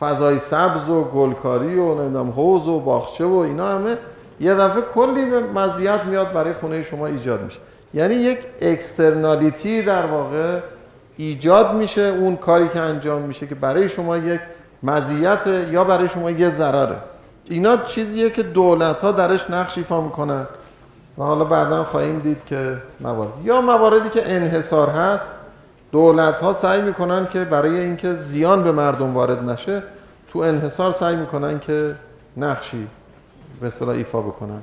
فضای 0.00 0.38
سبز 0.38 0.88
و 0.88 1.04
گلکاری 1.04 1.78
و 1.78 1.94
نمی‌دونم 1.94 2.30
حوض 2.30 2.68
و 2.68 2.80
باغچه 2.80 3.24
و 3.24 3.34
اینا 3.34 3.68
همه 3.68 3.98
یه 4.40 4.54
دفعه 4.54 4.82
کلی 4.82 5.24
مزیت 5.54 6.04
میاد 6.04 6.32
برای 6.32 6.52
خونه 6.52 6.82
شما 6.82 7.06
ایجاد 7.06 7.42
میشه. 7.42 7.58
یعنی 7.94 8.14
یک 8.14 8.38
اکسترنالیتی 8.60 9.82
در 9.82 10.06
واقع 10.06 10.60
ایجاد 11.16 11.74
میشه 11.74 12.02
اون 12.02 12.36
کاری 12.36 12.68
که 12.68 12.80
انجام 12.80 13.22
میشه 13.22 13.46
که 13.46 13.54
برای 13.54 13.88
شما 13.88 14.16
یک 14.16 14.40
مزیت 14.82 15.46
یا 15.70 15.84
برای 15.84 16.08
شما 16.08 16.30
یه 16.30 16.50
ضرره. 16.50 16.96
اینا 17.44 17.76
چیزیه 17.76 18.30
که 18.30 18.42
دولت 18.42 19.00
ها 19.00 19.12
درش 19.12 19.50
نقش 19.50 19.78
ایفا 19.78 20.00
می‌کنن. 20.00 20.46
و 21.18 21.22
حالا 21.22 21.44
بعدا 21.44 21.84
خواهیم 21.84 22.18
دید 22.18 22.44
که 22.44 22.78
موارد. 23.00 23.32
یا 23.44 23.60
مواردی 23.60 24.08
که 24.08 24.32
انحصار 24.34 24.88
هست 24.88 25.32
دولت 25.92 26.40
ها 26.40 26.52
سعی 26.52 26.82
می‌کنن 26.82 27.26
که 27.26 27.44
برای 27.44 27.80
اینکه 27.80 28.14
زیان 28.14 28.62
به 28.62 28.72
مردم 28.72 29.14
وارد 29.14 29.50
نشه 29.50 29.82
تو 30.32 30.38
انحصار 30.38 30.92
سعی 30.92 31.16
می‌کنن 31.16 31.60
که 31.60 31.94
نقشی 32.36 32.88
به 33.60 33.66
اصطلاح 33.66 33.96
ایفا 33.96 34.20
بکنن. 34.20 34.62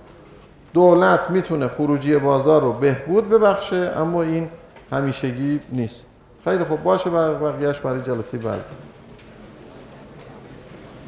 دولت 0.73 1.29
می‌تونه 1.29 1.67
خروجی 1.67 2.17
بازار 2.17 2.61
رو 2.61 2.73
بهبود 2.73 3.29
ببخشه 3.29 3.91
اما 3.97 4.21
این 4.21 4.49
همیشگی 4.91 5.59
نیست. 5.71 6.07
خیلی 6.43 6.63
خوب. 6.63 6.83
باشه 6.83 7.09
بقیهش 7.09 7.79
برای 7.79 8.01
جلسه 8.01 8.37
بعد. 8.37 8.65